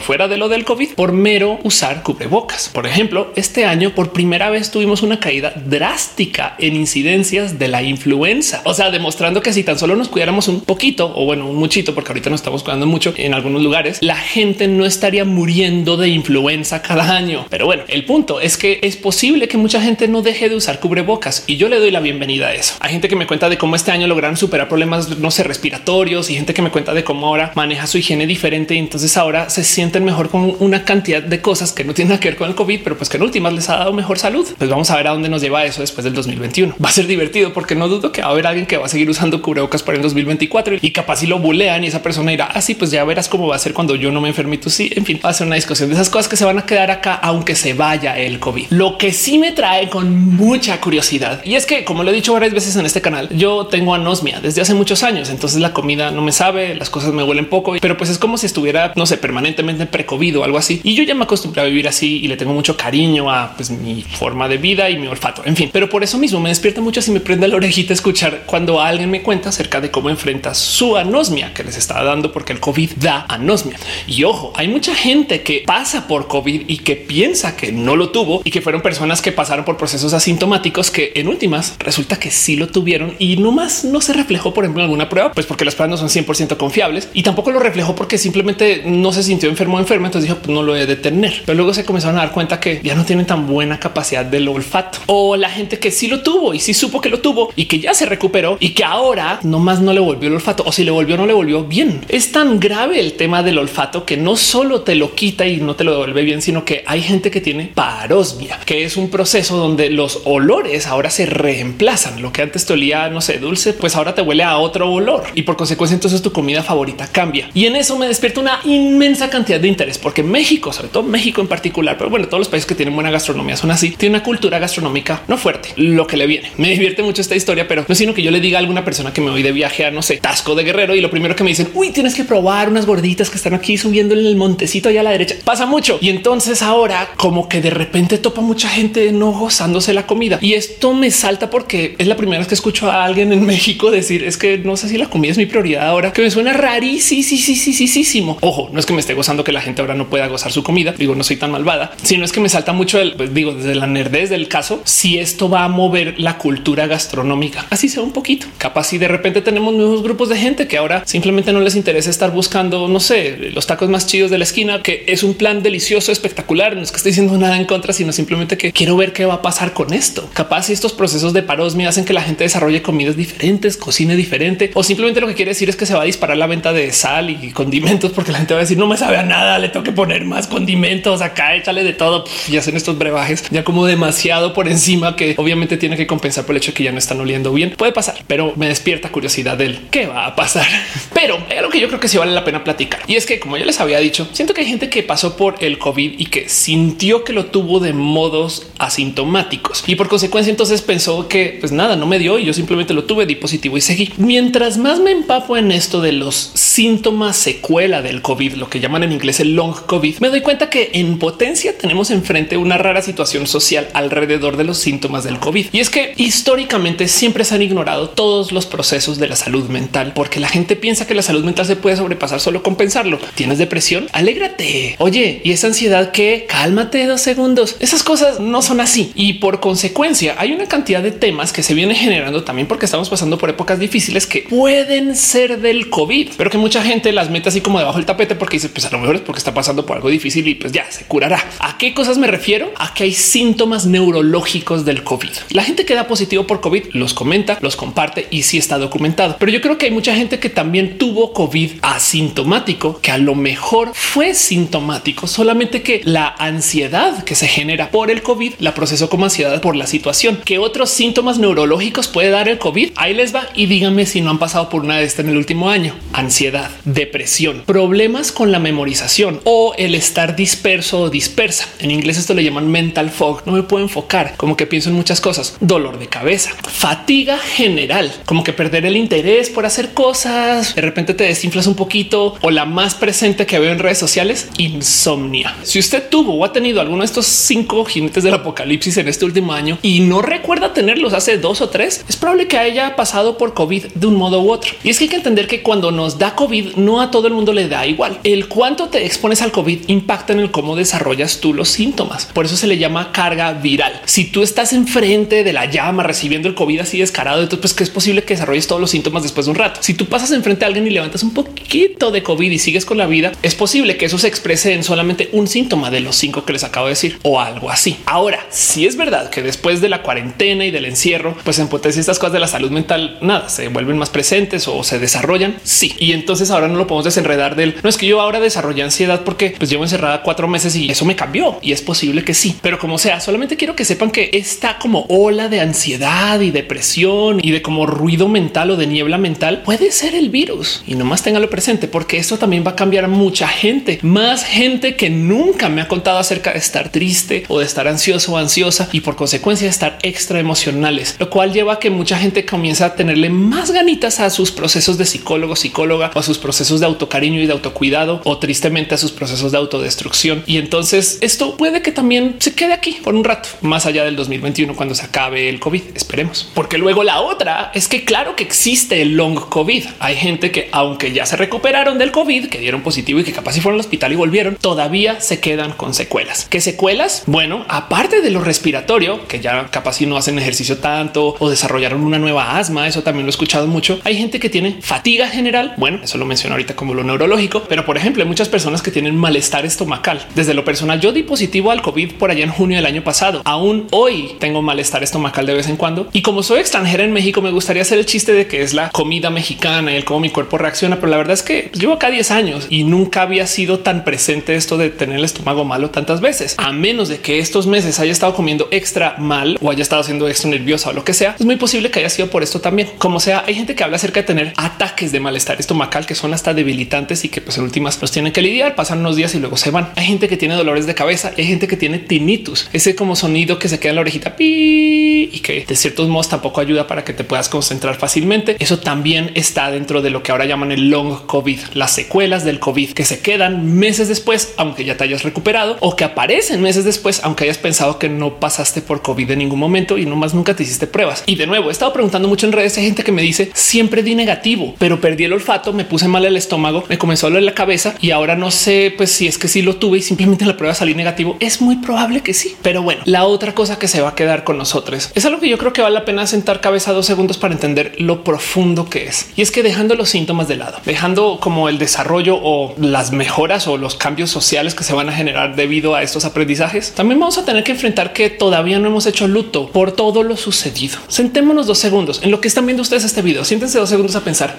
fuera 0.00 0.28
de 0.28 0.36
lo 0.36 0.48
del 0.48 0.64
COVID 0.64 0.90
por 0.94 1.12
mero 1.12 1.58
usar 1.62 2.02
cubrebocas. 2.02 2.68
Por 2.68 2.86
ejemplo, 2.86 3.32
este 3.36 3.64
año 3.64 3.94
por 3.94 4.12
primera 4.12 4.50
vez 4.50 4.70
tuvimos 4.70 5.02
una 5.02 5.20
caída 5.20 5.52
drástica 5.54 6.54
en 6.58 6.76
incidencias 6.76 7.58
de 7.58 7.68
la 7.68 7.82
influenza, 7.82 8.15
o 8.64 8.74
sea, 8.74 8.90
demostrando 8.90 9.42
que 9.42 9.52
si 9.52 9.64
tan 9.64 9.78
solo 9.78 9.96
nos 9.96 10.08
cuidáramos 10.08 10.48
un 10.48 10.60
poquito 10.60 11.12
o 11.14 11.24
bueno, 11.24 11.48
un 11.48 11.56
muchito, 11.56 11.94
porque 11.94 12.10
ahorita 12.10 12.30
nos 12.30 12.40
estamos 12.40 12.62
cuidando 12.62 12.86
mucho 12.86 13.12
en 13.16 13.34
algunos 13.34 13.62
lugares, 13.62 13.98
la 14.00 14.16
gente 14.16 14.68
no 14.68 14.84
estaría 14.86 15.24
muriendo 15.24 15.96
de 15.96 16.08
influenza 16.08 16.82
cada 16.82 17.16
año. 17.16 17.46
Pero 17.50 17.66
bueno, 17.66 17.84
el 17.88 18.04
punto 18.04 18.40
es 18.40 18.56
que 18.56 18.80
es 18.82 18.96
posible 18.96 19.48
que 19.48 19.56
mucha 19.56 19.80
gente 19.80 20.08
no 20.08 20.22
deje 20.22 20.48
de 20.48 20.56
usar 20.56 20.80
cubrebocas 20.80 21.44
y 21.46 21.56
yo 21.56 21.68
le 21.68 21.78
doy 21.78 21.90
la 21.90 22.00
bienvenida 22.00 22.48
a 22.48 22.54
eso. 22.54 22.74
Hay 22.80 22.92
gente 22.92 23.08
que 23.08 23.16
me 23.16 23.26
cuenta 23.26 23.48
de 23.48 23.58
cómo 23.58 23.76
este 23.76 23.90
año 23.90 24.06
lograron 24.06 24.36
superar 24.36 24.68
problemas, 24.68 25.18
no 25.18 25.30
sé, 25.30 25.42
respiratorios 25.42 26.30
y 26.30 26.34
gente 26.34 26.54
que 26.54 26.62
me 26.62 26.70
cuenta 26.70 26.94
de 26.94 27.04
cómo 27.04 27.26
ahora 27.26 27.52
maneja 27.54 27.86
su 27.86 27.98
higiene 27.98 28.26
diferente 28.26 28.74
y 28.74 28.78
entonces 28.78 29.16
ahora 29.16 29.50
se 29.50 29.64
sienten 29.64 30.04
mejor 30.04 30.30
con 30.30 30.56
una 30.60 30.84
cantidad 30.84 31.22
de 31.22 31.40
cosas 31.40 31.72
que 31.72 31.84
no 31.84 31.94
tienen 31.94 32.18
que 32.18 32.28
ver 32.28 32.36
con 32.36 32.48
el 32.48 32.54
COVID, 32.54 32.80
pero 32.82 32.96
pues 32.96 33.08
que 33.08 33.16
en 33.16 33.22
últimas 33.22 33.52
les 33.52 33.68
ha 33.68 33.76
dado 33.78 33.92
mejor 33.92 34.18
salud. 34.18 34.46
Pues 34.58 34.70
vamos 34.70 34.90
a 34.90 34.96
ver 34.96 35.08
a 35.08 35.12
dónde 35.12 35.28
nos 35.28 35.42
lleva 35.42 35.64
eso 35.64 35.80
después 35.80 36.04
del 36.04 36.14
2021. 36.14 36.76
Va 36.82 36.88
a 36.88 36.92
ser 36.92 37.06
divertido 37.06 37.52
porque 37.52 37.74
no 37.74 37.88
dudo 37.88 38.05
que 38.12 38.22
va 38.22 38.28
a 38.28 38.30
haber 38.30 38.46
alguien 38.46 38.66
que 38.66 38.76
va 38.76 38.86
a 38.86 38.88
seguir 38.88 39.08
usando 39.10 39.42
cubrebocas 39.42 39.82
para 39.82 39.96
el 39.96 40.02
2024 40.02 40.76
y 40.80 40.90
capaz 40.90 41.16
si 41.16 41.26
lo 41.26 41.38
bulean 41.38 41.84
y 41.84 41.88
esa 41.88 42.02
persona 42.02 42.32
irá 42.32 42.46
así, 42.46 42.72
ah, 42.72 42.76
pues 42.78 42.90
ya 42.90 43.04
verás 43.04 43.28
cómo 43.28 43.48
va 43.48 43.56
a 43.56 43.58
ser 43.58 43.72
cuando 43.72 43.94
yo 43.94 44.10
no 44.10 44.20
me 44.20 44.28
enfermito. 44.28 44.70
Sí, 44.70 44.90
en 44.94 45.04
fin, 45.04 45.20
va 45.24 45.30
a 45.30 45.34
ser 45.34 45.46
una 45.46 45.56
discusión 45.56 45.88
de 45.88 45.94
esas 45.94 46.10
cosas 46.10 46.28
que 46.28 46.36
se 46.36 46.44
van 46.44 46.58
a 46.58 46.66
quedar 46.66 46.90
acá, 46.90 47.14
aunque 47.14 47.54
se 47.54 47.74
vaya 47.74 48.18
el 48.18 48.38
COVID. 48.38 48.66
Lo 48.70 48.98
que 48.98 49.12
sí 49.12 49.38
me 49.38 49.52
trae 49.52 49.88
con 49.88 50.36
mucha 50.36 50.80
curiosidad 50.80 51.44
y 51.44 51.54
es 51.54 51.66
que, 51.66 51.84
como 51.84 52.02
lo 52.02 52.10
he 52.10 52.14
dicho 52.14 52.32
varias 52.32 52.52
veces 52.52 52.76
en 52.76 52.86
este 52.86 53.00
canal, 53.00 53.28
yo 53.30 53.66
tengo 53.66 53.94
anosmia 53.94 54.40
desde 54.40 54.62
hace 54.62 54.74
muchos 54.74 55.02
años. 55.02 55.30
Entonces 55.30 55.60
la 55.60 55.72
comida 55.72 56.10
no 56.10 56.22
me 56.22 56.32
sabe, 56.32 56.74
las 56.74 56.90
cosas 56.90 57.12
me 57.12 57.22
huelen 57.22 57.48
poco, 57.48 57.74
pero 57.80 57.96
pues 57.96 58.10
es 58.10 58.18
como 58.18 58.38
si 58.38 58.46
estuviera, 58.46 58.92
no 58.96 59.06
sé, 59.06 59.18
permanentemente 59.18 59.86
pre-COVID 59.86 60.38
o 60.38 60.44
algo 60.44 60.58
así. 60.58 60.80
Y 60.82 60.94
yo 60.94 61.04
ya 61.04 61.14
me 61.14 61.24
acostumbré 61.24 61.62
a 61.62 61.64
vivir 61.64 61.88
así 61.88 62.20
y 62.22 62.28
le 62.28 62.36
tengo 62.36 62.52
mucho 62.52 62.76
cariño 62.76 63.30
a 63.30 63.54
pues, 63.56 63.70
mi 63.70 64.02
forma 64.02 64.48
de 64.48 64.58
vida 64.58 64.90
y 64.90 64.98
mi 64.98 65.06
olfato. 65.06 65.42
En 65.44 65.56
fin, 65.56 65.70
pero 65.72 65.88
por 65.88 66.02
eso 66.02 66.18
mismo 66.18 66.40
me 66.40 66.48
despierta 66.48 66.80
mucho 66.80 67.02
si 67.02 67.10
me 67.10 67.20
prende 67.20 67.48
la 67.48 67.56
orejita 67.56 67.92
escuchar 67.96 68.44
cuando 68.46 68.80
alguien 68.80 69.10
me 69.10 69.22
cuenta 69.22 69.48
acerca 69.48 69.80
de 69.80 69.90
cómo 69.90 70.10
enfrenta 70.10 70.54
su 70.54 70.96
anosmia 70.96 71.52
que 71.52 71.64
les 71.64 71.76
está 71.76 72.02
dando 72.02 72.32
porque 72.32 72.52
el 72.52 72.60
COVID 72.60 72.92
da 72.96 73.26
anosmia. 73.28 73.78
Y 74.06 74.24
ojo, 74.24 74.52
hay 74.54 74.68
mucha 74.68 74.94
gente 74.94 75.42
que 75.42 75.64
pasa 75.66 76.06
por 76.06 76.28
COVID 76.28 76.62
y 76.68 76.78
que 76.78 76.96
piensa 76.96 77.56
que 77.56 77.72
no 77.72 77.96
lo 77.96 78.10
tuvo 78.10 78.42
y 78.44 78.50
que 78.50 78.60
fueron 78.60 78.82
personas 78.82 79.22
que 79.22 79.32
pasaron 79.32 79.64
por 79.64 79.76
procesos 79.76 80.12
asintomáticos 80.12 80.90
que 80.90 81.12
en 81.16 81.28
últimas 81.28 81.74
resulta 81.78 82.18
que 82.18 82.30
sí 82.30 82.56
lo 82.56 82.68
tuvieron 82.68 83.14
y 83.18 83.36
no 83.36 83.52
más 83.52 83.84
no 83.84 84.00
se 84.00 84.12
reflejó, 84.12 84.54
por 84.54 84.64
ejemplo, 84.64 84.82
en 84.82 84.86
alguna 84.86 85.08
prueba, 85.08 85.32
pues 85.32 85.46
porque 85.46 85.64
las 85.64 85.74
pruebas 85.74 86.00
no 86.00 86.08
son 86.08 86.24
100% 86.24 86.56
confiables 86.56 87.08
y 87.14 87.22
tampoco 87.22 87.50
lo 87.50 87.58
reflejó 87.58 87.94
porque 87.94 88.18
simplemente 88.18 88.82
no 88.84 89.12
se 89.12 89.22
sintió 89.22 89.48
enfermo 89.48 89.76
o 89.76 89.80
enfermo. 89.80 90.06
Entonces 90.06 90.28
dijo, 90.28 90.40
pues 90.40 90.54
no 90.54 90.62
lo 90.62 90.76
he 90.76 90.86
de 90.86 90.96
tener. 90.96 91.42
Pero 91.44 91.56
luego 91.56 91.74
se 91.74 91.84
comenzaron 91.84 92.18
a 92.18 92.22
dar 92.22 92.32
cuenta 92.32 92.60
que 92.60 92.80
ya 92.82 92.94
no 92.94 93.04
tienen 93.04 93.26
tan 93.26 93.46
buena 93.46 93.80
capacidad 93.80 94.24
del 94.24 94.48
olfato 94.48 94.98
o 95.06 95.36
la 95.36 95.50
gente 95.50 95.78
que 95.78 95.90
sí 95.90 96.08
lo 96.08 96.22
tuvo 96.22 96.54
y 96.54 96.60
sí 96.60 96.74
supo 96.74 97.00
que 97.00 97.08
lo 97.08 97.20
tuvo 97.20 97.52
y 97.56 97.66
que 97.66 97.75
ya 97.80 97.94
se 97.94 98.06
recuperó 98.06 98.56
y 98.60 98.70
que 98.70 98.84
ahora 98.84 99.40
no 99.42 99.58
más 99.58 99.80
no 99.80 99.92
le 99.92 100.00
volvió 100.00 100.28
el 100.28 100.34
olfato 100.34 100.64
o 100.66 100.72
si 100.72 100.84
le 100.84 100.90
volvió, 100.90 101.16
no 101.16 101.26
le 101.26 101.32
volvió 101.32 101.64
bien. 101.64 102.04
Es 102.08 102.32
tan 102.32 102.60
grave 102.60 103.00
el 103.00 103.14
tema 103.14 103.42
del 103.42 103.58
olfato 103.58 104.04
que 104.04 104.16
no 104.16 104.36
solo 104.36 104.82
te 104.82 104.94
lo 104.94 105.14
quita 105.14 105.46
y 105.46 105.58
no 105.58 105.76
te 105.76 105.84
lo 105.84 105.92
devuelve 105.92 106.22
bien, 106.22 106.42
sino 106.42 106.64
que 106.64 106.84
hay 106.86 107.02
gente 107.02 107.30
que 107.30 107.40
tiene 107.40 107.70
parosmia, 107.74 108.58
que 108.64 108.84
es 108.84 108.96
un 108.96 109.10
proceso 109.10 109.56
donde 109.56 109.90
los 109.90 110.22
olores 110.24 110.86
ahora 110.86 111.10
se 111.10 111.26
reemplazan. 111.26 112.22
Lo 112.22 112.32
que 112.32 112.42
antes 112.42 112.66
te 112.66 112.72
olía, 112.72 113.08
no 113.08 113.20
sé, 113.20 113.38
dulce, 113.38 113.72
pues 113.72 113.96
ahora 113.96 114.14
te 114.14 114.22
huele 114.22 114.42
a 114.42 114.58
otro 114.58 114.90
olor 114.92 115.24
y 115.34 115.42
por 115.42 115.56
consecuencia 115.56 115.94
entonces 115.94 116.22
tu 116.22 116.32
comida 116.32 116.62
favorita 116.62 117.06
cambia. 117.06 117.50
Y 117.54 117.66
en 117.66 117.76
eso 117.76 117.98
me 117.98 118.08
despierta 118.08 118.40
una 118.40 118.60
inmensa 118.64 119.30
cantidad 119.30 119.60
de 119.60 119.68
interés 119.68 119.98
porque 119.98 120.22
México, 120.22 120.72
sobre 120.72 120.88
todo 120.88 121.02
México 121.02 121.40
en 121.40 121.48
particular, 121.48 121.96
pero 121.98 122.10
bueno, 122.10 122.26
todos 122.26 122.40
los 122.40 122.48
países 122.48 122.66
que 122.66 122.74
tienen 122.74 122.94
buena 122.94 123.10
gastronomía 123.10 123.56
son 123.56 123.70
así, 123.70 123.90
tiene 123.90 124.16
una 124.16 124.24
cultura 124.24 124.58
gastronómica 124.58 125.22
no 125.28 125.36
fuerte, 125.38 125.70
lo 125.76 126.06
que 126.06 126.16
le 126.16 126.26
viene. 126.26 126.52
Me 126.56 126.70
divierte 126.70 127.02
mucho 127.02 127.20
esta 127.20 127.36
historia, 127.36 127.65
pero 127.66 127.84
no 127.86 127.94
sino 127.94 128.14
que 128.14 128.22
yo 128.22 128.30
le 128.30 128.40
diga 128.40 128.58
a 128.58 128.60
alguna 128.60 128.84
persona 128.84 129.12
que 129.12 129.20
me 129.20 129.30
voy 129.30 129.42
de 129.42 129.52
viaje 129.52 129.84
a 129.84 129.90
no 129.90 130.02
sé, 130.02 130.18
Tasco 130.18 130.54
de 130.54 130.64
Guerrero 130.64 130.94
y 130.94 131.00
lo 131.00 131.10
primero 131.10 131.36
que 131.36 131.44
me 131.44 131.50
dicen, 131.50 131.68
uy, 131.74 131.90
tienes 131.90 132.14
que 132.14 132.24
probar 132.24 132.68
unas 132.68 132.86
gorditas 132.86 133.30
que 133.30 133.36
están 133.36 133.54
aquí 133.54 133.78
subiendo 133.78 134.14
en 134.14 134.26
el 134.26 134.36
montecito 134.36 134.88
allá 134.88 135.00
a 135.00 135.04
la 135.04 135.10
derecha. 135.10 135.36
Pasa 135.44 135.66
mucho. 135.66 135.98
Y 136.00 136.10
entonces 136.10 136.62
ahora 136.62 137.10
como 137.16 137.48
que 137.48 137.60
de 137.60 137.70
repente 137.70 138.18
topa 138.18 138.40
mucha 138.40 138.68
gente 138.68 139.12
no 139.12 139.32
gozándose 139.32 139.94
la 139.94 140.06
comida 140.06 140.38
y 140.40 140.54
esto 140.54 140.94
me 140.94 141.10
salta 141.10 141.50
porque 141.50 141.94
es 141.98 142.06
la 142.06 142.16
primera 142.16 142.38
vez 142.38 142.48
que 142.48 142.54
escucho 142.54 142.90
a 142.90 143.04
alguien 143.04 143.32
en 143.32 143.44
México 143.46 143.90
decir 143.90 144.24
es 144.24 144.36
que 144.36 144.58
no 144.58 144.76
sé 144.76 144.88
si 144.88 144.98
la 144.98 145.06
comida 145.06 145.32
es 145.32 145.38
mi 145.38 145.46
prioridad 145.46 145.88
ahora, 145.88 146.12
que 146.12 146.22
me 146.22 146.30
suena 146.30 146.52
rarísimo. 146.52 148.38
Ojo, 148.40 148.68
no 148.72 148.80
es 148.80 148.86
que 148.86 148.92
me 148.92 149.00
esté 149.00 149.14
gozando 149.14 149.44
que 149.44 149.52
la 149.52 149.60
gente 149.60 149.80
ahora 149.80 149.94
no 149.94 150.08
pueda 150.08 150.26
gozar 150.26 150.52
su 150.52 150.62
comida. 150.62 150.94
Digo, 150.96 151.14
no 151.14 151.24
soy 151.24 151.36
tan 151.36 151.50
malvada, 151.50 151.92
sino 152.02 152.24
es 152.24 152.32
que 152.32 152.40
me 152.40 152.48
salta 152.48 152.72
mucho 152.72 153.00
el, 153.00 153.14
pues, 153.14 153.32
digo, 153.34 153.54
desde 153.54 153.74
la 153.74 153.86
nerdez 153.86 154.30
del 154.30 154.48
caso, 154.48 154.80
si 154.84 155.18
esto 155.18 155.48
va 155.48 155.64
a 155.64 155.68
mover 155.68 156.14
la 156.18 156.38
cultura 156.38 156.86
gastronómica 156.86 157.55
Así 157.70 157.88
sea 157.88 158.02
un 158.02 158.12
poquito. 158.12 158.46
Capaz 158.58 158.84
si 158.84 158.98
de 158.98 159.08
repente 159.08 159.42
tenemos 159.42 159.74
nuevos 159.74 160.02
grupos 160.02 160.28
de 160.28 160.36
gente 160.36 160.68
que 160.68 160.78
ahora 160.78 161.02
simplemente 161.06 161.52
no 161.52 161.60
les 161.60 161.76
interesa 161.76 162.10
estar 162.10 162.30
buscando, 162.30 162.88
no 162.88 163.00
sé, 163.00 163.36
los 163.52 163.66
tacos 163.66 163.88
más 163.88 164.06
chidos 164.06 164.30
de 164.30 164.38
la 164.38 164.44
esquina, 164.44 164.82
que 164.82 165.04
es 165.06 165.22
un 165.22 165.34
plan 165.34 165.62
delicioso, 165.62 166.12
espectacular. 166.12 166.76
No 166.76 166.82
es 166.82 166.90
que 166.90 166.96
esté 166.96 167.10
diciendo 167.10 167.36
nada 167.38 167.56
en 167.56 167.64
contra, 167.64 167.92
sino 167.92 168.12
simplemente 168.12 168.56
que 168.56 168.72
quiero 168.72 168.96
ver 168.96 169.12
qué 169.12 169.24
va 169.24 169.34
a 169.34 169.42
pasar 169.42 169.72
con 169.72 169.92
esto. 169.92 170.28
Capaz 170.32 170.64
si 170.64 170.72
estos 170.72 170.92
procesos 170.92 171.32
de 171.32 171.42
parosmia 171.42 171.88
hacen 171.88 172.04
que 172.04 172.12
la 172.12 172.22
gente 172.22 172.44
desarrolle 172.44 172.82
comidas 172.82 173.16
diferentes, 173.16 173.76
cocine 173.76 174.16
diferente, 174.16 174.70
o 174.74 174.82
simplemente 174.82 175.20
lo 175.20 175.26
que 175.26 175.34
quiere 175.34 175.50
decir 175.50 175.68
es 175.68 175.76
que 175.76 175.86
se 175.86 175.94
va 175.94 176.02
a 176.02 176.06
disparar 176.06 176.36
la 176.36 176.46
venta 176.46 176.72
de 176.72 176.92
sal 176.92 177.30
y 177.30 177.50
condimentos 177.50 178.12
porque 178.12 178.32
la 178.32 178.38
gente 178.38 178.54
va 178.54 178.60
a 178.60 178.62
decir 178.62 178.78
no 178.78 178.86
me 178.86 178.96
sabe 178.96 179.16
a 179.16 179.22
nada, 179.22 179.58
le 179.58 179.68
tengo 179.68 179.84
que 179.84 179.92
poner 179.92 180.24
más 180.24 180.46
condimentos 180.46 181.22
acá, 181.22 181.54
échale 181.54 181.84
de 181.84 181.92
todo 181.92 182.24
y 182.48 182.56
hacen 182.56 182.76
estos 182.76 182.98
brebajes 182.98 183.44
ya 183.50 183.64
como 183.64 183.86
demasiado 183.86 184.52
por 184.52 184.68
encima 184.68 185.16
que 185.16 185.34
obviamente 185.36 185.76
tiene 185.76 185.96
que 185.96 186.06
compensar 186.06 186.44
por 186.44 186.54
el 186.54 186.58
hecho 186.58 186.72
de 186.72 186.74
que 186.74 186.84
ya 186.84 186.92
no 186.92 186.98
están 186.98 187.20
oliendo 187.20 187.45
bien. 187.52 187.74
Puede 187.76 187.92
pasar, 187.92 188.16
pero 188.26 188.52
me 188.56 188.68
despierta 188.68 189.10
curiosidad 189.10 189.56
del 189.56 189.88
qué 189.90 190.06
va 190.06 190.26
a 190.26 190.36
pasar. 190.36 190.66
Pero 191.14 191.38
hay 191.50 191.58
algo 191.58 191.70
que 191.70 191.80
yo 191.80 191.88
creo 191.88 191.98
que 191.98 192.08
sí 192.08 192.18
vale 192.18 192.32
la 192.32 192.44
pena 192.44 192.62
platicar 192.62 193.00
y 193.06 193.16
es 193.16 193.26
que 193.26 193.40
como 193.40 193.56
ya 193.56 193.64
les 193.64 193.80
había 193.80 193.98
dicho, 193.98 194.28
siento 194.32 194.54
que 194.54 194.60
hay 194.60 194.66
gente 194.66 194.90
que 194.90 195.02
pasó 195.02 195.36
por 195.36 195.56
el 195.60 195.78
COVID 195.78 196.18
y 196.18 196.26
que 196.26 196.48
sintió 196.48 197.24
que 197.24 197.32
lo 197.32 197.46
tuvo 197.46 197.80
de 197.80 197.92
modos 197.92 198.66
asintomáticos 198.78 199.82
y 199.86 199.96
por 199.96 200.08
consecuencia 200.08 200.50
entonces 200.50 200.82
pensó 200.82 201.28
que 201.28 201.56
pues 201.58 201.72
nada, 201.72 201.96
no 201.96 202.06
me 202.06 202.18
dio 202.18 202.38
y 202.38 202.44
yo 202.44 202.52
simplemente 202.52 202.94
lo 202.94 203.04
tuve, 203.04 203.26
di 203.26 203.34
positivo 203.34 203.76
y 203.76 203.80
seguí. 203.80 204.12
Mientras 204.18 204.78
más 204.78 205.00
me 205.00 205.10
empapo 205.10 205.56
en 205.56 205.72
esto 205.72 206.00
de 206.00 206.12
los 206.12 206.34
síntomas 206.54 207.36
secuela 207.36 208.02
del 208.02 208.22
COVID, 208.22 208.54
lo 208.54 208.68
que 208.68 208.80
llaman 208.80 209.02
en 209.02 209.12
inglés 209.12 209.40
el 209.40 209.54
long 209.54 209.74
COVID, 209.86 210.18
me 210.18 210.28
doy 210.28 210.40
cuenta 210.42 210.70
que 210.70 210.90
en 210.94 211.18
potencia 211.18 211.76
tenemos 211.76 212.10
enfrente 212.10 212.56
una 212.56 212.78
rara 212.78 213.02
situación 213.02 213.46
social 213.46 213.88
alrededor 213.94 214.56
de 214.56 214.64
los 214.64 214.78
síntomas 214.78 215.24
del 215.24 215.38
COVID. 215.38 215.66
Y 215.72 215.80
es 215.80 215.90
que 215.90 216.14
históricamente 216.16 217.08
siempre 217.08 217.35
se 217.44 217.54
han 217.54 217.62
ignorado 217.62 218.10
todos 218.10 218.52
los 218.52 218.66
procesos 218.66 219.18
de 219.18 219.28
la 219.28 219.36
salud 219.36 219.68
mental 219.68 220.12
porque 220.14 220.40
la 220.40 220.48
gente 220.48 220.76
piensa 220.76 221.06
que 221.06 221.14
la 221.14 221.22
salud 221.22 221.44
mental 221.44 221.66
se 221.66 221.76
puede 221.76 221.96
sobrepasar 221.96 222.40
solo 222.40 222.62
con 222.62 222.76
pensarlo. 222.76 223.18
¿Tienes 223.34 223.58
depresión? 223.58 224.08
Alégrate. 224.12 224.96
Oye, 224.98 225.40
¿y 225.44 225.52
esa 225.52 225.68
ansiedad 225.68 226.12
que 226.12 226.46
cálmate 226.48 227.06
dos 227.06 227.20
segundos? 227.20 227.76
Esas 227.80 228.02
cosas 228.02 228.40
no 228.40 228.62
son 228.62 228.80
así. 228.80 229.12
Y 229.14 229.34
por 229.34 229.60
consecuencia 229.60 230.36
hay 230.38 230.52
una 230.52 230.66
cantidad 230.66 231.02
de 231.02 231.12
temas 231.12 231.52
que 231.52 231.62
se 231.62 231.74
vienen 231.74 231.96
generando 231.96 232.44
también 232.44 232.68
porque 232.68 232.86
estamos 232.86 233.08
pasando 233.08 233.38
por 233.38 233.50
épocas 233.50 233.78
difíciles 233.78 234.26
que 234.26 234.46
pueden 234.48 235.16
ser 235.16 235.60
del 235.60 235.90
COVID, 235.90 236.30
pero 236.36 236.50
que 236.50 236.58
mucha 236.58 236.82
gente 236.82 237.12
las 237.12 237.30
mete 237.30 237.48
así 237.48 237.60
como 237.60 237.78
debajo 237.78 237.98
del 237.98 238.06
tapete 238.06 238.34
porque 238.34 238.56
dice, 238.56 238.68
pues 238.68 238.86
a 238.86 238.90
lo 238.90 238.98
mejor 238.98 239.16
es 239.16 239.22
porque 239.22 239.38
está 239.38 239.54
pasando 239.54 239.86
por 239.86 239.96
algo 239.96 240.08
difícil 240.08 240.46
y 240.48 240.54
pues 240.54 240.72
ya 240.72 240.90
se 240.90 241.04
curará. 241.04 241.44
¿A 241.58 241.78
qué 241.78 241.94
cosas 241.94 242.18
me 242.18 242.26
refiero? 242.26 242.72
A 242.76 242.94
que 242.94 243.04
hay 243.04 243.12
síntomas 243.12 243.86
neurológicos 243.86 244.84
del 244.84 245.02
COVID. 245.02 245.30
La 245.50 245.64
gente 245.64 245.84
que 245.84 245.94
da 245.94 246.06
positivo 246.06 246.46
por 246.46 246.60
COVID 246.60 246.86
los 246.92 247.14
comenta, 247.26 247.58
los 247.60 247.74
comparte 247.74 248.28
y 248.30 248.44
sí 248.44 248.56
está 248.56 248.78
documentado. 248.78 249.34
Pero 249.40 249.50
yo 249.50 249.60
creo 249.60 249.78
que 249.78 249.86
hay 249.86 249.90
mucha 249.90 250.14
gente 250.14 250.38
que 250.38 250.48
también 250.48 250.96
tuvo 250.96 251.32
COVID 251.32 251.72
asintomático, 251.82 253.00
que 253.00 253.10
a 253.10 253.18
lo 253.18 253.34
mejor 253.34 253.90
fue 253.94 254.32
sintomático, 254.32 255.26
solamente 255.26 255.82
que 255.82 256.02
la 256.04 256.28
ansiedad 256.38 257.24
que 257.24 257.34
se 257.34 257.48
genera 257.48 257.90
por 257.90 258.12
el 258.12 258.22
COVID 258.22 258.52
la 258.60 258.74
procesó 258.74 259.08
como 259.08 259.24
ansiedad 259.24 259.60
por 259.60 259.74
la 259.74 259.88
situación. 259.88 260.38
¿Qué 260.44 260.60
otros 260.60 260.90
síntomas 260.90 261.40
neurológicos 261.40 262.06
puede 262.06 262.30
dar 262.30 262.48
el 262.48 262.58
COVID? 262.58 262.92
Ahí 262.94 263.12
les 263.12 263.34
va 263.34 263.48
y 263.56 263.66
díganme 263.66 264.06
si 264.06 264.20
no 264.20 264.30
han 264.30 264.38
pasado 264.38 264.68
por 264.68 264.84
una 264.84 264.98
de 264.98 265.04
estas 265.04 265.24
en 265.24 265.32
el 265.32 265.36
último 265.36 265.68
año. 265.68 265.96
Ansiedad, 266.12 266.70
depresión, 266.84 267.64
problemas 267.66 268.30
con 268.30 268.52
la 268.52 268.60
memorización 268.60 269.40
o 269.42 269.74
el 269.78 269.96
estar 269.96 270.36
disperso 270.36 271.00
o 271.00 271.10
dispersa. 271.10 271.66
En 271.80 271.90
inglés 271.90 272.18
esto 272.18 272.34
le 272.34 272.44
llaman 272.44 272.70
mental 272.70 273.10
fog. 273.10 273.42
No 273.46 273.52
me 273.52 273.64
puedo 273.64 273.82
enfocar, 273.82 274.34
como 274.36 274.56
que 274.56 274.68
pienso 274.68 274.90
en 274.90 274.94
muchas 274.94 275.20
cosas. 275.20 275.56
Dolor 275.58 275.98
de 275.98 276.06
cabeza, 276.06 276.52
fatiga 276.62 277.15
general, 277.24 278.12
como 278.26 278.44
que 278.44 278.52
perder 278.52 278.84
el 278.84 278.96
interés 278.96 279.48
por 279.48 279.64
hacer 279.64 279.94
cosas. 279.94 280.74
De 280.74 280.82
repente 280.82 281.14
te 281.14 281.24
desinflas 281.24 281.66
un 281.66 281.74
poquito 281.74 282.34
o 282.42 282.50
la 282.50 282.66
más 282.66 282.94
presente 282.94 283.46
que 283.46 283.58
veo 283.58 283.72
en 283.72 283.78
redes 283.78 283.98
sociales, 283.98 284.48
insomnia. 284.58 285.54
Si 285.62 285.78
usted 285.78 286.08
tuvo 286.10 286.34
o 286.34 286.44
ha 286.44 286.52
tenido 286.52 286.80
alguno 286.80 287.00
de 287.00 287.06
estos 287.06 287.26
cinco 287.26 287.84
jinetes 287.84 288.22
del 288.22 288.34
apocalipsis 288.34 288.96
en 288.98 289.08
este 289.08 289.24
último 289.24 289.52
año 289.52 289.78
y 289.82 290.00
no 290.00 290.20
recuerda 290.20 290.74
tenerlos 290.74 291.14
hace 291.14 291.38
dos 291.38 291.60
o 291.60 291.70
tres, 291.70 292.04
es 292.08 292.16
probable 292.16 292.48
que 292.48 292.58
haya 292.58 292.96
pasado 292.96 293.38
por 293.38 293.54
COVID 293.54 293.86
de 293.94 294.06
un 294.06 294.16
modo 294.16 294.42
u 294.42 294.50
otro. 294.50 294.72
Y 294.84 294.90
es 294.90 294.98
que 294.98 295.04
hay 295.04 295.10
que 295.10 295.16
entender 295.16 295.46
que 295.46 295.62
cuando 295.62 295.90
nos 295.90 296.18
da 296.18 296.34
COVID, 296.34 296.76
no 296.76 297.00
a 297.00 297.10
todo 297.10 297.28
el 297.28 297.34
mundo 297.34 297.52
le 297.52 297.68
da 297.68 297.86
igual. 297.86 298.18
El 298.24 298.48
cuánto 298.48 298.88
te 298.88 299.06
expones 299.06 299.40
al 299.40 299.52
COVID 299.52 299.88
impacta 299.88 300.32
en 300.32 300.40
el 300.40 300.50
cómo 300.50 300.76
desarrollas 300.76 301.40
tú 301.40 301.54
los 301.54 301.68
síntomas. 301.68 302.26
Por 302.26 302.44
eso 302.44 302.56
se 302.56 302.66
le 302.66 302.78
llama 302.78 303.12
carga 303.12 303.52
viral. 303.52 304.02
Si 304.04 304.24
tú 304.24 304.42
estás 304.42 304.72
enfrente 304.72 305.44
de 305.44 305.52
la 305.52 305.66
llama 305.66 306.02
recibiendo 306.02 306.48
el 306.48 306.54
COVID 306.54 306.80
así 306.80 307.05
descarado, 307.06 307.42
entonces 307.42 307.60
pues 307.60 307.74
que 307.74 307.84
es 307.84 307.90
posible 307.90 308.22
que 308.22 308.34
desarrolles 308.34 308.66
todos 308.66 308.80
los 308.80 308.90
síntomas 308.90 309.22
después 309.22 309.46
de 309.46 309.52
un 309.52 309.56
rato. 309.56 309.80
Si 309.82 309.94
tú 309.94 310.06
pasas 310.06 310.32
enfrente 310.32 310.64
a 310.64 310.68
alguien 310.68 310.86
y 310.86 310.90
levantas 310.90 311.22
un 311.22 311.32
poquito 311.32 312.10
de 312.10 312.22
COVID 312.22 312.50
y 312.50 312.58
sigues 312.58 312.84
con 312.84 312.98
la 312.98 313.06
vida, 313.06 313.32
es 313.42 313.54
posible 313.54 313.96
que 313.96 314.06
eso 314.06 314.18
se 314.18 314.28
exprese 314.28 314.74
en 314.74 314.82
solamente 314.82 315.28
un 315.32 315.48
síntoma 315.48 315.90
de 315.90 316.00
los 316.00 316.16
cinco 316.16 316.44
que 316.44 316.52
les 316.52 316.64
acabo 316.64 316.86
de 316.86 316.92
decir 316.92 317.18
o 317.22 317.40
algo 317.40 317.70
así. 317.70 317.98
Ahora, 318.06 318.46
si 318.50 318.86
es 318.86 318.96
verdad 318.96 319.30
que 319.30 319.42
después 319.42 319.80
de 319.80 319.88
la 319.88 320.02
cuarentena 320.02 320.64
y 320.64 320.70
del 320.70 320.84
encierro, 320.84 321.36
pues 321.44 321.58
en 321.58 321.68
potencia 321.68 322.00
estas 322.00 322.18
cosas 322.18 322.34
de 322.34 322.40
la 322.40 322.48
salud 322.48 322.70
mental, 322.70 323.18
nada, 323.20 323.48
se 323.48 323.68
vuelven 323.68 323.98
más 323.98 324.10
presentes 324.10 324.68
o 324.68 324.82
se 324.84 324.98
desarrollan. 324.98 325.56
Sí. 325.62 325.94
Y 325.98 326.12
entonces 326.12 326.50
ahora 326.50 326.68
no 326.68 326.76
lo 326.76 326.86
podemos 326.86 327.04
desenredar 327.04 327.56
del 327.56 327.76
no 327.82 327.88
es 327.88 327.96
que 327.96 328.06
yo 328.06 328.20
ahora 328.20 328.40
desarrollé 328.40 328.82
ansiedad 328.82 329.22
porque 329.24 329.54
pues 329.56 329.70
llevo 329.70 329.84
encerrada 329.84 330.22
cuatro 330.22 330.48
meses 330.48 330.74
y 330.76 330.90
eso 330.90 331.04
me 331.04 331.16
cambió 331.16 331.58
y 331.62 331.72
es 331.72 331.82
posible 331.82 332.24
que 332.24 332.34
sí, 332.34 332.56
pero 332.62 332.78
como 332.78 332.98
sea, 332.98 333.20
solamente 333.20 333.56
quiero 333.56 333.76
que 333.76 333.84
sepan 333.84 334.10
que 334.10 334.30
esta 334.32 334.78
como 334.78 335.06
ola 335.08 335.48
de 335.48 335.60
ansiedad 335.60 336.40
y 336.40 336.50
depresión 336.50 336.85
y 336.96 337.50
de 337.50 337.62
como 337.62 337.84
ruido 337.84 338.28
mental 338.28 338.70
o 338.70 338.76
de 338.76 338.86
niebla 338.86 339.18
mental 339.18 339.62
puede 339.64 339.90
ser 339.90 340.14
el 340.14 340.30
virus 340.30 340.82
y 340.86 340.94
nomás 340.94 341.22
téngalo 341.22 341.50
presente 341.50 341.88
porque 341.88 342.16
esto 342.16 342.38
también 342.38 342.64
va 342.66 342.70
a 342.70 342.76
cambiar 342.76 343.04
a 343.04 343.08
mucha 343.08 343.48
gente, 343.48 343.98
más 344.02 344.44
gente 344.44 344.96
que 344.96 345.10
nunca 345.10 345.68
me 345.68 345.82
ha 345.82 345.88
contado 345.88 346.18
acerca 346.18 346.52
de 346.52 346.58
estar 346.58 346.90
triste 346.90 347.44
o 347.48 347.58
de 347.58 347.66
estar 347.66 347.88
ansioso 347.88 348.32
o 348.32 348.36
ansiosa 348.36 348.88
y 348.92 349.00
por 349.00 349.16
consecuencia 349.16 349.68
estar 349.68 349.98
extra 350.02 350.38
emocionales, 350.38 351.16
lo 351.18 351.28
cual 351.28 351.52
lleva 351.52 351.74
a 351.74 351.78
que 351.78 351.90
mucha 351.90 352.18
gente 352.18 352.46
comienza 352.46 352.86
a 352.86 352.94
tenerle 352.94 353.30
más 353.30 353.72
ganitas 353.72 354.20
a 354.20 354.30
sus 354.30 354.52
procesos 354.52 354.96
de 354.96 355.04
psicólogo, 355.04 355.56
psicóloga 355.56 356.10
o 356.14 356.18
a 356.18 356.22
sus 356.22 356.38
procesos 356.38 356.80
de 356.80 356.86
autocariño 356.86 357.40
y 357.40 357.46
de 357.46 357.52
autocuidado 357.52 358.20
o 358.24 358.38
tristemente 358.38 358.94
a 358.94 358.98
sus 358.98 359.12
procesos 359.12 359.52
de 359.52 359.58
autodestrucción. 359.58 360.44
Y 360.46 360.58
entonces 360.58 361.18
esto 361.20 361.56
puede 361.56 361.82
que 361.82 361.92
también 361.92 362.36
se 362.38 362.54
quede 362.54 362.72
aquí 362.72 362.98
por 363.02 363.14
un 363.14 363.24
rato 363.24 363.48
más 363.60 363.86
allá 363.86 364.04
del 364.04 364.16
2021 364.16 364.74
cuando 364.74 364.94
se 364.94 365.04
acabe 365.04 365.48
el 365.48 365.60
COVID. 365.60 365.82
Esperemos, 365.94 366.48
porque 366.54 366.75
luego 366.78 367.04
la 367.04 367.20
otra 367.20 367.70
es 367.74 367.88
que 367.88 368.04
claro 368.04 368.36
que 368.36 368.44
existe 368.44 369.02
el 369.02 369.16
long 369.16 369.36
COVID. 369.36 369.84
Hay 369.98 370.16
gente 370.16 370.50
que 370.50 370.68
aunque 370.72 371.12
ya 371.12 371.26
se 371.26 371.36
recuperaron 371.36 371.98
del 371.98 372.12
COVID, 372.12 372.46
que 372.48 372.58
dieron 372.58 372.82
positivo 372.82 373.20
y 373.20 373.24
que 373.24 373.32
capaz 373.32 373.52
si 373.52 373.60
fueron 373.60 373.76
al 373.76 373.80
hospital 373.80 374.12
y 374.12 374.16
volvieron, 374.16 374.56
todavía 374.56 375.20
se 375.20 375.40
quedan 375.40 375.72
con 375.72 375.94
secuelas. 375.94 376.46
¿Qué 376.48 376.60
secuelas? 376.60 377.24
Bueno, 377.26 377.64
aparte 377.68 378.20
de 378.20 378.30
lo 378.30 378.40
respiratorio, 378.40 379.26
que 379.26 379.40
ya 379.40 379.66
capaz 379.68 379.94
si 379.94 380.06
no 380.06 380.16
hacen 380.16 380.38
ejercicio 380.38 380.78
tanto 380.78 381.36
o 381.38 381.50
desarrollaron 381.50 382.04
una 382.04 382.18
nueva 382.18 382.58
asma, 382.58 382.86
eso 382.88 383.02
también 383.02 383.26
lo 383.26 383.30
he 383.30 383.30
escuchado 383.30 383.66
mucho. 383.66 384.00
Hay 384.04 384.16
gente 384.16 384.40
que 384.40 384.50
tiene 384.50 384.78
fatiga 384.80 385.28
general. 385.28 385.74
Bueno, 385.76 386.00
eso 386.02 386.18
lo 386.18 386.26
menciono 386.26 386.54
ahorita 386.54 386.76
como 386.76 386.94
lo 386.94 387.04
neurológico, 387.04 387.64
pero 387.68 387.84
por 387.84 387.96
ejemplo, 387.96 388.22
hay 388.22 388.28
muchas 388.28 388.48
personas 388.48 388.82
que 388.82 388.90
tienen 388.90 389.16
malestar 389.16 389.64
estomacal. 389.64 390.26
Desde 390.34 390.54
lo 390.54 390.64
personal, 390.64 391.00
yo 391.00 391.12
di 391.12 391.22
positivo 391.22 391.70
al 391.70 391.82
COVID 391.82 392.14
por 392.14 392.30
allá 392.30 392.44
en 392.44 392.50
junio 392.50 392.76
del 392.76 392.86
año 392.86 393.02
pasado. 393.02 393.42
Aún 393.44 393.86
hoy 393.90 394.36
tengo 394.38 394.62
malestar 394.62 395.02
estomacal 395.02 395.46
de 395.46 395.54
vez 395.54 395.68
en 395.68 395.76
cuando. 395.76 396.08
Y 396.12 396.22
como 396.22 396.42
soy 396.42 396.60
extranjera 396.66 397.04
en 397.04 397.12
México, 397.12 397.40
me 397.42 397.52
gustaría 397.52 397.82
hacer 397.82 397.98
el 397.98 398.06
chiste 398.06 398.32
de 398.32 398.48
que 398.48 398.62
es 398.62 398.74
la 398.74 398.90
comida 398.90 399.30
mexicana 399.30 399.92
y 399.92 399.96
el 399.96 400.04
cómo 400.04 400.18
mi 400.18 400.30
cuerpo 400.30 400.58
reacciona. 400.58 400.96
Pero 400.96 401.08
la 401.08 401.16
verdad 401.16 401.34
es 401.34 401.42
que 401.44 401.70
llevo 401.72 401.92
acá 401.92 402.10
10 402.10 402.30
años 402.32 402.66
y 402.70 402.82
nunca 402.82 403.22
había 403.22 403.46
sido 403.46 403.78
tan 403.78 404.04
presente 404.04 404.56
esto 404.56 404.76
de 404.76 404.90
tener 404.90 405.18
el 405.18 405.24
estómago 405.24 405.64
malo 405.64 405.90
tantas 405.90 406.20
veces, 406.20 406.56
a 406.58 406.72
menos 406.72 407.08
de 407.08 407.18
que 407.18 407.38
estos 407.38 407.68
meses 407.68 408.00
haya 408.00 408.10
estado 408.10 408.34
comiendo 408.34 408.66
extra 408.72 409.14
mal 409.18 409.58
o 409.62 409.70
haya 409.70 409.82
estado 409.82 410.02
siendo 410.02 410.28
extra 410.28 410.50
nerviosa 410.50 410.90
o 410.90 410.92
lo 410.92 411.04
que 411.04 411.14
sea. 411.14 411.36
Es 411.38 411.46
muy 411.46 411.56
posible 411.56 411.90
que 411.90 412.00
haya 412.00 412.10
sido 412.10 412.28
por 412.30 412.42
esto 412.42 412.60
también. 412.60 412.90
Como 412.98 413.20
sea, 413.20 413.44
hay 413.46 413.54
gente 413.54 413.76
que 413.76 413.84
habla 413.84 413.96
acerca 413.96 414.20
de 414.20 414.26
tener 414.26 414.52
ataques 414.56 415.12
de 415.12 415.20
malestar 415.20 415.60
estomacal 415.60 416.04
que 416.04 416.16
son 416.16 416.34
hasta 416.34 416.52
debilitantes 416.52 417.24
y 417.24 417.28
que 417.28 417.40
pues 417.40 417.58
en 417.58 417.64
últimas 417.64 418.02
los 418.02 418.10
tienen 418.10 418.32
que 418.32 418.42
lidiar, 418.42 418.74
pasan 418.74 418.98
unos 418.98 419.14
días 419.14 419.34
y 419.36 419.38
luego 419.38 419.56
se 419.56 419.70
van. 419.70 419.90
Hay 419.94 420.06
gente 420.06 420.28
que 420.28 420.36
tiene 420.36 420.56
dolores 420.56 420.86
de 420.86 420.94
cabeza, 420.94 421.32
hay 421.36 421.46
gente 421.46 421.68
que 421.68 421.76
tiene 421.76 422.00
tinnitus, 422.00 422.68
ese 422.72 422.96
como 422.96 423.14
sonido 423.14 423.60
que 423.60 423.68
se 423.68 423.78
queda 423.78 423.90
en 423.90 423.96
la 423.96 424.00
orejita 424.00 424.34
y 424.38 425.40
que 425.40 425.64
de 425.64 425.76
ciertos 425.76 426.08
modos 426.08 426.28
tampoco 426.28 426.55
ayuda 426.60 426.86
para 426.86 427.04
que 427.04 427.12
te 427.12 427.24
puedas 427.24 427.48
concentrar 427.48 427.96
fácilmente. 427.96 428.56
Eso 428.58 428.78
también 428.78 429.30
está 429.34 429.70
dentro 429.70 430.02
de 430.02 430.10
lo 430.10 430.22
que 430.22 430.32
ahora 430.32 430.46
llaman 430.46 430.72
el 430.72 430.90
long 430.90 431.26
COVID, 431.26 431.60
las 431.74 431.92
secuelas 431.92 432.44
del 432.44 432.60
COVID 432.60 432.92
que 432.92 433.04
se 433.04 433.20
quedan 433.20 433.74
meses 433.76 434.08
después, 434.08 434.54
aunque 434.56 434.84
ya 434.84 434.96
te 434.96 435.04
hayas 435.04 435.22
recuperado 435.22 435.76
o 435.80 435.96
que 435.96 436.04
aparecen 436.04 436.62
meses 436.62 436.84
después, 436.84 437.20
aunque 437.24 437.44
hayas 437.44 437.58
pensado 437.58 437.98
que 437.98 438.08
no 438.08 438.40
pasaste 438.40 438.82
por 438.82 439.02
COVID 439.02 439.30
en 439.30 439.38
ningún 439.38 439.58
momento 439.58 439.98
y 439.98 440.06
nomás 440.06 440.34
nunca 440.34 440.54
te 440.54 440.62
hiciste 440.62 440.86
pruebas. 440.86 441.22
Y 441.26 441.36
de 441.36 441.46
nuevo, 441.46 441.68
he 441.68 441.72
estado 441.72 441.92
preguntando 441.92 442.28
mucho 442.28 442.46
en 442.46 442.52
redes. 442.52 442.76
Hay 442.78 442.84
gente 442.84 443.04
que 443.04 443.12
me 443.12 443.22
dice 443.22 443.50
siempre 443.54 444.02
di 444.02 444.14
negativo, 444.14 444.74
pero 444.78 445.00
perdí 445.00 445.24
el 445.24 445.32
olfato, 445.32 445.72
me 445.72 445.84
puse 445.84 446.08
mal 446.08 446.24
el 446.24 446.36
estómago, 446.36 446.84
me 446.88 446.98
comenzó 446.98 447.26
a 447.26 447.30
doler 447.30 447.44
la 447.44 447.54
cabeza 447.54 447.94
y 448.00 448.10
ahora 448.10 448.36
no 448.36 448.50
sé 448.50 448.94
pues 448.96 449.12
si 449.12 449.26
es 449.26 449.38
que 449.38 449.48
sí 449.48 449.62
lo 449.62 449.76
tuve 449.76 449.98
y 449.98 450.02
simplemente 450.02 450.44
la 450.44 450.56
prueba 450.56 450.74
salí 450.74 450.94
negativo. 450.94 451.36
Es 451.40 451.60
muy 451.60 451.76
probable 451.76 452.22
que 452.22 452.34
sí, 452.34 452.56
pero 452.62 452.82
bueno, 452.82 453.02
la 453.04 453.24
otra 453.24 453.54
cosa 453.54 453.78
que 453.78 453.88
se 453.88 454.00
va 454.00 454.10
a 454.10 454.14
quedar 454.14 454.44
con 454.44 454.58
nosotros 454.58 455.10
es 455.14 455.24
algo 455.24 455.40
que 455.40 455.48
yo 455.48 455.58
creo 455.58 455.72
que 455.72 455.82
vale 455.82 455.94
la 455.94 456.04
pena 456.04 456.26
cabeza 456.46 456.92
dos 456.92 457.06
segundos 457.06 457.38
para 457.38 457.54
entender 457.54 457.94
lo 457.98 458.24
profundo 458.24 458.88
que 458.88 459.06
es. 459.06 459.28
Y 459.36 459.42
es 459.42 459.50
que 459.50 459.62
dejando 459.62 459.94
los 459.94 460.08
síntomas 460.08 460.48
de 460.48 460.56
lado, 460.56 460.78
dejando 460.84 461.38
como 461.40 461.68
el 461.68 461.78
desarrollo 461.78 462.38
o 462.40 462.74
las 462.78 463.12
mejoras 463.12 463.66
o 463.66 463.76
los 463.76 463.96
cambios 463.96 464.30
sociales 464.30 464.74
que 464.74 464.84
se 464.84 464.94
van 464.94 465.08
a 465.08 465.12
generar 465.12 465.56
debido 465.56 465.94
a 465.94 466.02
estos 466.02 466.24
aprendizajes, 466.24 466.92
también 466.92 467.20
vamos 467.20 467.38
a 467.38 467.44
tener 467.44 467.64
que 467.64 467.72
enfrentar 467.72 468.12
que 468.12 468.30
todavía 468.30 468.78
no 468.78 468.88
hemos 468.88 469.06
hecho 469.06 469.28
luto 469.28 469.68
por 469.70 469.92
todo 469.92 470.22
lo 470.22 470.36
sucedido. 470.36 470.98
Sentémonos 471.08 471.66
dos 471.66 471.78
segundos 471.78 472.20
en 472.22 472.30
lo 472.30 472.40
que 472.40 472.48
están 472.48 472.66
viendo 472.66 472.82
ustedes 472.82 473.04
este 473.04 473.22
video. 473.22 473.44
Siéntense 473.44 473.78
dos 473.78 473.90
segundos 473.90 474.16
a 474.16 474.20
pensar 474.20 474.56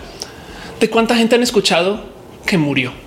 de 0.79 0.89
cuánta 0.89 1.15
gente 1.15 1.35
han 1.35 1.43
escuchado 1.43 2.01
que 2.45 2.57
murió 2.57 3.06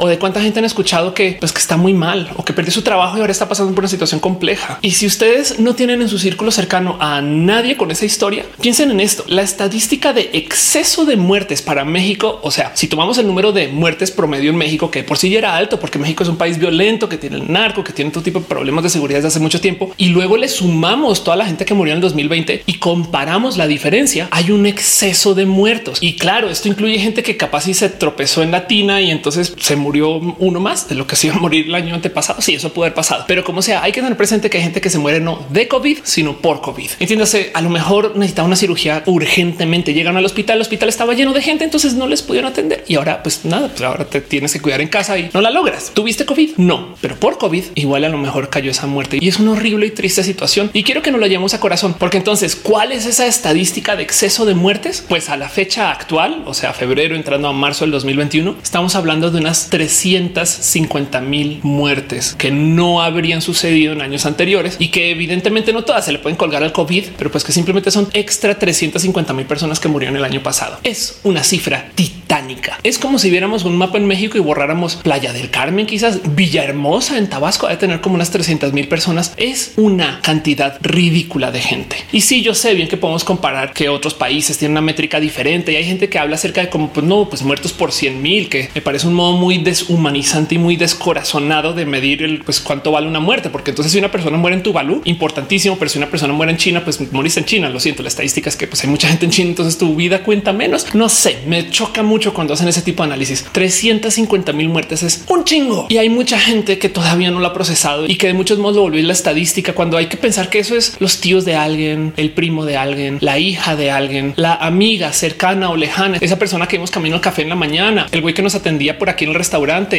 o 0.00 0.08
de 0.08 0.18
cuánta 0.18 0.40
gente 0.40 0.58
han 0.58 0.64
escuchado 0.64 1.12
que, 1.12 1.36
pues, 1.38 1.52
que 1.52 1.58
está 1.58 1.76
muy 1.76 1.92
mal 1.92 2.30
o 2.36 2.44
que 2.44 2.54
perdió 2.54 2.72
su 2.72 2.80
trabajo 2.80 3.18
y 3.18 3.20
ahora 3.20 3.32
está 3.32 3.48
pasando 3.48 3.74
por 3.74 3.82
una 3.82 3.88
situación 3.88 4.18
compleja. 4.18 4.78
Y 4.80 4.92
si 4.92 5.06
ustedes 5.06 5.60
no 5.60 5.74
tienen 5.74 6.00
en 6.00 6.08
su 6.08 6.18
círculo 6.18 6.50
cercano 6.50 6.96
a 7.00 7.20
nadie 7.20 7.76
con 7.76 7.90
esa 7.90 8.06
historia, 8.06 8.46
piensen 8.62 8.90
en 8.90 9.00
esto. 9.00 9.24
La 9.28 9.42
estadística 9.42 10.14
de 10.14 10.30
exceso 10.32 11.04
de 11.04 11.16
muertes 11.16 11.60
para 11.60 11.84
México, 11.84 12.40
o 12.42 12.50
sea, 12.50 12.72
si 12.74 12.88
tomamos 12.88 13.18
el 13.18 13.26
número 13.26 13.52
de 13.52 13.68
muertes 13.68 14.10
promedio 14.10 14.50
en 14.50 14.56
México, 14.56 14.90
que 14.90 15.04
por 15.04 15.18
sí 15.18 15.28
ya 15.28 15.38
era 15.38 15.54
alto, 15.54 15.78
porque 15.78 15.98
México 15.98 16.22
es 16.22 16.30
un 16.30 16.38
país 16.38 16.58
violento, 16.58 17.06
que 17.06 17.18
tiene 17.18 17.36
el 17.36 17.52
narco, 17.52 17.84
que 17.84 17.92
tiene 17.92 18.10
todo 18.10 18.22
tipo 18.22 18.40
de 18.40 18.46
problemas 18.46 18.82
de 18.84 18.88
seguridad 18.88 19.18
desde 19.18 19.28
hace 19.28 19.40
mucho 19.40 19.60
tiempo, 19.60 19.92
y 19.98 20.08
luego 20.08 20.38
le 20.38 20.48
sumamos 20.48 21.24
toda 21.24 21.36
la 21.36 21.44
gente 21.44 21.66
que 21.66 21.74
murió 21.74 21.92
en 21.92 21.98
el 21.98 22.02
2020 22.02 22.62
y 22.64 22.74
comparamos 22.78 23.58
la 23.58 23.66
diferencia, 23.66 24.28
hay 24.30 24.50
un 24.50 24.64
exceso 24.64 25.34
de 25.34 25.44
muertos. 25.44 25.98
Y 26.00 26.16
claro, 26.16 26.48
esto 26.48 26.68
incluye 26.68 26.98
gente 26.98 27.22
que 27.22 27.36
capaz 27.36 27.68
y 27.68 27.74
se 27.74 27.90
tropezó 27.90 28.42
en 28.42 28.50
la 28.50 28.66
tina 28.66 29.02
y 29.02 29.10
entonces 29.10 29.54
se 29.58 29.76
murió 29.76 29.89
murió 29.90 30.18
uno 30.38 30.60
más 30.60 30.88
de 30.88 30.94
lo 30.94 31.04
que 31.08 31.16
se 31.16 31.26
iba 31.26 31.34
a 31.34 31.40
morir 31.40 31.66
el 31.66 31.74
año 31.74 31.96
antepasado. 31.96 32.40
Sí, 32.40 32.54
eso 32.54 32.72
puede 32.72 32.86
haber 32.86 32.94
pasado, 32.94 33.24
pero 33.26 33.42
como 33.42 33.60
sea, 33.60 33.82
hay 33.82 33.90
que 33.90 34.00
tener 34.00 34.16
presente 34.16 34.48
que 34.48 34.58
hay 34.58 34.62
gente 34.62 34.80
que 34.80 34.88
se 34.88 34.98
muere 34.98 35.18
no 35.18 35.44
de 35.50 35.66
COVID, 35.66 35.98
sino 36.04 36.36
por 36.36 36.60
COVID. 36.60 36.90
Entiéndase, 37.00 37.50
a 37.54 37.60
lo 37.60 37.70
mejor 37.70 38.12
necesitaba 38.14 38.46
una 38.46 38.54
cirugía 38.54 39.02
urgentemente. 39.06 39.92
Llegan 39.92 40.16
al 40.16 40.24
hospital, 40.24 40.58
el 40.58 40.62
hospital 40.62 40.88
estaba 40.88 41.14
lleno 41.14 41.32
de 41.32 41.42
gente, 41.42 41.64
entonces 41.64 41.94
no 41.94 42.06
les 42.06 42.22
pudieron 42.22 42.52
atender 42.52 42.84
y 42.86 42.94
ahora, 42.94 43.20
pues 43.24 43.44
nada, 43.44 43.66
pues 43.66 43.82
ahora 43.82 44.04
te 44.04 44.20
tienes 44.20 44.52
que 44.52 44.60
cuidar 44.60 44.80
en 44.80 44.86
casa 44.86 45.18
y 45.18 45.28
no 45.34 45.40
la 45.40 45.50
logras. 45.50 45.90
Tuviste 45.92 46.24
COVID? 46.24 46.50
No, 46.58 46.94
pero 47.00 47.16
por 47.16 47.36
COVID 47.38 47.64
igual 47.74 48.04
a 48.04 48.08
lo 48.08 48.18
mejor 48.18 48.48
cayó 48.48 48.70
esa 48.70 48.86
muerte 48.86 49.18
y 49.20 49.26
es 49.26 49.40
una 49.40 49.52
horrible 49.52 49.86
y 49.86 49.90
triste 49.90 50.22
situación. 50.22 50.70
Y 50.72 50.84
quiero 50.84 51.02
que 51.02 51.10
nos 51.10 51.20
lo 51.20 51.26
llevemos 51.26 51.52
a 51.54 51.58
corazón, 51.58 51.96
porque 51.98 52.18
entonces, 52.18 52.54
¿cuál 52.54 52.92
es 52.92 53.06
esa 53.06 53.26
estadística 53.26 53.96
de 53.96 54.04
exceso 54.04 54.46
de 54.46 54.54
muertes? 54.54 55.04
Pues 55.08 55.30
a 55.30 55.36
la 55.36 55.48
fecha 55.48 55.90
actual, 55.90 56.44
o 56.46 56.54
sea, 56.54 56.72
febrero 56.72 57.16
entrando 57.16 57.48
a 57.48 57.52
marzo 57.52 57.84
del 57.84 57.90
2021, 57.90 58.56
estamos 58.62 58.94
hablando 58.94 59.32
de 59.32 59.40
unas 59.40 59.69
350 59.70 61.20
mil 61.20 61.60
muertes 61.62 62.34
que 62.36 62.50
no 62.50 63.02
habrían 63.02 63.40
sucedido 63.40 63.92
en 63.92 64.02
años 64.02 64.26
anteriores 64.26 64.76
y 64.78 64.88
que 64.88 65.10
evidentemente 65.10 65.72
no 65.72 65.84
todas 65.84 66.04
se 66.04 66.12
le 66.12 66.18
pueden 66.18 66.36
colgar 66.36 66.62
al 66.62 66.72
COVID, 66.72 67.04
pero 67.16 67.30
pues 67.30 67.44
que 67.44 67.52
simplemente 67.52 67.90
son 67.90 68.08
extra 68.12 68.58
350 68.58 69.32
mil 69.32 69.46
personas 69.46 69.80
que 69.80 69.88
murieron 69.88 70.16
el 70.16 70.24
año 70.24 70.42
pasado. 70.42 70.78
Es 70.82 71.20
una 71.22 71.42
cifra 71.42 71.90
titánica. 71.94 72.78
Es 72.82 72.98
como 72.98 73.18
si 73.18 73.30
viéramos 73.30 73.64
un 73.64 73.76
mapa 73.76 73.98
en 73.98 74.06
México 74.06 74.36
y 74.36 74.40
borráramos 74.40 74.96
Playa 74.96 75.32
del 75.32 75.50
Carmen, 75.50 75.86
quizás 75.86 76.20
Villahermosa 76.34 77.18
en 77.18 77.28
Tabasco, 77.28 77.68
de 77.68 77.76
tener 77.76 78.00
como 78.00 78.16
unas 78.16 78.30
300 78.30 78.72
mil 78.72 78.88
personas. 78.88 79.34
Es 79.36 79.72
una 79.76 80.20
cantidad 80.22 80.78
ridícula 80.82 81.50
de 81.50 81.60
gente. 81.60 81.96
Y 82.12 82.22
sí, 82.22 82.42
yo 82.42 82.54
sé 82.54 82.74
bien 82.74 82.88
que 82.88 82.96
podemos 82.96 83.24
comparar 83.24 83.72
que 83.72 83.88
otros 83.88 84.14
países 84.14 84.58
tienen 84.58 84.72
una 84.72 84.80
métrica 84.80 85.20
diferente 85.20 85.72
y 85.72 85.76
hay 85.76 85.84
gente 85.84 86.08
que 86.08 86.18
habla 86.18 86.34
acerca 86.34 86.60
de 86.60 86.68
como 86.68 86.92
pues 86.92 87.06
no, 87.06 87.28
pues 87.28 87.42
muertos 87.42 87.72
por 87.72 87.92
100 87.92 88.20
mil, 88.20 88.48
que 88.48 88.70
me 88.74 88.80
parece 88.80 89.06
un 89.06 89.14
modo 89.14 89.36
muy 89.36 89.54
deshumano 89.60 90.10
y 90.50 90.58
muy 90.58 90.76
descorazonado 90.76 91.72
de 91.72 91.86
medir 91.86 92.22
el 92.22 92.40
pues 92.40 92.60
cuánto 92.60 92.92
vale 92.92 93.06
una 93.06 93.20
muerte, 93.20 93.50
porque 93.50 93.70
entonces 93.70 93.92
si 93.92 93.98
una 93.98 94.10
persona 94.10 94.36
muere 94.36 94.56
en 94.56 94.62
Tuvalu, 94.62 95.02
importantísimo, 95.04 95.76
pero 95.78 95.88
si 95.88 95.98
una 95.98 96.08
persona 96.08 96.32
muere 96.32 96.52
en 96.52 96.58
China, 96.58 96.82
pues 96.84 97.00
morís 97.12 97.36
en 97.36 97.44
China. 97.44 97.68
Lo 97.68 97.80
siento, 97.80 98.02
la 98.02 98.08
estadística 98.08 98.48
es 98.48 98.56
que 98.56 98.66
pues 98.66 98.82
hay 98.82 98.90
mucha 98.90 99.08
gente 99.08 99.26
en 99.26 99.30
China, 99.30 99.50
entonces 99.50 99.78
tu 99.78 99.94
vida 99.94 100.22
cuenta 100.22 100.52
menos. 100.52 100.94
No 100.94 101.08
sé, 101.08 101.38
me 101.46 101.70
choca 101.70 102.02
mucho 102.02 102.34
cuando 102.34 102.54
hacen 102.54 102.68
ese 102.68 102.82
tipo 102.82 103.02
de 103.02 103.08
análisis. 103.08 103.46
350 103.52 104.52
mil 104.52 104.68
muertes 104.68 105.02
es 105.02 105.24
un 105.28 105.44
chingo 105.44 105.86
y 105.88 105.98
hay 105.98 106.08
mucha 106.08 106.38
gente 106.38 106.78
que 106.78 106.88
todavía 106.88 107.30
no 107.30 107.40
lo 107.40 107.46
ha 107.46 107.52
procesado 107.52 108.06
y 108.06 108.16
que 108.16 108.26
de 108.26 108.34
muchos 108.34 108.58
modos 108.58 108.76
lo 108.76 108.82
volvió 108.82 109.02
la 109.02 109.12
estadística 109.12 109.72
cuando 109.72 109.96
hay 109.96 110.06
que 110.06 110.16
pensar 110.16 110.50
que 110.50 110.58
eso 110.58 110.76
es 110.76 110.96
los 110.98 111.20
tíos 111.20 111.44
de 111.44 111.54
alguien, 111.54 112.12
el 112.16 112.30
primo 112.30 112.64
de 112.64 112.76
alguien, 112.76 113.18
la 113.20 113.38
hija 113.38 113.76
de 113.76 113.90
alguien, 113.90 114.34
la 114.36 114.54
amiga 114.54 115.12
cercana 115.12 115.70
o 115.70 115.76
lejana, 115.76 116.18
esa 116.20 116.38
persona 116.38 116.66
que 116.66 116.76
vimos 116.76 116.90
camino 116.90 117.16
al 117.16 117.20
café 117.20 117.42
en 117.42 117.48
la 117.48 117.56
mañana, 117.56 118.06
el 118.10 118.20
güey 118.20 118.34
que 118.34 118.42
nos 118.42 118.54
atendía 118.54 118.98
por 118.98 119.08
aquí 119.08 119.24
en 119.24 119.30
el 119.30 119.36
restaurante, 119.36 119.49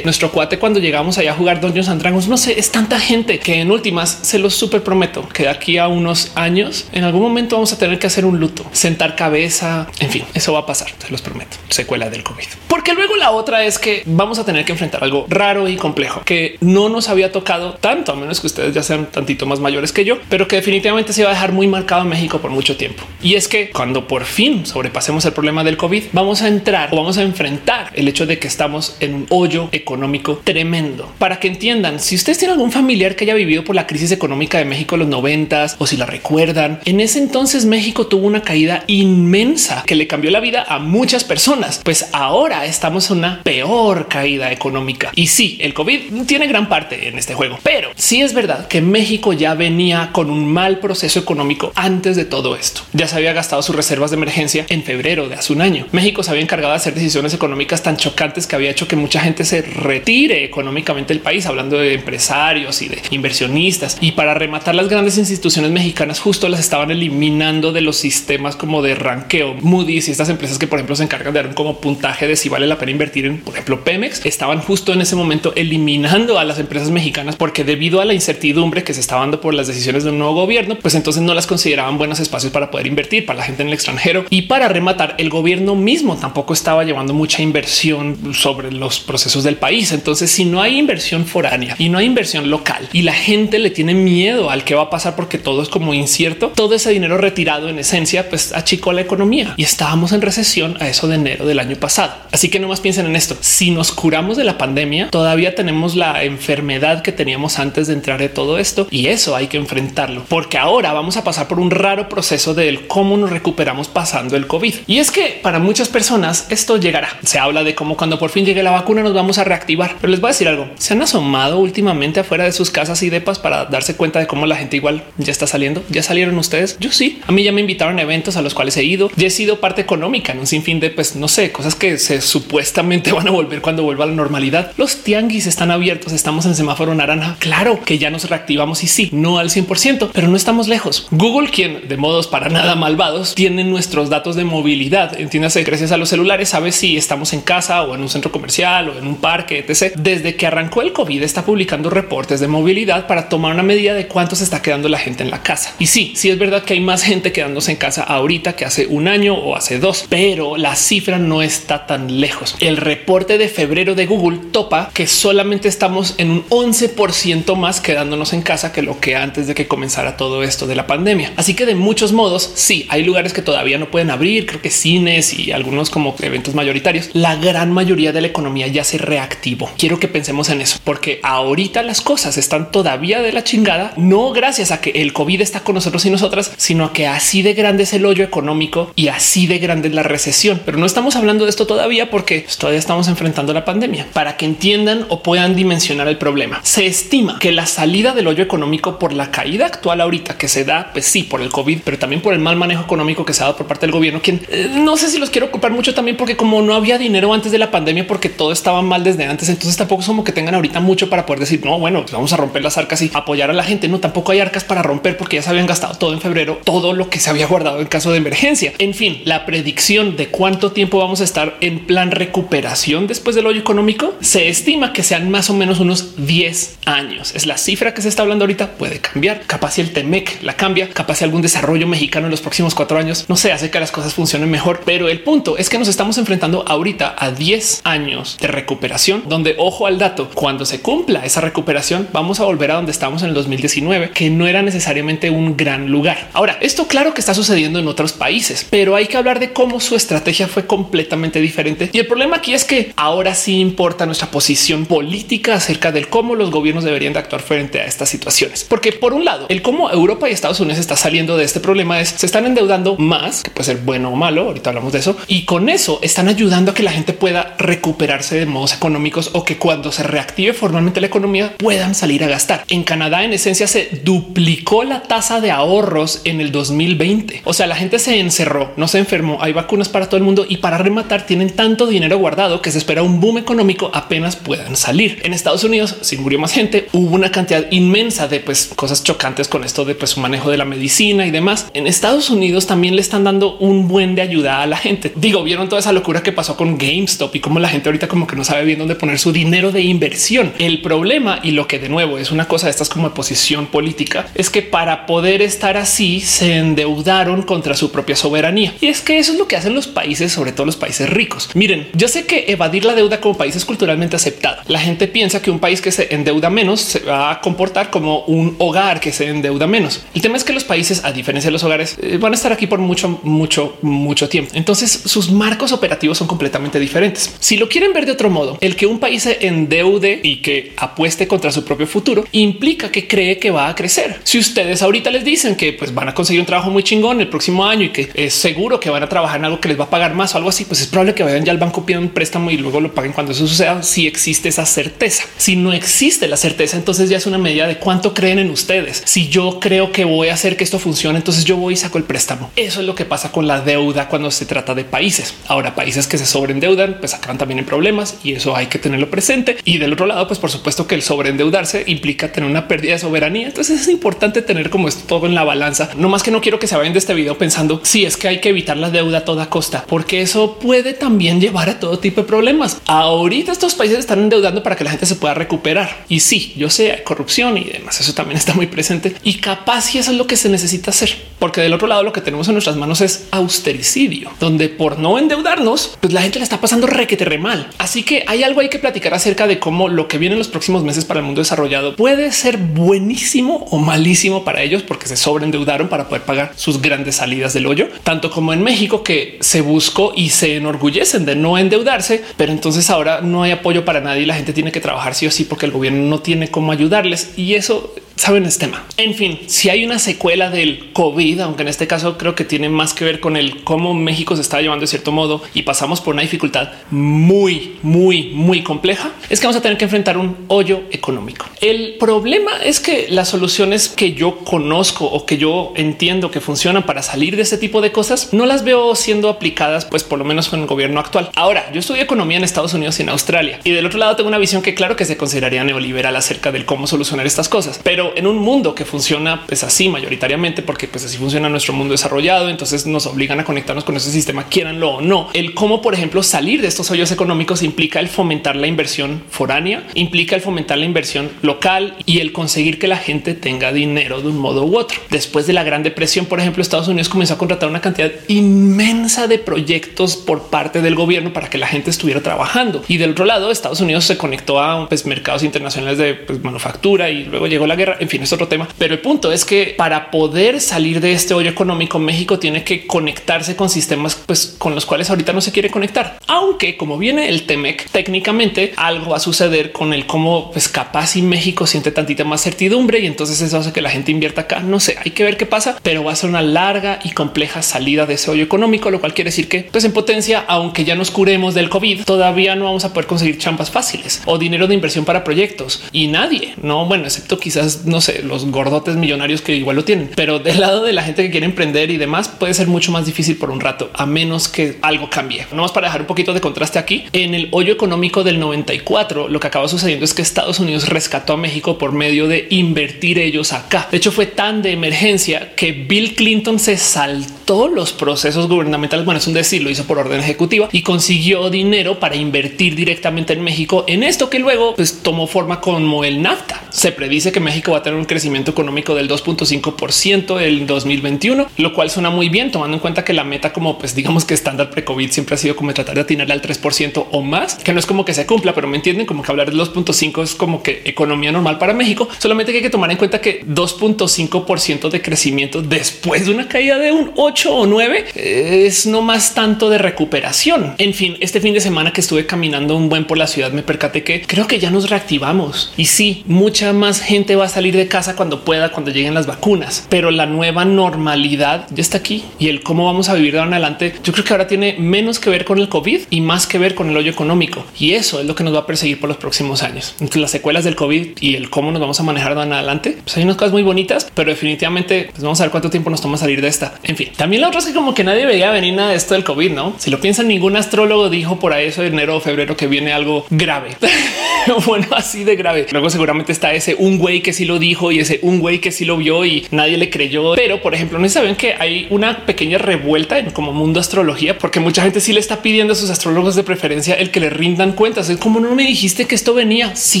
nuestro 0.04 0.30
cuate 0.30 0.58
cuando 0.58 0.80
llegamos 0.80 1.18
allá 1.18 1.32
a 1.32 1.34
jugar 1.34 1.60
Dungeons 1.60 1.88
and 1.88 2.00
Dragons. 2.00 2.28
No 2.28 2.36
sé, 2.36 2.58
es 2.58 2.70
tanta 2.70 2.98
gente 2.98 3.38
que 3.38 3.60
en 3.60 3.70
últimas 3.70 4.18
se 4.22 4.38
los 4.38 4.54
súper 4.54 4.82
prometo 4.82 5.28
que 5.28 5.44
de 5.44 5.48
aquí 5.48 5.78
a 5.78 5.88
unos 5.88 6.32
años 6.34 6.86
en 6.92 7.04
algún 7.04 7.22
momento 7.22 7.56
vamos 7.56 7.72
a 7.72 7.78
tener 7.78 7.98
que 7.98 8.06
hacer 8.06 8.24
un 8.24 8.38
luto, 8.38 8.64
sentar 8.72 9.16
cabeza. 9.16 9.86
En 9.98 10.10
fin, 10.10 10.24
eso 10.34 10.52
va 10.52 10.60
a 10.60 10.66
pasar. 10.66 10.88
Se 10.98 11.10
los 11.10 11.22
prometo. 11.22 11.56
Secuela 11.68 12.10
del 12.10 12.22
COVID. 12.22 12.46
Porque 12.68 12.94
luego 12.94 13.16
la 13.16 13.30
otra 13.30 13.64
es 13.64 13.78
que 13.78 14.02
vamos 14.06 14.38
a 14.38 14.44
tener 14.44 14.64
que 14.64 14.72
enfrentar 14.72 15.02
algo 15.04 15.26
raro 15.28 15.68
y 15.68 15.76
complejo 15.76 16.22
que 16.24 16.56
no 16.60 16.88
nos 16.88 17.08
había 17.08 17.32
tocado 17.32 17.74
tanto, 17.74 18.12
a 18.12 18.16
menos 18.16 18.40
que 18.40 18.46
ustedes 18.46 18.74
ya 18.74 18.82
sean 18.82 19.06
tantito 19.06 19.46
más 19.46 19.60
mayores 19.60 19.92
que 19.92 20.04
yo, 20.04 20.18
pero 20.28 20.48
que 20.48 20.56
definitivamente 20.56 21.12
se 21.12 21.24
va 21.24 21.30
a 21.30 21.32
dejar 21.34 21.52
muy 21.52 21.66
marcado 21.66 22.02
en 22.02 22.08
México 22.08 22.38
por 22.38 22.50
mucho 22.50 22.76
tiempo. 22.76 23.04
Y 23.22 23.34
es 23.34 23.48
que 23.48 23.70
cuando 23.70 24.06
por 24.06 24.24
fin 24.24 24.66
sobrepasemos 24.66 25.24
el 25.24 25.32
problema 25.32 25.64
del 25.64 25.76
COVID, 25.76 26.04
vamos 26.12 26.42
a 26.42 26.48
entrar 26.48 26.88
o 26.92 26.96
vamos 26.96 27.18
a 27.18 27.22
enfrentar 27.22 27.90
el 27.94 28.08
hecho 28.08 28.26
de 28.26 28.38
que 28.38 28.46
estamos 28.46 28.96
en 29.00 29.14
un 29.14 29.26
económico 29.72 30.40
tremendo. 30.44 31.12
Para 31.18 31.40
que 31.40 31.48
entiendan, 31.48 32.00
si 32.00 32.14
ustedes 32.14 32.38
tienen 32.38 32.54
algún 32.54 32.72
familiar 32.72 33.16
que 33.16 33.24
haya 33.24 33.34
vivido 33.34 33.64
por 33.64 33.74
la 33.74 33.86
crisis 33.86 34.12
económica 34.12 34.58
de 34.58 34.64
México 34.64 34.94
en 34.94 35.00
los 35.00 35.08
noventas 35.08 35.76
o 35.78 35.86
si 35.86 35.96
la 35.96 36.06
recuerdan, 36.06 36.80
en 36.84 37.00
ese 37.00 37.18
entonces 37.18 37.64
México 37.64 38.06
tuvo 38.06 38.26
una 38.26 38.42
caída 38.42 38.84
inmensa 38.86 39.82
que 39.86 39.96
le 39.96 40.06
cambió 40.06 40.30
la 40.30 40.40
vida 40.40 40.64
a 40.68 40.78
muchas 40.78 41.24
personas. 41.24 41.80
Pues 41.84 42.08
ahora 42.12 42.66
estamos 42.66 43.10
en 43.10 43.18
una 43.18 43.42
peor 43.42 44.08
caída 44.08 44.52
económica. 44.52 45.12
Y 45.14 45.28
sí, 45.28 45.58
el 45.60 45.74
COVID 45.74 46.24
tiene 46.26 46.46
gran 46.46 46.68
parte 46.68 47.08
en 47.08 47.18
este 47.18 47.34
juego, 47.34 47.58
pero 47.62 47.90
sí 47.96 48.22
es 48.22 48.34
verdad 48.34 48.68
que 48.68 48.80
México 48.80 49.32
ya 49.32 49.54
venía 49.54 50.10
con 50.12 50.30
un 50.30 50.46
mal 50.52 50.78
proceso 50.78 51.18
económico 51.18 51.72
antes 51.74 52.16
de 52.16 52.24
todo 52.24 52.56
esto. 52.56 52.82
Ya 52.92 53.06
se 53.06 53.16
había 53.16 53.32
gastado 53.32 53.62
sus 53.62 53.76
reservas 53.76 54.10
de 54.10 54.16
emergencia 54.16 54.66
en 54.68 54.82
febrero 54.82 55.28
de 55.28 55.36
hace 55.36 55.52
un 55.52 55.62
año. 55.62 55.86
México 55.92 56.22
se 56.22 56.30
había 56.30 56.42
encargado 56.42 56.72
de 56.72 56.76
hacer 56.76 56.94
decisiones 56.94 57.34
económicas 57.34 57.82
tan 57.82 57.96
chocantes 57.96 58.46
que 58.46 58.56
había 58.56 58.70
hecho 58.70 58.88
que 58.88 58.96
mucha 58.96 59.20
gente 59.20 59.29
se 59.44 59.62
retire 59.62 60.44
económicamente 60.44 61.12
el 61.12 61.20
país, 61.20 61.46
hablando 61.46 61.78
de 61.78 61.94
empresarios 61.94 62.82
y 62.82 62.88
de 62.88 62.98
inversionistas. 63.10 63.98
Y 64.00 64.12
para 64.12 64.34
rematar 64.34 64.74
las 64.74 64.88
grandes 64.88 65.18
instituciones 65.18 65.70
mexicanas 65.70 66.20
justo 66.20 66.48
las 66.48 66.60
estaban 66.60 66.90
eliminando 66.90 67.72
de 67.72 67.80
los 67.80 67.96
sistemas 67.96 68.56
como 68.56 68.82
de 68.82 68.94
ranqueo. 68.94 69.54
Moody's 69.60 70.08
y 70.08 70.10
estas 70.10 70.28
empresas 70.28 70.58
que 70.58 70.66
por 70.66 70.78
ejemplo 70.78 70.96
se 70.96 71.04
encargan 71.04 71.32
de 71.32 71.42
dar 71.42 71.54
como 71.54 71.80
puntaje 71.80 72.26
de 72.26 72.36
si 72.36 72.48
vale 72.48 72.66
la 72.66 72.78
pena 72.78 72.92
invertir 72.92 73.26
en, 73.26 73.38
por 73.38 73.54
ejemplo, 73.54 73.84
Pemex, 73.84 74.24
estaban 74.26 74.60
justo 74.60 74.92
en 74.92 75.00
ese 75.00 75.16
momento 75.16 75.52
eliminando 75.56 76.38
a 76.38 76.44
las 76.44 76.58
empresas 76.58 76.90
mexicanas 76.90 77.36
porque 77.36 77.64
debido 77.64 78.00
a 78.00 78.04
la 78.04 78.14
incertidumbre 78.14 78.84
que 78.84 78.94
se 78.94 79.00
estaba 79.00 79.22
dando 79.22 79.40
por 79.40 79.54
las 79.54 79.66
decisiones 79.66 80.04
de 80.04 80.10
un 80.10 80.18
nuevo 80.18 80.34
gobierno, 80.34 80.76
pues 80.78 80.94
entonces 80.94 81.22
no 81.22 81.34
las 81.34 81.46
consideraban 81.46 81.98
buenos 81.98 82.20
espacios 82.20 82.52
para 82.52 82.70
poder 82.70 82.86
invertir 82.86 83.26
para 83.26 83.38
la 83.38 83.44
gente 83.44 83.62
en 83.62 83.68
el 83.68 83.74
extranjero. 83.74 84.24
Y 84.30 84.42
para 84.42 84.68
rematar, 84.68 85.14
el 85.18 85.30
gobierno 85.30 85.74
mismo 85.74 86.16
tampoco 86.16 86.52
estaba 86.52 86.84
llevando 86.84 87.14
mucha 87.14 87.42
inversión 87.42 88.34
sobre 88.34 88.72
los 88.72 89.00
procesos 89.00 89.19
del 89.20 89.56
país. 89.56 89.92
Entonces, 89.92 90.30
si 90.30 90.44
no 90.44 90.62
hay 90.62 90.78
inversión 90.78 91.26
foránea 91.26 91.76
y 91.78 91.88
no 91.88 91.98
hay 91.98 92.06
inversión 92.06 92.50
local 92.50 92.88
y 92.92 93.02
la 93.02 93.12
gente 93.12 93.58
le 93.58 93.70
tiene 93.70 93.94
miedo 93.94 94.50
al 94.50 94.64
que 94.64 94.74
va 94.74 94.82
a 94.82 94.90
pasar 94.90 95.14
porque 95.14 95.38
todo 95.38 95.62
es 95.62 95.68
como 95.68 95.92
incierto, 95.94 96.52
todo 96.54 96.74
ese 96.74 96.90
dinero 96.90 97.18
retirado 97.18 97.68
en 97.68 97.78
esencia, 97.78 98.28
pues 98.28 98.52
achicó 98.52 98.92
la 98.92 99.02
economía 99.02 99.54
y 99.56 99.62
estábamos 99.62 100.12
en 100.12 100.22
recesión 100.22 100.76
a 100.80 100.88
eso 100.88 101.06
de 101.06 101.16
enero 101.16 101.46
del 101.46 101.58
año 101.58 101.76
pasado. 101.76 102.14
Así 102.32 102.48
que 102.48 102.58
no 102.58 102.68
más 102.68 102.80
piensen 102.80 103.06
en 103.06 103.14
esto. 103.14 103.36
Si 103.40 103.70
nos 103.70 103.92
curamos 103.92 104.36
de 104.36 104.44
la 104.44 104.58
pandemia, 104.58 105.10
todavía 105.10 105.54
tenemos 105.54 105.96
la 105.96 106.24
enfermedad 106.24 107.02
que 107.02 107.12
teníamos 107.12 107.58
antes 107.58 107.86
de 107.86 107.92
entrar 107.92 108.18
de 108.18 108.28
todo 108.28 108.58
esto 108.58 108.88
y 108.90 109.06
eso 109.06 109.36
hay 109.36 109.48
que 109.48 109.58
enfrentarlo 109.58 110.24
porque 110.28 110.58
ahora 110.58 110.92
vamos 110.92 111.16
a 111.16 111.24
pasar 111.24 111.46
por 111.46 111.60
un 111.60 111.70
raro 111.70 112.08
proceso 112.08 112.54
del 112.54 112.86
cómo 112.86 113.16
nos 113.16 113.30
recuperamos 113.30 113.88
pasando 113.88 114.36
el 114.36 114.46
COVID. 114.46 114.74
Y 114.86 114.98
es 114.98 115.10
que 115.10 115.38
para 115.42 115.58
muchas 115.58 115.88
personas 115.88 116.46
esto 116.50 116.78
llegará. 116.78 117.18
Se 117.24 117.38
habla 117.38 117.64
de 117.64 117.74
cómo 117.74 117.96
cuando 117.96 118.18
por 118.18 118.30
fin 118.30 118.44
llegue 118.44 118.62
la 118.62 118.70
vacuna 118.70 119.02
nos 119.02 119.09
vamos 119.14 119.38
a 119.38 119.44
reactivar. 119.44 119.96
Pero 120.00 120.10
les 120.10 120.20
voy 120.20 120.28
a 120.28 120.32
decir 120.32 120.48
algo. 120.48 120.68
Se 120.76 120.94
han 120.94 121.02
asomado 121.02 121.58
últimamente 121.58 122.20
afuera 122.20 122.44
de 122.44 122.52
sus 122.52 122.70
casas 122.70 123.02
y 123.02 123.10
depas 123.10 123.38
para 123.38 123.66
darse 123.66 123.96
cuenta 123.96 124.18
de 124.18 124.26
cómo 124.26 124.46
la 124.46 124.56
gente 124.56 124.76
igual 124.76 125.04
ya 125.18 125.32
está 125.32 125.46
saliendo. 125.46 125.82
Ya 125.88 126.02
salieron 126.02 126.38
ustedes. 126.38 126.76
Yo 126.80 126.92
sí. 126.92 127.20
A 127.26 127.32
mí 127.32 127.42
ya 127.42 127.52
me 127.52 127.60
invitaron 127.60 127.98
a 127.98 128.02
eventos 128.02 128.36
a 128.36 128.42
los 128.42 128.54
cuales 128.54 128.76
he 128.76 128.84
ido. 128.84 129.10
Ya 129.16 129.26
he 129.26 129.30
sido 129.30 129.60
parte 129.60 129.80
económica 129.80 130.32
en 130.32 130.40
un 130.40 130.46
sinfín 130.46 130.80
de, 130.80 130.90
pues 130.90 131.16
no 131.16 131.28
sé, 131.28 131.52
cosas 131.52 131.74
que 131.74 131.98
se 131.98 132.20
supuestamente 132.20 133.12
van 133.20 133.28
a 133.28 133.32
volver 133.32 133.60
cuando 133.60 133.82
vuelva 133.82 134.04
a 134.04 134.08
la 134.08 134.14
normalidad. 134.14 134.72
Los 134.76 135.02
tianguis 135.02 135.46
están 135.46 135.70
abiertos. 135.70 136.12
Estamos 136.12 136.46
en 136.46 136.54
semáforo 136.54 136.94
naranja. 136.94 137.36
Claro 137.38 137.80
que 137.84 137.98
ya 137.98 138.10
nos 138.10 138.28
reactivamos 138.28 138.82
y 138.84 138.86
sí, 138.86 139.10
no 139.12 139.38
al 139.38 139.50
100%, 139.50 140.10
pero 140.12 140.28
no 140.28 140.36
estamos 140.36 140.68
lejos. 140.68 141.06
Google, 141.10 141.50
quien 141.50 141.88
de 141.88 141.96
modos 141.96 142.26
para 142.26 142.48
nada 142.48 142.74
malvados, 142.74 143.34
tiene 143.34 143.64
nuestros 143.64 144.10
datos 144.10 144.36
de 144.36 144.44
movilidad. 144.44 145.18
Entiéndase, 145.18 145.64
gracias 145.64 145.92
a 145.92 145.96
los 145.96 146.08
celulares, 146.08 146.48
sabe 146.48 146.72
si 146.72 146.96
estamos 146.96 147.32
en 147.32 147.40
casa 147.40 147.82
o 147.82 147.94
en 147.94 148.02
un 148.02 148.08
centro 148.08 148.32
comercial 148.32 148.88
o 148.88 148.98
en 149.00 149.06
un 149.06 149.16
parque, 149.16 149.64
etc. 149.66 149.94
Desde 149.96 150.36
que 150.36 150.46
arrancó 150.46 150.82
el 150.82 150.92
COVID 150.92 151.22
está 151.22 151.44
publicando 151.44 151.90
reportes 151.90 152.40
de 152.40 152.48
movilidad 152.48 153.06
para 153.06 153.28
tomar 153.28 153.52
una 153.52 153.62
medida 153.62 153.94
de 153.94 154.06
cuánto 154.06 154.36
se 154.36 154.44
está 154.44 154.62
quedando 154.62 154.88
la 154.88 154.98
gente 154.98 155.22
en 155.22 155.30
la 155.30 155.42
casa. 155.42 155.74
Y 155.78 155.86
sí, 155.86 156.12
sí 156.14 156.30
es 156.30 156.38
verdad 156.38 156.62
que 156.62 156.74
hay 156.74 156.80
más 156.80 157.02
gente 157.02 157.32
quedándose 157.32 157.72
en 157.72 157.76
casa 157.76 158.02
ahorita 158.02 158.54
que 158.54 158.64
hace 158.64 158.86
un 158.86 159.08
año 159.08 159.34
o 159.34 159.56
hace 159.56 159.78
dos, 159.78 160.06
pero 160.08 160.56
la 160.56 160.76
cifra 160.76 161.18
no 161.18 161.42
está 161.42 161.86
tan 161.86 162.20
lejos. 162.20 162.56
El 162.60 162.76
reporte 162.76 163.38
de 163.38 163.48
febrero 163.48 163.94
de 163.94 164.06
Google 164.06 164.38
topa 164.52 164.90
que 164.94 165.06
solamente 165.06 165.68
estamos 165.68 166.14
en 166.18 166.30
un 166.30 166.44
11% 166.48 167.56
más 167.56 167.80
quedándonos 167.80 168.32
en 168.32 168.42
casa 168.42 168.72
que 168.72 168.82
lo 168.82 169.00
que 169.00 169.16
antes 169.16 169.46
de 169.46 169.54
que 169.54 169.66
comenzara 169.68 170.16
todo 170.16 170.42
esto 170.42 170.66
de 170.66 170.74
la 170.74 170.86
pandemia. 170.86 171.32
Así 171.36 171.54
que 171.54 171.66
de 171.66 171.74
muchos 171.74 172.12
modos, 172.12 172.50
sí, 172.54 172.86
hay 172.88 173.02
lugares 173.04 173.32
que 173.32 173.42
todavía 173.42 173.78
no 173.78 173.90
pueden 173.90 174.10
abrir, 174.10 174.46
creo 174.46 174.60
que 174.60 174.70
cines 174.70 175.38
y 175.38 175.52
algunos 175.52 175.90
como 175.90 176.14
eventos 176.20 176.54
mayoritarios. 176.54 177.10
La 177.12 177.36
gran 177.36 177.72
mayoría 177.72 178.12
de 178.12 178.20
la 178.20 178.28
economía 178.28 178.66
ya 178.66 178.79
se 178.84 178.98
reactivó. 178.98 179.70
Quiero 179.78 179.98
que 179.98 180.08
pensemos 180.08 180.48
en 180.50 180.60
eso, 180.60 180.78
porque 180.84 181.20
ahorita 181.22 181.82
las 181.82 182.00
cosas 182.00 182.36
están 182.36 182.70
todavía 182.70 183.20
de 183.20 183.32
la 183.32 183.44
chingada, 183.44 183.92
no 183.96 184.32
gracias 184.32 184.70
a 184.70 184.80
que 184.80 184.90
el 184.90 185.12
COVID 185.12 185.40
está 185.40 185.60
con 185.60 185.74
nosotros 185.74 186.04
y 186.06 186.10
nosotras, 186.10 186.52
sino 186.56 186.84
a 186.84 186.92
que 186.92 187.06
así 187.06 187.42
de 187.42 187.54
grande 187.54 187.84
es 187.84 187.92
el 187.92 188.06
hoyo 188.06 188.24
económico 188.24 188.92
y 188.96 189.08
así 189.08 189.46
de 189.46 189.58
grande 189.58 189.88
es 189.88 189.94
la 189.94 190.02
recesión. 190.02 190.60
Pero 190.64 190.78
no 190.78 190.86
estamos 190.86 191.16
hablando 191.16 191.44
de 191.44 191.50
esto 191.50 191.66
todavía 191.66 192.10
porque 192.10 192.46
todavía 192.58 192.78
estamos 192.78 193.08
enfrentando 193.08 193.52
la 193.52 193.64
pandemia. 193.64 194.06
Para 194.12 194.36
que 194.36 194.46
entiendan 194.46 195.06
o 195.08 195.22
puedan 195.22 195.54
dimensionar 195.54 196.08
el 196.08 196.18
problema, 196.18 196.60
se 196.62 196.86
estima 196.86 197.38
que 197.38 197.52
la 197.52 197.66
salida 197.66 198.12
del 198.12 198.26
hoyo 198.26 198.42
económico 198.42 198.98
por 198.98 199.12
la 199.12 199.30
caída 199.30 199.66
actual 199.66 200.00
ahorita 200.00 200.36
que 200.36 200.48
se 200.48 200.64
da, 200.64 200.90
pues 200.92 201.06
sí, 201.06 201.22
por 201.22 201.40
el 201.40 201.50
COVID, 201.50 201.80
pero 201.84 201.98
también 201.98 202.22
por 202.22 202.34
el 202.34 202.40
mal 202.40 202.56
manejo 202.56 202.82
económico 202.82 203.24
que 203.24 203.32
se 203.32 203.42
ha 203.42 203.46
dado 203.46 203.56
por 203.56 203.66
parte 203.66 203.86
del 203.86 203.92
gobierno, 203.92 204.20
quien 204.22 204.40
eh, 204.48 204.70
no 204.74 204.96
sé 204.96 205.10
si 205.10 205.18
los 205.18 205.30
quiero 205.30 205.46
ocupar 205.46 205.72
mucho 205.72 205.94
también 205.94 206.16
porque 206.16 206.36
como 206.36 206.62
no 206.62 206.74
había 206.74 206.98
dinero 206.98 207.32
antes 207.32 207.52
de 207.52 207.58
la 207.58 207.70
pandemia 207.70 208.06
porque 208.06 208.28
todo 208.28 208.52
estaba 208.70 208.82
mal 208.82 209.02
desde 209.02 209.24
antes, 209.24 209.48
entonces 209.48 209.76
tampoco 209.76 210.02
somos 210.02 210.24
que 210.24 210.30
tengan 210.30 210.54
ahorita 210.54 210.78
mucho 210.78 211.10
para 211.10 211.26
poder 211.26 211.40
decir, 211.40 211.60
no, 211.64 211.80
bueno, 211.80 212.02
pues 212.02 212.12
vamos 212.12 212.32
a 212.32 212.36
romper 212.36 212.62
las 212.62 212.78
arcas 212.78 213.02
y 213.02 213.10
apoyar 213.12 213.50
a 213.50 213.52
la 213.52 213.64
gente. 213.64 213.88
No, 213.88 213.98
tampoco 213.98 214.30
hay 214.30 214.38
arcas 214.38 214.62
para 214.62 214.80
romper 214.80 215.16
porque 215.16 215.36
ya 215.36 215.42
se 215.42 215.50
habían 215.50 215.66
gastado 215.66 215.96
todo 215.96 216.12
en 216.12 216.20
febrero, 216.20 216.60
todo 216.62 216.92
lo 216.92 217.10
que 217.10 217.18
se 217.18 217.30
había 217.30 217.48
guardado 217.48 217.80
en 217.80 217.88
caso 217.88 218.12
de 218.12 218.18
emergencia. 218.18 218.72
En 218.78 218.94
fin, 218.94 219.22
la 219.24 219.44
predicción 219.44 220.16
de 220.16 220.28
cuánto 220.28 220.70
tiempo 220.70 220.98
vamos 220.98 221.20
a 221.20 221.24
estar 221.24 221.56
en 221.60 221.80
plan 221.80 222.12
recuperación 222.12 223.08
después 223.08 223.34
del 223.34 223.46
hoyo 223.46 223.58
económico 223.58 224.14
se 224.20 224.48
estima 224.48 224.92
que 224.92 225.02
sean 225.02 225.30
más 225.30 225.50
o 225.50 225.54
menos 225.54 225.80
unos 225.80 226.24
10 226.24 226.78
años. 226.86 227.34
Es 227.34 227.46
la 227.46 227.58
cifra 227.58 227.92
que 227.92 228.02
se 228.02 228.08
está 228.08 228.22
hablando 228.22 228.44
ahorita. 228.44 228.76
Puede 228.78 229.00
cambiar. 229.00 229.42
Capaz 229.48 229.72
si 229.72 229.80
el 229.80 229.92
Temec 229.92 230.42
la 230.42 230.54
cambia, 230.54 230.90
capaz 230.90 231.16
si 231.16 231.24
algún 231.24 231.42
desarrollo 231.42 231.88
mexicano 231.88 232.28
en 232.28 232.30
los 232.30 232.40
próximos 232.40 232.76
cuatro 232.76 232.98
años 232.98 233.24
no 233.28 233.36
se 233.36 233.50
hace 233.50 233.68
que 233.70 233.80
las 233.80 233.90
cosas 233.90 234.14
funcionen 234.14 234.48
mejor. 234.48 234.82
Pero 234.84 235.08
el 235.08 235.22
punto 235.22 235.58
es 235.58 235.68
que 235.68 235.78
nos 235.78 235.88
estamos 235.88 236.18
enfrentando 236.18 236.64
ahorita 236.68 237.16
a 237.18 237.32
10 237.32 237.80
años 237.82 238.36
de 238.40 238.46
recuperación, 238.60 239.24
donde 239.26 239.54
ojo 239.58 239.86
al 239.86 239.98
dato, 239.98 240.30
cuando 240.34 240.66
se 240.66 240.80
cumpla 240.80 241.24
esa 241.24 241.40
recuperación, 241.40 242.08
vamos 242.12 242.40
a 242.40 242.44
volver 242.44 242.70
a 242.70 242.74
donde 242.74 242.92
estamos 242.92 243.22
en 243.22 243.28
el 243.30 243.34
2019, 243.34 244.10
que 244.10 244.28
no 244.28 244.46
era 244.46 244.62
necesariamente 244.62 245.30
un 245.30 245.56
gran 245.56 245.90
lugar. 245.90 246.28
Ahora, 246.34 246.58
esto 246.60 246.86
claro 246.86 247.14
que 247.14 247.20
está 247.20 247.32
sucediendo 247.32 247.78
en 247.78 247.88
otros 247.88 248.12
países, 248.12 248.66
pero 248.68 248.96
hay 248.96 249.06
que 249.06 249.16
hablar 249.16 249.40
de 249.40 249.52
cómo 249.52 249.80
su 249.80 249.96
estrategia 249.96 250.46
fue 250.46 250.66
completamente 250.66 251.40
diferente. 251.40 251.88
Y 251.92 251.98
el 251.98 252.06
problema 252.06 252.36
aquí 252.36 252.52
es 252.52 252.64
que 252.64 252.92
ahora 252.96 253.34
sí 253.34 253.58
importa 253.58 254.04
nuestra 254.04 254.30
posición 254.30 254.84
política 254.84 255.54
acerca 255.54 255.90
del 255.90 256.08
cómo 256.08 256.34
los 256.34 256.50
gobiernos 256.50 256.84
deberían 256.84 257.14
de 257.14 257.20
actuar 257.20 257.40
frente 257.40 257.80
a 257.80 257.86
estas 257.86 258.10
situaciones. 258.10 258.64
Porque 258.68 258.92
por 258.92 259.14
un 259.14 259.24
lado, 259.24 259.46
el 259.48 259.62
cómo 259.62 259.90
Europa 259.90 260.28
y 260.28 260.32
Estados 260.32 260.60
Unidos 260.60 260.78
está 260.78 260.96
saliendo 260.96 261.36
de 261.38 261.44
este 261.44 261.60
problema 261.60 262.00
es 262.00 262.10
se 262.10 262.26
están 262.26 262.44
endeudando 262.44 262.96
más, 262.98 263.42
que 263.42 263.50
puede 263.50 263.64
ser 263.64 263.78
bueno 263.78 264.10
o 264.10 264.16
malo. 264.16 264.42
Ahorita 264.42 264.70
hablamos 264.70 264.92
de 264.92 264.98
eso. 264.98 265.16
Y 265.26 265.44
con 265.46 265.70
eso 265.70 265.98
están 266.02 266.28
ayudando 266.28 266.72
a 266.72 266.74
que 266.74 266.82
la 266.82 266.92
gente 266.92 267.14
pueda 267.14 267.54
recuperarse 267.58 268.36
de 268.36 268.46
modos 268.50 268.74
económicos 268.74 269.30
o 269.32 269.44
que 269.44 269.56
cuando 269.56 269.92
se 269.92 270.02
reactive 270.02 270.52
formalmente 270.52 271.00
la 271.00 271.06
economía 271.06 271.54
puedan 271.56 271.94
salir 271.94 272.24
a 272.24 272.28
gastar. 272.28 272.64
En 272.68 272.82
Canadá, 272.82 273.24
en 273.24 273.32
esencia, 273.32 273.66
se 273.66 274.00
duplicó 274.04 274.84
la 274.84 275.02
tasa 275.02 275.40
de 275.40 275.50
ahorros 275.50 276.20
en 276.24 276.40
el 276.40 276.52
2020. 276.52 277.42
O 277.44 277.52
sea, 277.52 277.66
la 277.66 277.76
gente 277.76 277.98
se 277.98 278.20
encerró, 278.20 278.72
no 278.76 278.88
se 278.88 278.98
enfermó. 278.98 279.38
Hay 279.40 279.52
vacunas 279.52 279.88
para 279.88 280.06
todo 280.06 280.16
el 280.16 280.22
mundo 280.22 280.46
y 280.48 280.58
para 280.58 280.78
rematar 280.78 281.26
tienen 281.26 281.50
tanto 281.50 281.86
dinero 281.86 282.18
guardado 282.18 282.62
que 282.62 282.70
se 282.70 282.78
espera 282.78 283.02
un 283.02 283.20
boom 283.20 283.38
económico 283.38 283.90
apenas 283.94 284.36
puedan 284.36 284.76
salir. 284.76 285.20
En 285.24 285.32
Estados 285.32 285.64
Unidos, 285.64 285.96
si 286.00 286.16
murió 286.16 286.38
más 286.38 286.52
gente, 286.52 286.88
hubo 286.92 287.14
una 287.14 287.30
cantidad 287.30 287.66
inmensa 287.70 288.28
de 288.28 288.40
pues, 288.40 288.70
cosas 288.74 289.02
chocantes 289.04 289.48
con 289.48 289.64
esto 289.64 289.84
de 289.84 289.94
pues, 289.94 290.10
su 290.10 290.20
manejo 290.20 290.50
de 290.50 290.56
la 290.56 290.64
medicina 290.64 291.26
y 291.26 291.30
demás. 291.30 291.68
En 291.74 291.86
Estados 291.86 292.30
Unidos 292.30 292.66
también 292.66 292.96
le 292.96 293.02
están 293.02 293.24
dando 293.24 293.56
un 293.58 293.88
buen 293.88 294.14
de 294.14 294.22
ayuda 294.22 294.62
a 294.62 294.66
la 294.66 294.76
gente. 294.76 295.12
Digo, 295.16 295.42
vieron 295.42 295.68
toda 295.68 295.80
esa 295.80 295.92
locura 295.92 296.22
que 296.22 296.32
pasó 296.32 296.56
con 296.56 296.78
GameStop 296.78 297.34
y 297.36 297.40
cómo 297.40 297.58
la 297.58 297.68
gente 297.68 297.88
ahorita 297.88 298.08
como 298.08 298.26
que 298.26 298.36
no 298.40 298.44
sabe 298.44 298.64
bien 298.64 298.78
dónde 298.78 298.94
poner 298.94 299.18
su 299.18 299.32
dinero 299.32 299.70
de 299.70 299.82
inversión. 299.82 300.54
El 300.58 300.80
problema 300.80 301.40
y 301.42 301.50
lo 301.50 301.68
que 301.68 301.78
de 301.78 301.90
nuevo 301.90 302.16
es 302.16 302.30
una 302.30 302.48
cosa 302.48 302.68
de 302.68 302.70
estas 302.70 302.88
como 302.88 303.12
posición 303.12 303.66
política 303.66 304.28
es 304.34 304.48
que 304.48 304.62
para 304.62 305.04
poder 305.04 305.42
estar 305.42 305.76
así 305.76 306.22
se 306.22 306.56
endeudaron 306.56 307.42
contra 307.42 307.74
su 307.74 307.92
propia 307.92 308.16
soberanía. 308.16 308.72
Y 308.80 308.86
es 308.86 309.02
que 309.02 309.18
eso 309.18 309.32
es 309.32 309.38
lo 309.38 309.46
que 309.46 309.56
hacen 309.56 309.74
los 309.74 309.86
países, 309.86 310.32
sobre 310.32 310.52
todo 310.52 310.64
los 310.64 310.76
países 310.76 311.10
ricos. 311.10 311.50
Miren, 311.52 311.88
yo 311.92 312.08
sé 312.08 312.24
que 312.24 312.46
evadir 312.48 312.86
la 312.86 312.94
deuda 312.94 313.20
como 313.20 313.36
país 313.36 313.54
es 313.56 313.66
culturalmente 313.66 314.16
aceptado. 314.16 314.62
La 314.68 314.80
gente 314.80 315.06
piensa 315.06 315.42
que 315.42 315.50
un 315.50 315.58
país 315.58 315.82
que 315.82 315.92
se 315.92 316.14
endeuda 316.14 316.48
menos 316.48 316.80
se 316.80 317.00
va 317.00 317.30
a 317.30 317.40
comportar 317.42 317.90
como 317.90 318.20
un 318.24 318.56
hogar 318.56 319.00
que 319.00 319.12
se 319.12 319.28
endeuda 319.28 319.66
menos. 319.66 320.02
El 320.14 320.22
tema 320.22 320.38
es 320.38 320.44
que 320.44 320.54
los 320.54 320.64
países, 320.64 321.04
a 321.04 321.12
diferencia 321.12 321.48
de 321.48 321.52
los 321.52 321.62
hogares, 321.62 321.98
eh, 322.00 322.16
van 322.16 322.32
a 322.32 322.36
estar 322.36 322.54
aquí 322.54 322.66
por 322.66 322.78
mucho, 322.78 323.20
mucho, 323.22 323.76
mucho 323.82 324.30
tiempo. 324.30 324.52
Entonces 324.54 324.90
sus 325.04 325.30
marcos 325.30 325.72
operativos 325.72 326.16
son 326.16 326.26
completamente 326.26 326.80
diferentes. 326.80 327.36
Si 327.38 327.58
lo 327.58 327.68
quieren 327.68 327.92
ver 327.92 328.06
de 328.06 328.12
otro 328.12 328.29
modo, 328.30 328.58
el 328.60 328.76
que 328.76 328.86
un 328.86 328.98
país 328.98 329.24
se 329.24 329.46
endeude 329.46 330.20
y 330.22 330.36
que 330.36 330.72
apueste 330.76 331.28
contra 331.28 331.52
su 331.52 331.64
propio 331.64 331.86
futuro 331.86 332.24
implica 332.32 332.90
que 332.90 333.06
cree 333.06 333.38
que 333.38 333.50
va 333.50 333.68
a 333.68 333.74
crecer. 333.74 334.20
Si 334.24 334.38
ustedes 334.38 334.82
ahorita 334.82 335.10
les 335.10 335.24
dicen 335.24 335.56
que 335.56 335.72
pues, 335.72 335.94
van 335.94 336.08
a 336.08 336.14
conseguir 336.14 336.40
un 336.40 336.46
trabajo 336.46 336.70
muy 336.70 336.82
chingón 336.82 337.20
el 337.20 337.28
próximo 337.28 337.66
año 337.66 337.84
y 337.84 337.88
que 337.90 338.10
es 338.14 338.34
seguro 338.34 338.80
que 338.80 338.90
van 338.90 339.02
a 339.02 339.08
trabajar 339.08 339.38
en 339.40 339.46
algo 339.46 339.60
que 339.60 339.68
les 339.68 339.78
va 339.78 339.84
a 339.84 339.90
pagar 339.90 340.14
más 340.14 340.34
o 340.34 340.38
algo 340.38 340.48
así, 340.48 340.64
pues 340.64 340.80
es 340.80 340.86
probable 340.86 341.14
que 341.14 341.22
vayan 341.22 341.44
ya 341.44 341.52
al 341.52 341.58
banco, 341.58 341.84
pidan 341.84 342.04
un 342.04 342.10
préstamo 342.10 342.50
y 342.50 342.56
luego 342.56 342.80
lo 342.80 342.94
paguen 342.94 343.12
cuando 343.12 343.32
eso 343.32 343.46
suceda. 343.46 343.82
Si 343.82 344.06
existe 344.06 344.48
esa 344.48 344.66
certeza, 344.66 345.24
si 345.36 345.56
no 345.56 345.72
existe 345.72 346.28
la 346.28 346.36
certeza, 346.36 346.76
entonces 346.76 347.10
ya 347.10 347.16
es 347.16 347.26
una 347.26 347.38
medida 347.38 347.66
de 347.66 347.76
cuánto 347.76 348.14
creen 348.14 348.38
en 348.38 348.50
ustedes. 348.50 349.02
Si 349.04 349.28
yo 349.28 349.60
creo 349.60 349.92
que 349.92 350.04
voy 350.04 350.28
a 350.28 350.34
hacer 350.34 350.56
que 350.56 350.64
esto 350.64 350.78
funcione, 350.78 351.18
entonces 351.18 351.44
yo 351.44 351.56
voy 351.56 351.74
y 351.74 351.76
saco 351.76 351.98
el 351.98 352.04
préstamo. 352.04 352.50
Eso 352.56 352.80
es 352.80 352.86
lo 352.86 352.94
que 352.94 353.04
pasa 353.04 353.32
con 353.32 353.46
la 353.46 353.60
deuda 353.60 354.08
cuando 354.08 354.30
se 354.30 354.46
trata 354.46 354.74
de 354.74 354.84
países. 354.84 355.34
Ahora, 355.46 355.74
países 355.74 356.06
que 356.06 356.18
se 356.18 356.26
sobreendeudan, 356.26 356.96
pues 357.00 357.14
acaban 357.14 357.38
también 357.38 357.58
en 357.58 357.66
problemas 357.66 358.16
y 358.22 358.32
eso 358.32 358.56
hay 358.56 358.66
que 358.66 358.78
tenerlo 358.78 359.10
presente. 359.10 359.58
Y 359.64 359.78
del 359.78 359.92
otro 359.92 360.06
lado, 360.06 360.26
pues 360.26 360.38
por 360.38 360.50
supuesto 360.50 360.86
que 360.86 360.94
el 360.94 361.02
sobreendeudarse 361.02 361.84
implica 361.86 362.32
tener 362.32 362.48
una 362.48 362.68
pérdida 362.68 362.92
de 362.92 362.98
soberanía. 362.98 363.48
Entonces 363.48 363.80
es 363.80 363.88
importante 363.88 364.42
tener 364.42 364.70
como 364.70 364.88
esto 364.88 365.04
todo 365.06 365.26
en 365.26 365.34
la 365.34 365.44
balanza. 365.44 365.90
No 365.96 366.08
más 366.08 366.22
que 366.22 366.30
no 366.30 366.40
quiero 366.40 366.58
que 366.58 366.66
se 366.66 366.76
vayan 366.76 366.92
de 366.92 366.98
este 366.98 367.14
video 367.14 367.38
pensando 367.38 367.80
si 367.84 368.04
es 368.04 368.16
que 368.16 368.28
hay 368.28 368.40
que 368.40 368.50
evitar 368.50 368.76
la 368.76 368.90
deuda 368.90 369.18
a 369.18 369.24
toda 369.24 369.48
costa, 369.48 369.84
porque 369.88 370.20
eso 370.20 370.58
puede 370.58 370.92
también 370.92 371.40
llevar 371.40 371.68
a 371.68 371.80
todo 371.80 371.98
tipo 371.98 372.22
de 372.22 372.26
problemas. 372.26 372.80
Ahorita 372.86 373.52
estos 373.52 373.74
países 373.74 373.98
están 373.98 374.20
endeudando 374.20 374.62
para 374.62 374.76
que 374.76 374.84
la 374.84 374.90
gente 374.90 375.06
se 375.06 375.16
pueda 375.16 375.34
recuperar. 375.34 376.04
Y 376.08 376.20
sí, 376.20 376.52
yo 376.56 376.70
sé 376.70 377.02
corrupción 377.04 377.56
y 377.56 377.64
demás. 377.64 378.00
Eso 378.00 378.14
también 378.14 378.38
está 378.38 378.54
muy 378.54 378.66
presente 378.66 379.14
y 379.22 379.34
capaz 379.34 379.82
si 379.82 379.98
eso 379.98 380.10
es 380.10 380.16
lo 380.16 380.26
que 380.26 380.36
se 380.36 380.48
necesita 380.48 380.90
hacer, 380.90 381.16
porque 381.38 381.60
del 381.60 381.72
otro 381.72 381.86
lado 381.86 382.02
lo 382.02 382.12
que 382.12 382.20
tenemos 382.20 382.48
en 382.48 382.54
nuestras 382.54 382.76
manos 382.76 383.00
es 383.00 383.28
austericidio, 383.30 384.30
donde 384.40 384.68
por 384.68 384.98
no 384.98 385.18
endeudarnos, 385.18 385.96
pues 386.00 386.12
la 386.12 386.22
gente 386.22 386.38
le 386.38 386.44
está 386.44 386.60
pasando 386.60 386.86
requete 386.86 387.24
re 387.24 387.38
mal. 387.38 387.68
Así 387.78 388.02
que 388.02 388.09
hay 388.26 388.42
algo 388.42 388.60
hay 388.60 388.68
que 388.68 388.78
platicar 388.78 389.14
acerca 389.14 389.46
de 389.46 389.58
cómo 389.58 389.88
lo 389.88 390.08
que 390.08 390.18
viene 390.18 390.34
en 390.34 390.38
los 390.38 390.48
próximos 390.48 390.82
meses 390.82 391.04
para 391.04 391.20
el 391.20 391.26
mundo 391.26 391.40
desarrollado 391.40 391.96
puede 391.96 392.32
ser 392.32 392.58
buenísimo 392.58 393.66
o 393.70 393.78
malísimo 393.78 394.44
para 394.44 394.62
ellos 394.62 394.82
porque 394.82 395.06
se 395.06 395.16
sobreendeudaron 395.16 395.88
para 395.88 396.08
poder 396.08 396.22
pagar 396.22 396.52
sus 396.56 396.82
grandes 396.82 397.16
salidas 397.16 397.52
del 397.54 397.66
hoyo, 397.66 397.88
tanto 398.02 398.30
como 398.30 398.52
en 398.52 398.62
México 398.62 399.02
que 399.02 399.38
se 399.40 399.60
buscó 399.60 400.12
y 400.16 400.30
se 400.30 400.56
enorgullecen 400.56 401.24
de 401.24 401.36
no 401.36 401.58
endeudarse, 401.58 402.22
pero 402.36 402.52
entonces 402.52 402.90
ahora 402.90 403.20
no 403.20 403.42
hay 403.42 403.52
apoyo 403.52 403.84
para 403.84 404.00
nadie 404.00 404.22
y 404.22 404.26
la 404.26 404.34
gente 404.34 404.52
tiene 404.52 404.72
que 404.72 404.80
trabajar 404.80 405.14
sí 405.14 405.26
o 405.26 405.30
sí 405.30 405.44
porque 405.44 405.66
el 405.66 405.72
gobierno 405.72 406.02
no 406.08 406.20
tiene 406.20 406.48
cómo 406.48 406.72
ayudarles 406.72 407.32
y 407.36 407.54
eso 407.54 407.94
saben 408.20 408.44
este 408.44 408.66
tema. 408.66 408.84
En 408.98 409.14
fin, 409.14 409.38
si 409.46 409.70
hay 409.70 409.82
una 409.82 409.98
secuela 409.98 410.50
del 410.50 410.92
COVID, 410.92 411.40
aunque 411.40 411.62
en 411.62 411.68
este 411.68 411.86
caso 411.86 412.18
creo 412.18 412.34
que 412.34 412.44
tiene 412.44 412.68
más 412.68 412.92
que 412.92 413.02
ver 413.02 413.18
con 413.18 413.34
el 413.34 413.64
cómo 413.64 413.94
México 413.94 414.36
se 414.36 414.42
está 414.42 414.60
llevando 414.60 414.82
de 414.82 414.88
cierto 414.88 415.10
modo 415.10 415.42
y 415.54 415.62
pasamos 415.62 416.02
por 416.02 416.12
una 416.12 416.20
dificultad 416.20 416.68
muy, 416.90 417.78
muy, 417.82 418.24
muy 418.34 418.62
compleja, 418.62 419.12
es 419.30 419.40
que 419.40 419.46
vamos 419.46 419.56
a 419.56 419.62
tener 419.62 419.78
que 419.78 419.84
enfrentar 419.84 420.18
un 420.18 420.36
hoyo 420.48 420.82
económico. 420.90 421.46
El 421.62 421.96
problema 421.98 422.58
es 422.62 422.78
que 422.78 423.06
las 423.08 423.30
soluciones 423.30 423.88
que 423.88 424.12
yo 424.12 424.40
conozco 424.40 425.06
o 425.06 425.24
que 425.24 425.38
yo 425.38 425.72
entiendo 425.74 426.30
que 426.30 426.42
funcionan 426.42 426.82
para 426.82 427.02
salir 427.02 427.36
de 427.36 427.42
este 427.42 427.56
tipo 427.56 427.80
de 427.80 427.90
cosas 427.90 428.34
no 428.34 428.44
las 428.44 428.64
veo 428.64 428.94
siendo 428.96 429.30
aplicadas, 429.30 429.86
pues 429.86 430.04
por 430.04 430.18
lo 430.18 430.26
menos 430.26 430.50
con 430.50 430.60
el 430.60 430.66
gobierno 430.66 431.00
actual. 431.00 431.30
Ahora, 431.36 431.72
yo 431.72 431.80
estudio 431.80 432.02
economía 432.02 432.36
en 432.36 432.44
Estados 432.44 432.74
Unidos 432.74 432.98
y 432.98 433.02
en 433.02 433.08
Australia 433.08 433.60
y 433.64 433.70
del 433.70 433.86
otro 433.86 433.98
lado 433.98 434.14
tengo 434.16 434.28
una 434.28 434.36
visión 434.36 434.60
que 434.60 434.74
claro 434.74 434.94
que 434.94 435.06
se 435.06 435.16
consideraría 435.16 435.64
neoliberal 435.64 436.14
acerca 436.16 436.52
del 436.52 436.66
cómo 436.66 436.86
solucionar 436.86 437.26
estas 437.26 437.48
cosas, 437.48 437.80
pero 437.82 438.09
En 438.16 438.26
un 438.26 438.38
mundo 438.38 438.74
que 438.74 438.84
funciona 438.84 439.44
pues 439.46 439.64
así 439.64 439.88
mayoritariamente, 439.88 440.62
porque 440.62 440.88
pues 440.88 441.04
así 441.04 441.16
funciona 441.18 441.48
nuestro 441.48 441.72
mundo 441.72 441.92
desarrollado, 441.92 442.48
entonces 442.48 442.86
nos 442.86 443.06
obligan 443.06 443.40
a 443.40 443.44
conectarnos 443.44 443.84
con 443.84 443.96
ese 443.96 444.10
sistema, 444.10 444.48
quieranlo 444.48 444.96
o 444.96 445.00
no. 445.00 445.28
El 445.32 445.54
cómo, 445.54 445.82
por 445.82 445.94
ejemplo, 445.94 446.22
salir 446.22 446.60
de 446.60 446.68
estos 446.68 446.90
hoyos 446.90 447.10
económicos 447.12 447.62
implica 447.62 448.00
el 448.00 448.08
fomentar 448.08 448.56
la 448.56 448.66
inversión 448.66 449.22
foránea, 449.30 449.86
implica 449.94 450.36
el 450.36 450.42
fomentar 450.42 450.78
la 450.78 450.84
inversión 450.84 451.30
local 451.42 451.96
y 452.06 452.20
el 452.20 452.32
conseguir 452.32 452.78
que 452.78 452.88
la 452.88 452.96
gente 452.96 453.34
tenga 453.34 453.72
dinero 453.72 454.20
de 454.20 454.28
un 454.28 454.38
modo 454.38 454.64
u 454.64 454.76
otro. 454.76 454.98
Después 455.10 455.46
de 455.46 455.52
la 455.52 455.62
Gran 455.62 455.82
Depresión, 455.82 456.26
por 456.26 456.40
ejemplo, 456.40 456.62
Estados 456.62 456.88
Unidos 456.88 457.08
comenzó 457.08 457.34
a 457.34 457.38
contratar 457.38 457.68
una 457.68 457.80
cantidad 457.80 458.10
inmensa 458.28 459.26
de 459.26 459.38
proyectos 459.38 460.16
por 460.16 460.50
parte 460.50 460.82
del 460.82 460.94
gobierno 460.94 461.32
para 461.32 461.48
que 461.48 461.58
la 461.58 461.66
gente 461.66 461.90
estuviera 461.90 462.20
trabajando. 462.22 462.82
Y 462.88 462.98
del 462.98 463.12
otro 463.12 463.24
lado, 463.24 463.50
Estados 463.50 463.80
Unidos 463.80 464.04
se 464.04 464.16
conectó 464.16 464.60
a 464.60 464.88
pues, 464.88 465.06
mercados 465.06 465.42
internacionales 465.42 465.98
de 465.98 466.14
pues, 466.14 466.42
manufactura 466.42 467.10
y 467.10 467.24
luego 467.24 467.46
llegó 467.46 467.66
la 467.66 467.76
guerra. 467.76 467.96
En 468.00 468.08
fin, 468.08 468.22
es 468.22 468.32
otro 468.32 468.48
tema. 468.48 468.66
Pero 468.78 468.94
el 468.94 469.00
punto 469.00 469.30
es 469.30 469.44
que 469.44 469.74
para 469.76 470.10
poder 470.10 470.60
salir 470.60 471.00
de 471.00 471.12
este 471.12 471.34
hoyo 471.34 471.50
económico, 471.50 471.98
México 471.98 472.38
tiene 472.38 472.64
que 472.64 472.86
conectarse 472.86 473.56
con 473.56 473.68
sistemas 473.68 474.14
pues, 474.26 474.56
con 474.58 474.74
los 474.74 474.86
cuales 474.86 475.10
ahorita 475.10 475.34
no 475.34 475.42
se 475.42 475.52
quiere 475.52 475.70
conectar. 475.70 476.18
Aunque 476.26 476.78
como 476.78 476.96
viene 476.96 477.28
el 477.28 477.44
TEMEC, 477.46 477.90
técnicamente 477.90 478.72
algo 478.76 479.10
va 479.10 479.18
a 479.18 479.20
suceder 479.20 479.72
con 479.72 479.92
el 479.92 480.06
cómo 480.06 480.50
pues 480.50 480.68
capaz 480.68 481.16
y 481.16 481.22
México 481.22 481.66
siente 481.66 481.92
tantita 481.92 482.24
más 482.24 482.42
certidumbre 482.42 483.00
y 483.00 483.06
entonces 483.06 483.40
eso 483.42 483.58
hace 483.58 483.72
que 483.72 483.82
la 483.82 483.90
gente 483.90 484.12
invierta 484.12 484.42
acá. 484.42 484.60
No 484.60 484.80
sé, 484.80 484.96
hay 485.04 485.10
que 485.10 485.24
ver 485.24 485.36
qué 485.36 485.44
pasa, 485.44 485.78
pero 485.82 486.02
va 486.02 486.12
a 486.12 486.16
ser 486.16 486.30
una 486.30 486.42
larga 486.42 487.00
y 487.04 487.10
compleja 487.10 487.60
salida 487.60 488.06
de 488.06 488.14
ese 488.14 488.30
hoyo 488.30 488.42
económico, 488.42 488.90
lo 488.90 489.00
cual 489.00 489.12
quiere 489.12 489.28
decir 489.28 489.48
que 489.48 489.68
pues 489.70 489.84
en 489.84 489.92
potencia, 489.92 490.44
aunque 490.48 490.84
ya 490.84 490.94
nos 490.94 491.10
curemos 491.10 491.54
del 491.54 491.68
COVID, 491.68 492.04
todavía 492.04 492.56
no 492.56 492.64
vamos 492.64 492.84
a 492.86 492.94
poder 492.94 493.06
conseguir 493.06 493.38
champas 493.38 493.70
fáciles 493.70 494.22
o 494.24 494.38
dinero 494.38 494.66
de 494.66 494.74
inversión 494.74 495.04
para 495.04 495.22
proyectos 495.22 495.82
y 495.92 496.08
nadie, 496.08 496.54
no 496.62 496.86
bueno, 496.86 497.04
excepto 497.04 497.38
quizás 497.38 497.84
no 497.90 498.00
sé, 498.00 498.22
los 498.22 498.46
gordotes 498.46 498.96
millonarios 498.96 499.42
que 499.42 499.54
igual 499.54 499.76
lo 499.76 499.84
tienen, 499.84 500.10
pero 500.14 500.38
del 500.38 500.60
lado 500.60 500.82
de 500.82 500.92
la 500.92 501.02
gente 501.02 501.22
que 501.22 501.30
quiere 501.30 501.46
emprender 501.46 501.90
y 501.90 501.98
demás 501.98 502.28
puede 502.28 502.54
ser 502.54 502.68
mucho 502.68 502.92
más 502.92 503.06
difícil 503.06 503.36
por 503.36 503.50
un 503.50 503.60
rato, 503.60 503.90
a 503.94 504.06
menos 504.06 504.48
que 504.48 504.78
algo 504.82 505.10
cambie. 505.10 505.46
No 505.52 505.62
más 505.62 505.72
para 505.72 505.88
dejar 505.88 506.02
un 506.02 506.06
poquito 506.06 506.32
de 506.32 506.40
contraste 506.40 506.78
aquí 506.78 507.04
en 507.12 507.34
el 507.34 507.48
hoyo 507.50 507.72
económico 507.72 508.24
del 508.24 508.40
94, 508.40 509.28
lo 509.28 509.40
que 509.40 509.46
acaba 509.46 509.68
sucediendo 509.68 510.04
es 510.04 510.14
que 510.14 510.22
Estados 510.22 510.60
Unidos 510.60 510.88
rescató 510.88 511.34
a 511.34 511.36
México 511.36 511.78
por 511.78 511.92
medio 511.92 512.28
de 512.28 512.46
invertir 512.50 513.18
ellos 513.18 513.52
acá. 513.52 513.88
De 513.90 513.96
hecho, 513.96 514.12
fue 514.12 514.26
tan 514.26 514.62
de 514.62 514.72
emergencia 514.72 515.54
que 515.54 515.72
Bill 515.72 516.14
Clinton 516.14 516.58
se 516.58 516.76
saltó 516.76 517.68
los 517.68 517.92
procesos 517.92 518.48
gubernamentales. 518.48 519.04
Bueno, 519.04 519.18
es 519.18 519.26
un 519.26 519.34
decir, 519.34 519.62
lo 519.62 519.70
hizo 519.70 519.84
por 519.84 519.98
orden 519.98 520.20
ejecutiva 520.20 520.68
y 520.72 520.82
consiguió 520.82 521.50
dinero 521.50 521.98
para 521.98 522.16
invertir 522.16 522.74
directamente 522.74 523.32
en 523.32 523.42
México 523.42 523.84
en 523.86 524.02
esto 524.02 524.30
que 524.30 524.38
luego 524.38 524.74
pues, 524.76 525.02
tomó 525.02 525.26
forma 525.26 525.60
como 525.60 526.04
el 526.04 526.22
NAFTA. 526.22 526.62
Se 526.70 526.92
predice 526.92 527.32
que 527.32 527.40
México 527.40 527.69
va 527.72 527.78
a 527.78 527.82
tener 527.82 527.98
un 527.98 528.04
crecimiento 528.04 528.50
económico 528.50 528.94
del 528.94 529.08
2.5% 529.08 530.40
en 530.40 530.66
2021, 530.66 531.46
lo 531.56 531.74
cual 531.74 531.90
suena 531.90 532.10
muy 532.10 532.28
bien 532.28 532.50
tomando 532.50 532.76
en 532.76 532.80
cuenta 532.80 533.04
que 533.04 533.12
la 533.12 533.24
meta 533.24 533.52
como 533.52 533.78
pues 533.78 533.94
digamos 533.94 534.24
que 534.24 534.34
estándar 534.34 534.70
pre-COVID 534.70 535.10
siempre 535.10 535.34
ha 535.34 535.38
sido 535.38 535.56
como 535.56 535.72
tratar 535.74 535.94
de 535.94 536.02
atinar 536.02 536.30
al 536.30 536.42
3% 536.42 537.06
o 537.10 537.22
más, 537.22 537.56
que 537.56 537.72
no 537.72 537.78
es 537.78 537.86
como 537.86 538.04
que 538.04 538.14
se 538.14 538.26
cumpla, 538.26 538.54
pero 538.54 538.68
me 538.68 538.76
entienden 538.76 539.06
como 539.06 539.22
que 539.22 539.30
hablar 539.30 539.50
de 539.50 539.56
2.5 539.56 540.22
es 540.22 540.34
como 540.34 540.62
que 540.62 540.82
economía 540.84 541.32
normal 541.32 541.58
para 541.58 541.72
México. 541.72 542.08
Solamente 542.18 542.52
que 542.52 542.58
hay 542.58 542.62
que 542.62 542.70
tomar 542.70 542.90
en 542.90 542.96
cuenta 542.96 543.20
que 543.20 543.44
2.5% 543.44 544.90
de 544.90 545.02
crecimiento 545.02 545.62
después 545.62 546.26
de 546.26 546.32
una 546.32 546.48
caída 546.48 546.78
de 546.78 546.92
un 546.92 547.12
8 547.16 547.54
o 547.54 547.66
9 547.66 548.06
es 548.14 548.86
no 548.86 549.02
más 549.02 549.34
tanto 549.34 549.70
de 549.70 549.78
recuperación. 549.78 550.74
En 550.78 550.94
fin, 550.94 551.16
este 551.20 551.40
fin 551.40 551.54
de 551.54 551.60
semana 551.60 551.92
que 551.92 552.00
estuve 552.00 552.26
caminando 552.26 552.76
un 552.76 552.88
buen 552.88 553.06
por 553.06 553.18
la 553.18 553.26
ciudad 553.26 553.52
me 553.52 553.62
percaté 553.62 554.02
que 554.02 554.22
creo 554.22 554.46
que 554.46 554.58
ya 554.58 554.70
nos 554.70 554.90
reactivamos 554.90 555.72
y 555.76 555.86
sí, 555.86 556.22
mucha 556.26 556.72
más 556.72 557.00
gente 557.00 557.36
va 557.36 557.44
a 557.44 557.48
salir 557.60 557.76
de 557.76 557.88
casa 557.88 558.16
cuando 558.16 558.40
pueda, 558.40 558.72
cuando 558.72 558.90
lleguen 558.90 559.12
las 559.12 559.26
vacunas, 559.26 559.86
pero 559.90 560.10
la 560.10 560.24
nueva 560.24 560.64
normalidad 560.64 561.66
ya 561.68 561.82
está 561.82 561.98
aquí 561.98 562.24
y 562.38 562.48
el 562.48 562.62
cómo 562.62 562.86
vamos 562.86 563.10
a 563.10 563.14
vivir 563.14 563.32
de 563.32 563.38
ahora 563.40 563.48
en 563.48 563.52
adelante. 563.52 563.96
Yo 564.02 564.14
creo 564.14 564.24
que 564.24 564.32
ahora 564.32 564.46
tiene 564.46 564.76
menos 564.78 565.18
que 565.18 565.28
ver 565.28 565.44
con 565.44 565.58
el 565.58 565.68
COVID 565.68 566.00
y 566.08 566.22
más 566.22 566.46
que 566.46 566.56
ver 566.56 566.74
con 566.74 566.88
el 566.88 566.96
hoyo 566.96 567.10
económico 567.10 567.66
y 567.78 567.92
eso 567.92 568.18
es 568.18 568.24
lo 568.24 568.34
que 568.34 568.44
nos 568.44 568.54
va 568.54 568.60
a 568.60 568.66
perseguir 568.66 568.98
por 568.98 569.10
los 569.10 569.18
próximos 569.18 569.62
años. 569.62 569.94
Entre 570.00 570.22
las 570.22 570.30
secuelas 570.30 570.64
del 570.64 570.74
COVID 570.74 571.18
y 571.20 571.34
el 571.34 571.50
cómo 571.50 571.70
nos 571.70 571.82
vamos 571.82 572.00
a 572.00 572.02
manejar 572.02 572.34
de 572.34 572.40
adelante, 572.40 572.96
pues 573.04 573.14
hay 573.18 573.24
unas 573.24 573.36
cosas 573.36 573.52
muy 573.52 573.62
bonitas, 573.62 574.10
pero 574.14 574.30
definitivamente 574.30 575.10
pues 575.10 575.22
vamos 575.22 575.38
a 575.42 575.44
ver 575.44 575.50
cuánto 575.50 575.68
tiempo 575.68 575.90
nos 575.90 576.00
toma 576.00 576.16
salir 576.16 576.40
de 576.40 576.48
esta. 576.48 576.72
En 576.82 576.96
fin, 576.96 577.10
también 577.14 577.42
la 577.42 577.48
otra 577.48 577.60
es 577.60 577.66
que 577.66 577.74
como 577.74 577.92
que 577.92 578.04
nadie 578.04 578.24
veía 578.24 578.50
venir 578.52 578.72
nada 578.72 578.88
de 578.88 578.96
esto 578.96 579.12
del 579.12 579.24
COVID, 579.24 579.50
no? 579.50 579.74
Si 579.76 579.90
lo 579.90 580.00
piensan, 580.00 580.28
ningún 580.28 580.56
astrólogo 580.56 581.10
dijo 581.10 581.38
por 581.38 581.52
eso 581.52 581.82
de 581.82 581.88
enero 581.88 582.16
o 582.16 582.20
febrero 582.20 582.56
que 582.56 582.68
viene 582.68 582.94
algo 582.94 583.26
grave. 583.28 583.76
bueno, 584.66 584.86
así 584.92 585.24
de 585.24 585.36
grave. 585.36 585.66
Luego 585.72 585.90
seguramente 585.90 586.32
está 586.32 586.54
ese 586.54 586.74
un 586.74 586.96
güey 586.96 587.20
que 587.20 587.34
sí 587.34 587.49
lo 587.50 587.58
dijo 587.58 587.92
y 587.92 587.98
ese 587.98 588.20
un 588.22 588.40
güey 588.40 588.60
que 588.60 588.72
sí 588.72 588.84
lo 588.84 588.96
vio 588.96 589.24
y 589.24 589.46
nadie 589.50 589.76
le 589.76 589.90
creyó. 589.90 590.34
Pero 590.34 590.62
por 590.62 590.74
ejemplo, 590.74 590.98
no 590.98 591.08
saben 591.08 591.36
que 591.36 591.54
hay 591.58 591.86
una 591.90 592.24
pequeña 592.26 592.58
revuelta 592.58 593.18
en 593.18 593.30
como 593.30 593.52
mundo 593.52 593.80
astrología, 593.80 594.38
porque 594.38 594.60
mucha 594.60 594.82
gente 594.82 595.00
sí 595.00 595.12
le 595.12 595.20
está 595.20 595.42
pidiendo 595.42 595.72
a 595.72 595.76
sus 595.76 595.90
astrólogos 595.90 596.36
de 596.36 596.44
preferencia 596.44 596.94
el 596.94 597.10
que 597.10 597.20
le 597.20 597.30
rindan 597.30 597.72
cuentas. 597.72 598.08
Es 598.08 598.16
como 598.16 598.40
no 598.40 598.54
me 598.54 598.64
dijiste 598.64 599.06
que 599.06 599.14
esto 599.14 599.34
venía. 599.34 599.74
Si 599.76 600.00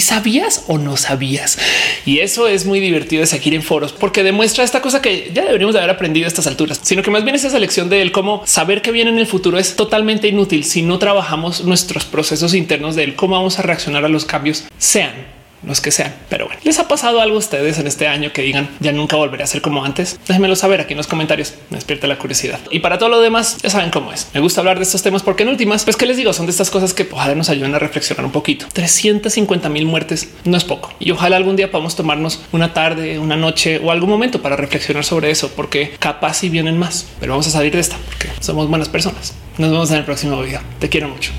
sabías 0.00 0.64
o 0.68 0.78
no 0.78 0.96
sabías. 0.96 1.58
Y 2.04 2.18
eso 2.20 2.48
es 2.48 2.66
muy 2.66 2.80
divertido 2.80 3.20
de 3.20 3.26
seguir 3.26 3.54
en 3.54 3.62
foros 3.62 3.92
porque 3.92 4.22
demuestra 4.22 4.64
esta 4.64 4.80
cosa 4.80 5.00
que 5.02 5.30
ya 5.34 5.44
deberíamos 5.44 5.74
de 5.74 5.80
haber 5.80 5.90
aprendido 5.90 6.26
a 6.26 6.28
estas 6.28 6.46
alturas, 6.46 6.80
sino 6.82 7.02
que 7.02 7.10
más 7.10 7.24
bien 7.24 7.34
esa 7.34 7.50
selección 7.50 7.88
de 7.88 8.02
él, 8.02 8.12
cómo 8.12 8.42
saber 8.44 8.82
que 8.82 8.92
viene 8.92 9.10
en 9.10 9.18
el 9.18 9.26
futuro 9.26 9.58
es 9.58 9.76
totalmente 9.76 10.28
inútil 10.28 10.64
si 10.64 10.82
no 10.82 10.98
trabajamos 10.98 11.64
nuestros 11.64 12.04
procesos 12.04 12.54
internos 12.54 12.96
de 12.96 13.04
él, 13.04 13.14
cómo 13.14 13.36
vamos 13.36 13.58
a 13.58 13.62
reaccionar 13.62 14.04
a 14.04 14.08
los 14.08 14.24
cambios, 14.24 14.64
sean 14.78 15.37
los 15.62 15.80
que 15.80 15.90
sean. 15.90 16.14
Pero 16.28 16.46
bueno, 16.46 16.60
¿les 16.64 16.78
ha 16.78 16.88
pasado 16.88 17.20
algo 17.20 17.36
a 17.36 17.38
ustedes 17.38 17.78
en 17.78 17.86
este 17.86 18.06
año 18.06 18.32
que 18.32 18.42
digan 18.42 18.68
ya 18.80 18.92
nunca 18.92 19.16
volveré 19.16 19.44
a 19.44 19.46
ser 19.46 19.60
como 19.62 19.84
antes? 19.84 20.18
Déjenmelo 20.26 20.56
saber 20.56 20.80
aquí 20.80 20.92
en 20.92 20.98
los 20.98 21.06
comentarios. 21.06 21.54
Me 21.70 21.76
despierta 21.76 22.06
la 22.06 22.18
curiosidad. 22.18 22.60
Y 22.70 22.80
para 22.80 22.98
todo 22.98 23.08
lo 23.08 23.20
demás, 23.20 23.58
ya 23.62 23.70
saben 23.70 23.90
cómo 23.90 24.12
es. 24.12 24.28
Me 24.34 24.40
gusta 24.40 24.60
hablar 24.60 24.78
de 24.78 24.84
estos 24.84 25.02
temas 25.02 25.22
porque 25.22 25.42
en 25.42 25.50
últimas, 25.50 25.84
pues 25.84 25.96
que 25.96 26.06
les 26.06 26.16
digo, 26.16 26.32
son 26.32 26.46
de 26.46 26.52
estas 26.52 26.70
cosas 26.70 26.94
que 26.94 27.08
ojalá 27.10 27.34
nos 27.34 27.48
ayuden 27.48 27.74
a 27.74 27.78
reflexionar 27.78 28.24
un 28.24 28.32
poquito. 28.32 28.66
350 28.72 29.68
mil 29.68 29.86
muertes 29.86 30.30
no 30.44 30.56
es 30.56 30.64
poco 30.64 30.92
y 30.98 31.10
ojalá 31.10 31.36
algún 31.36 31.56
día 31.56 31.70
podamos 31.70 31.96
tomarnos 31.96 32.40
una 32.52 32.72
tarde, 32.72 33.18
una 33.18 33.36
noche 33.36 33.80
o 33.82 33.90
algún 33.90 34.10
momento 34.10 34.42
para 34.42 34.56
reflexionar 34.56 35.04
sobre 35.04 35.30
eso, 35.30 35.50
porque 35.54 35.94
capaz 35.98 36.34
si 36.34 36.48
vienen 36.48 36.78
más, 36.78 37.06
pero 37.20 37.32
vamos 37.32 37.46
a 37.46 37.50
salir 37.50 37.72
de 37.72 37.80
esta 37.80 37.96
porque 38.06 38.28
somos 38.40 38.68
buenas 38.68 38.88
personas. 38.88 39.34
Nos 39.58 39.70
vemos 39.70 39.90
en 39.90 39.98
el 39.98 40.04
próximo 40.04 40.40
video. 40.40 40.60
Te 40.78 40.88
quiero 40.88 41.08
mucho. 41.08 41.32